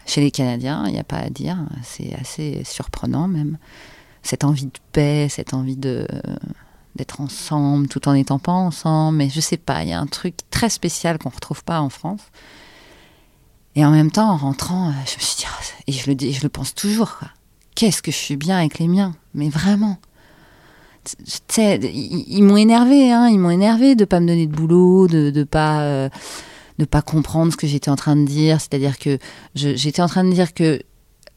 chez 0.05 0.19
les 0.19 0.31
Canadiens, 0.31 0.83
il 0.87 0.93
n'y 0.93 0.99
a 0.99 1.05
pas 1.05 1.19
à 1.19 1.29
dire. 1.29 1.57
C'est 1.83 2.13
assez 2.19 2.63
surprenant 2.65 3.29
même. 3.29 3.57
Cette 4.21 4.43
envie 4.43 4.65
de 4.65 4.79
paix, 4.91 5.27
cette 5.29 5.53
envie 5.53 5.77
d'être 5.77 7.21
ensemble 7.21 7.87
tout 7.87 8.09
en 8.09 8.13
n'étant 8.13 8.39
pas 8.39 8.51
ensemble. 8.51 9.19
Mais 9.19 9.29
je 9.29 9.39
sais 9.39 9.57
pas, 9.57 9.83
il 9.83 9.89
y 9.89 9.93
a 9.93 10.01
un 10.01 10.07
truc 10.07 10.35
très 10.51 10.69
spécial 10.69 11.17
qu'on 11.17 11.29
retrouve 11.29 11.63
pas 11.63 11.79
en 11.79 11.89
France. 11.89 12.23
Et 13.75 13.85
en 13.85 13.91
même 13.91 14.11
temps, 14.11 14.31
en 14.31 14.35
rentrant, 14.35 14.91
je 15.05 15.15
me 15.15 15.21
suis 15.21 15.37
et 15.87 15.91
je 15.91 16.07
le, 16.07 16.15
dis, 16.15 16.33
je 16.33 16.43
le 16.43 16.49
pense 16.49 16.73
toujours, 16.75 17.19
qu'est-ce 17.75 18.01
que 18.01 18.11
je 18.11 18.17
suis 18.17 18.35
bien 18.35 18.57
avec 18.57 18.79
les 18.79 18.87
miens, 18.87 19.15
mais 19.33 19.49
vraiment. 19.49 19.97
Ils, 21.57 22.25
ils 22.27 22.43
m'ont 22.43 22.57
énervé, 22.57 23.11
hein, 23.11 23.29
ils 23.29 23.39
m'ont 23.39 23.49
énervé 23.49 23.95
de 23.95 24.05
pas 24.05 24.19
me 24.19 24.27
donner 24.27 24.45
de 24.47 24.55
boulot, 24.55 25.07
de 25.07 25.29
de 25.31 25.43
pas 25.43 25.81
euh, 25.81 26.09
de 26.77 26.85
pas 26.85 27.01
comprendre 27.01 27.51
ce 27.51 27.57
que 27.57 27.67
j'étais 27.67 27.89
en 27.89 27.95
train 27.95 28.15
de 28.15 28.25
dire. 28.25 28.59
C'est-à-dire 28.59 28.99
que 28.99 29.17
j'étais 29.55 30.01
en 30.01 30.07
train 30.07 30.23
de 30.23 30.31
dire 30.31 30.53
que 30.53 30.81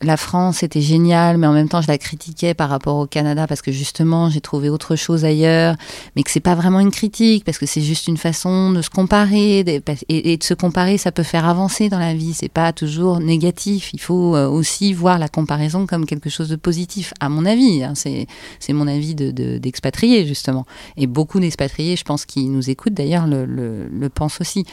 la 0.03 0.17
France 0.17 0.63
était 0.63 0.81
géniale, 0.81 1.39
mais 1.39 1.47
en 1.47 1.53
même 1.53 1.69
temps 1.69 1.81
je 1.81 1.89
la 1.89 1.99
critiquais 1.99 2.55
par 2.55 2.69
rapport 2.69 2.97
au 2.97 3.07
Canada 3.07 3.47
parce 3.47 3.63
que 3.63 3.73
justement 3.73 4.31
j'ai 4.31 4.41
trouvé 4.41 4.69
autre 4.69 4.97
chose 4.97 5.25
ailleurs, 5.25 5.77
mais 6.17 6.23
que 6.23 6.31
c'est 6.31 6.41
pas 6.41 6.55
vraiment 6.55 6.81
une 6.81 6.91
critique 6.91 7.45
parce 7.45 7.59
que 7.59 7.67
c'est 7.67 7.81
juste 7.81 8.09
une 8.09 8.17
façon 8.17 8.73
de 8.73 8.83
se 8.83 8.91
comparer 8.91 9.61
et, 10.09 10.37
de 10.37 10.43
se 10.43 10.55
comparer, 10.55 10.99
ça 10.99 11.13
peut 11.13 11.23
faire 11.23 11.47
avancer 11.47 11.89
dans 11.89 11.99
la 11.99 12.15
vie. 12.15 12.35
C'est 12.35 12.49
pas 12.49 12.73
toujours 12.73 13.21
négatif. 13.21 13.91
Il 13.93 14.01
faut 14.01 14.37
euh, 14.37 14.49
aussi 14.49 14.93
voir 14.93 15.19
la 15.19 15.29
comparaison 15.29 15.87
comme 15.87 16.07
quelque 16.07 16.31
chose 16.31 16.49
de 16.49 16.57
positif, 16.57 17.13
à 17.21 17.29
mon 17.29 17.45
avis. 17.47 17.83
hein. 17.85 17.95
C'est 17.95 18.27
c'est 18.59 18.73
mon 18.73 18.87
avis 18.87 19.15
de- 19.15 19.31
de- 19.31 19.59
d'expatrié 19.59 20.27
justement, 20.27 20.67
et 20.97 21.07
beaucoup 21.07 21.41
d'expatriés, 21.41 21.97
je 21.97 22.05
pense, 22.05 22.25
qui 22.27 22.49
nous 22.49 22.71
écoutent 22.71 22.95
d'ailleurs 22.95 23.27
le, 23.27 23.45
le, 23.45 23.89
le 23.89 24.09
pensent 24.09 24.41
aussi. 24.41 24.65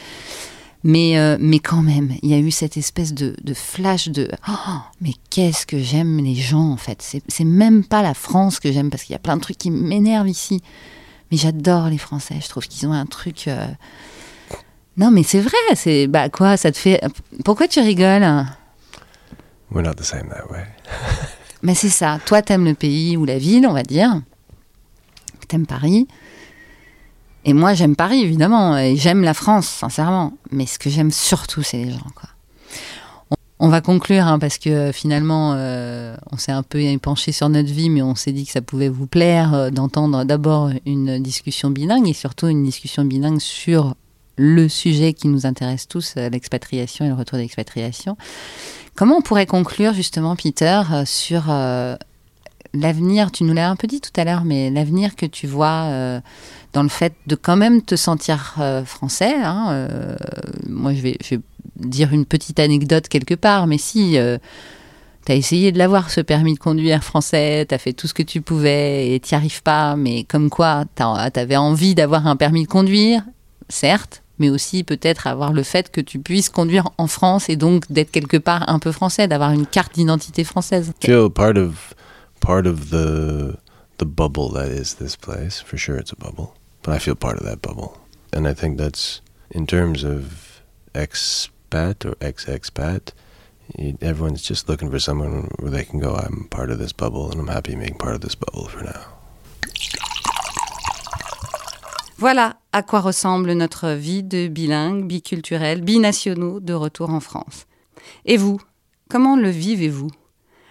Mais, 0.82 1.18
euh, 1.18 1.36
mais 1.38 1.58
quand 1.58 1.82
même, 1.82 2.14
il 2.22 2.30
y 2.30 2.34
a 2.34 2.38
eu 2.38 2.50
cette 2.50 2.76
espèce 2.78 3.12
de, 3.12 3.36
de 3.44 3.52
flash 3.54 4.08
de 4.08 4.30
Oh, 4.48 4.78
mais 5.02 5.12
qu'est-ce 5.28 5.66
que 5.66 5.78
j'aime 5.78 6.18
les 6.24 6.34
gens 6.34 6.70
en 6.72 6.76
fait. 6.78 7.02
C'est 7.28 7.44
même 7.44 7.84
pas 7.84 8.00
la 8.02 8.14
France 8.14 8.60
que 8.60 8.72
j'aime 8.72 8.88
parce 8.88 9.02
qu'il 9.02 9.12
y 9.12 9.16
a 9.16 9.20
plein 9.20 9.36
de 9.36 9.42
trucs 9.42 9.58
qui 9.58 9.70
m'énervent 9.70 10.28
ici. 10.28 10.62
Mais 11.30 11.36
j'adore 11.36 11.88
les 11.88 11.98
Français. 11.98 12.36
Je 12.42 12.48
trouve 12.48 12.66
qu'ils 12.66 12.88
ont 12.88 12.92
un 12.92 13.04
truc. 13.06 13.46
euh, 13.46 13.66
Non, 14.96 15.10
mais 15.10 15.22
c'est 15.22 15.40
vrai. 15.40 15.52
C'est 15.74 16.06
bah 16.06 16.28
quoi 16.30 16.56
Ça 16.56 16.72
te 16.72 16.78
fait. 16.78 17.00
Pourquoi 17.44 17.68
tu 17.68 17.80
rigoles 17.80 18.46
We're 19.70 19.82
not 19.84 19.94
the 19.94 20.02
same 20.02 20.28
that 20.30 20.50
way. 20.50 20.64
Mais 21.62 21.74
c'est 21.74 21.90
ça. 21.90 22.18
Toi, 22.24 22.40
t'aimes 22.42 22.64
le 22.64 22.74
pays 22.74 23.16
ou 23.18 23.24
la 23.26 23.36
ville, 23.38 23.66
on 23.68 23.72
va 23.74 23.82
dire. 23.82 24.20
T'aimes 25.46 25.66
Paris. 25.66 26.08
Et 27.44 27.52
moi, 27.52 27.74
j'aime 27.74 27.96
Paris, 27.96 28.20
évidemment. 28.22 28.76
Et 28.76 28.96
j'aime 28.96 29.22
la 29.22 29.34
France, 29.34 29.66
sincèrement. 29.66 30.34
Mais 30.50 30.66
ce 30.66 30.78
que 30.78 30.90
j'aime 30.90 31.10
surtout, 31.10 31.62
c'est 31.62 31.78
les 31.78 31.90
gens, 31.90 32.10
quoi. 32.14 32.28
On- 33.62 33.68
va 33.68 33.82
conclure, 33.82 34.24
hein, 34.24 34.38
parce 34.38 34.56
que 34.56 34.90
finalement, 34.90 35.52
euh, 35.54 36.16
on 36.32 36.38
s'est 36.38 36.50
un 36.50 36.62
peu 36.62 36.80
penché 36.98 37.30
sur 37.30 37.50
notre 37.50 37.70
vie, 37.70 37.90
mais 37.90 38.00
on 38.00 38.14
s'est 38.14 38.32
dit 38.32 38.46
que 38.46 38.52
ça 38.52 38.62
pouvait 38.62 38.88
vous 38.88 39.06
plaire 39.06 39.52
euh, 39.52 39.70
d'entendre 39.70 40.24
d'abord 40.24 40.70
une 40.86 41.22
discussion 41.22 41.68
bilingue 41.70 42.08
et 42.08 42.14
surtout 42.14 42.48
une 42.48 42.64
discussion 42.64 43.04
bilingue 43.04 43.38
sur 43.38 43.94
le 44.36 44.66
sujet 44.70 45.12
qui 45.12 45.28
nous 45.28 45.44
intéresse 45.44 45.86
tous, 45.88 46.14
euh, 46.16 46.30
l'expatriation 46.30 47.04
et 47.04 47.08
le 47.08 47.14
retour 47.14 47.36
d'expatriation. 47.36 48.16
Comment 48.96 49.18
on 49.18 49.22
pourrait 49.22 49.44
conclure 49.46 49.92
justement, 49.92 50.36
Peter, 50.36 50.80
sur 51.04 51.44
l'avenir 52.74 53.30
Tu 53.30 53.44
nous 53.44 53.54
l'as 53.54 53.70
un 53.70 53.76
peu 53.76 53.86
dit 53.86 54.00
tout 54.00 54.12
à 54.16 54.24
l'heure, 54.24 54.44
mais 54.44 54.70
l'avenir 54.70 55.16
que 55.16 55.26
tu 55.26 55.46
vois 55.46 55.84
euh, 55.88 56.20
dans 56.72 56.82
le 56.82 56.88
fait 56.88 57.14
de 57.26 57.34
quand 57.34 57.56
même 57.56 57.82
te 57.82 57.96
sentir 57.96 58.54
euh, 58.60 58.84
français. 58.84 59.34
hein, 59.34 59.68
euh, 59.70 60.16
moi, 60.68 60.94
je 60.94 61.00
vais, 61.00 61.18
dire 61.76 62.12
une 62.12 62.26
petite 62.26 62.60
anecdote 62.60 63.08
quelque 63.08 63.34
part, 63.34 63.66
mais 63.66 63.78
si 63.78 64.18
tu 65.24 65.32
as 65.32 65.34
essayé 65.34 65.72
de 65.72 65.78
l'avoir, 65.78 66.10
ce 66.10 66.20
permis 66.20 66.52
de 66.52 66.58
conduire 66.58 67.02
français, 67.02 67.64
tu 67.66 67.74
as 67.74 67.78
fait 67.78 67.94
tout 67.94 68.06
ce 68.06 68.12
que 68.12 68.22
tu 68.22 68.42
pouvais 68.42 69.12
et 69.12 69.20
tu 69.20 69.34
arrives 69.34 69.62
pas, 69.62 69.96
mais 69.96 70.24
comme 70.24 70.50
quoi 70.50 70.84
tu 70.94 71.02
avais 71.02 71.56
envie 71.56 71.94
d'avoir 71.94 72.26
un 72.26 72.36
permis 72.36 72.64
de 72.64 72.68
conduire, 72.68 73.22
certes, 73.70 74.22
mais 74.38 74.50
aussi 74.50 74.84
peut-être 74.84 75.26
avoir 75.26 75.54
le 75.54 75.62
fait 75.62 75.90
que 75.90 76.02
tu 76.02 76.18
puisses 76.18 76.50
conduire 76.50 76.90
en 76.98 77.06
France 77.06 77.48
et 77.48 77.56
donc 77.56 77.90
d'être 77.90 78.10
quelque 78.10 78.36
part 78.36 78.68
un 78.68 78.78
peu 78.78 78.92
français, 78.92 79.26
d'avoir 79.26 79.52
une 79.52 79.66
carte 79.66 79.94
d'identité 79.94 80.44
française. 80.44 80.92
part 81.30 81.56
of 81.56 81.94
part 82.40 82.66
of 82.66 82.90
the 82.90 83.58
the 83.98 84.06
bubble 84.06 84.48
that 84.50 84.68
is 84.68 84.94
this 84.94 85.14
place. 85.16 85.60
For 85.60 85.76
sure, 85.76 85.96
it's 85.96 86.12
a 86.12 86.16
bubble, 86.16 86.56
but 86.82 86.94
I 86.94 86.98
feel 86.98 87.14
part 87.14 87.38
of 87.38 87.44
that 87.44 87.60
bubble, 87.62 87.98
and 88.32 88.48
I 88.48 88.54
think 88.54 88.78
that's 88.78 89.20
in 89.50 89.66
terms 89.66 90.04
of 90.04 90.62
expat 90.94 92.04
or 92.04 92.16
ex-expat. 92.20 93.12
Everyone's 94.00 94.42
just 94.42 94.68
looking 94.68 94.90
for 94.90 94.98
someone 94.98 95.48
where 95.60 95.70
they 95.70 95.84
can 95.84 96.00
go. 96.00 96.16
I'm 96.16 96.48
part 96.50 96.70
of 96.70 96.78
this 96.78 96.92
bubble, 96.92 97.30
and 97.30 97.40
I'm 97.40 97.46
happy 97.46 97.74
being 97.76 97.94
part 97.94 98.14
of 98.14 98.20
this 98.20 98.34
bubble 98.34 98.66
for 98.68 98.82
now. 98.82 99.04
Voilà 102.18 102.56
à 102.72 102.82
quoi 102.82 103.00
ressemble 103.00 103.52
notre 103.52 103.92
vie 103.92 104.22
de 104.22 104.48
bilingue, 104.48 105.06
biculturel, 105.06 105.80
binationaux 105.80 106.60
de 106.60 106.74
retour 106.74 107.10
en 107.10 107.20
France. 107.20 107.66
Et 108.26 108.36
vous, 108.36 108.60
comment 109.08 109.36
le 109.36 109.48
vivez-vous 109.48 110.10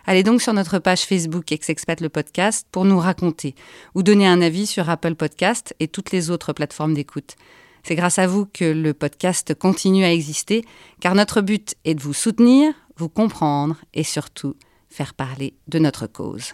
Allez 0.10 0.24
donc 0.24 0.42
sur 0.42 0.54
notre 0.54 0.80
page 0.80 1.04
Facebook 1.04 1.52
Ex-Expat 1.52 2.02
le 2.02 2.10
podcast 2.10 2.68
pour 2.72 2.84
nous 2.84 2.98
raconter 2.98 3.54
ou 3.94 4.02
donner 4.02 4.26
un 4.26 4.42
avis 4.42 4.66
sur 4.66 4.90
Apple 4.90 5.14
Podcast 5.14 5.76
et 5.80 5.88
toutes 5.88 6.12
les 6.12 6.32
autres 6.32 6.52
plateformes 6.52 6.96
d'écoute. 6.96 7.36
C'est 7.84 7.94
grâce 7.94 8.18
à 8.18 8.26
vous 8.26 8.48
que 8.48 8.66
le 8.66 8.96
podcast 8.96 9.54
continue 9.54 10.04
à 10.04 10.12
exister, 10.12 10.66
car 11.00 11.14
notre 11.14 11.42
but 11.42 11.76
est 11.86 11.94
de 11.94 12.02
vous 12.02 12.16
soutenir, 12.16 12.74
vous 12.98 13.08
comprendre 13.08 13.76
et 13.94 14.04
surtout 14.04 14.56
faire 14.90 15.14
parler 15.14 15.54
de 15.68 15.78
notre 15.78 16.08
cause. 16.08 16.54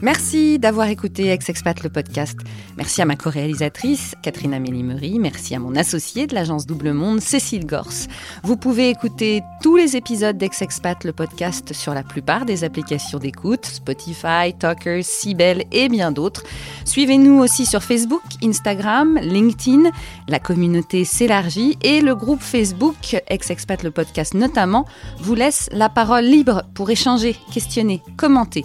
Merci 0.00 0.60
d'avoir 0.60 0.86
écouté 0.86 1.26
Ex-Expat 1.30 1.82
le 1.82 1.90
podcast. 1.90 2.38
Merci 2.76 3.02
à 3.02 3.04
ma 3.04 3.16
co-réalisatrice, 3.16 4.14
Catherine 4.22 4.54
Amélie 4.54 4.84
Mery. 4.84 5.18
Merci 5.18 5.56
à 5.56 5.58
mon 5.58 5.74
associé 5.74 6.28
de 6.28 6.36
l'agence 6.36 6.66
Double 6.66 6.92
Monde, 6.92 7.20
Cécile 7.20 7.66
Gorse. 7.66 8.06
Vous 8.44 8.56
pouvez 8.56 8.90
écouter 8.90 9.42
tous 9.60 9.76
les 9.76 9.96
épisodes 9.96 10.38
d'Ex-Expat 10.38 11.02
le 11.02 11.12
podcast 11.12 11.72
sur 11.72 11.94
la 11.94 12.04
plupart 12.04 12.44
des 12.44 12.62
applications 12.62 13.18
d'écoute, 13.18 13.66
Spotify, 13.66 14.54
Talkers, 14.56 15.04
Sibel 15.04 15.64
et 15.72 15.88
bien 15.88 16.12
d'autres. 16.12 16.44
Suivez-nous 16.84 17.40
aussi 17.40 17.66
sur 17.66 17.82
Facebook, 17.82 18.22
Instagram, 18.40 19.18
LinkedIn. 19.20 19.90
La 20.28 20.38
communauté 20.38 21.04
s'élargit 21.04 21.76
et 21.82 22.02
le 22.02 22.14
groupe 22.14 22.40
Facebook, 22.40 23.16
Ex-Expat 23.26 23.82
le 23.82 23.90
podcast 23.90 24.34
notamment, 24.34 24.86
vous 25.18 25.34
laisse 25.34 25.68
la 25.72 25.88
parole 25.88 26.24
libre 26.24 26.62
pour 26.74 26.88
échanger, 26.88 27.34
questionner, 27.52 28.00
commenter 28.16 28.64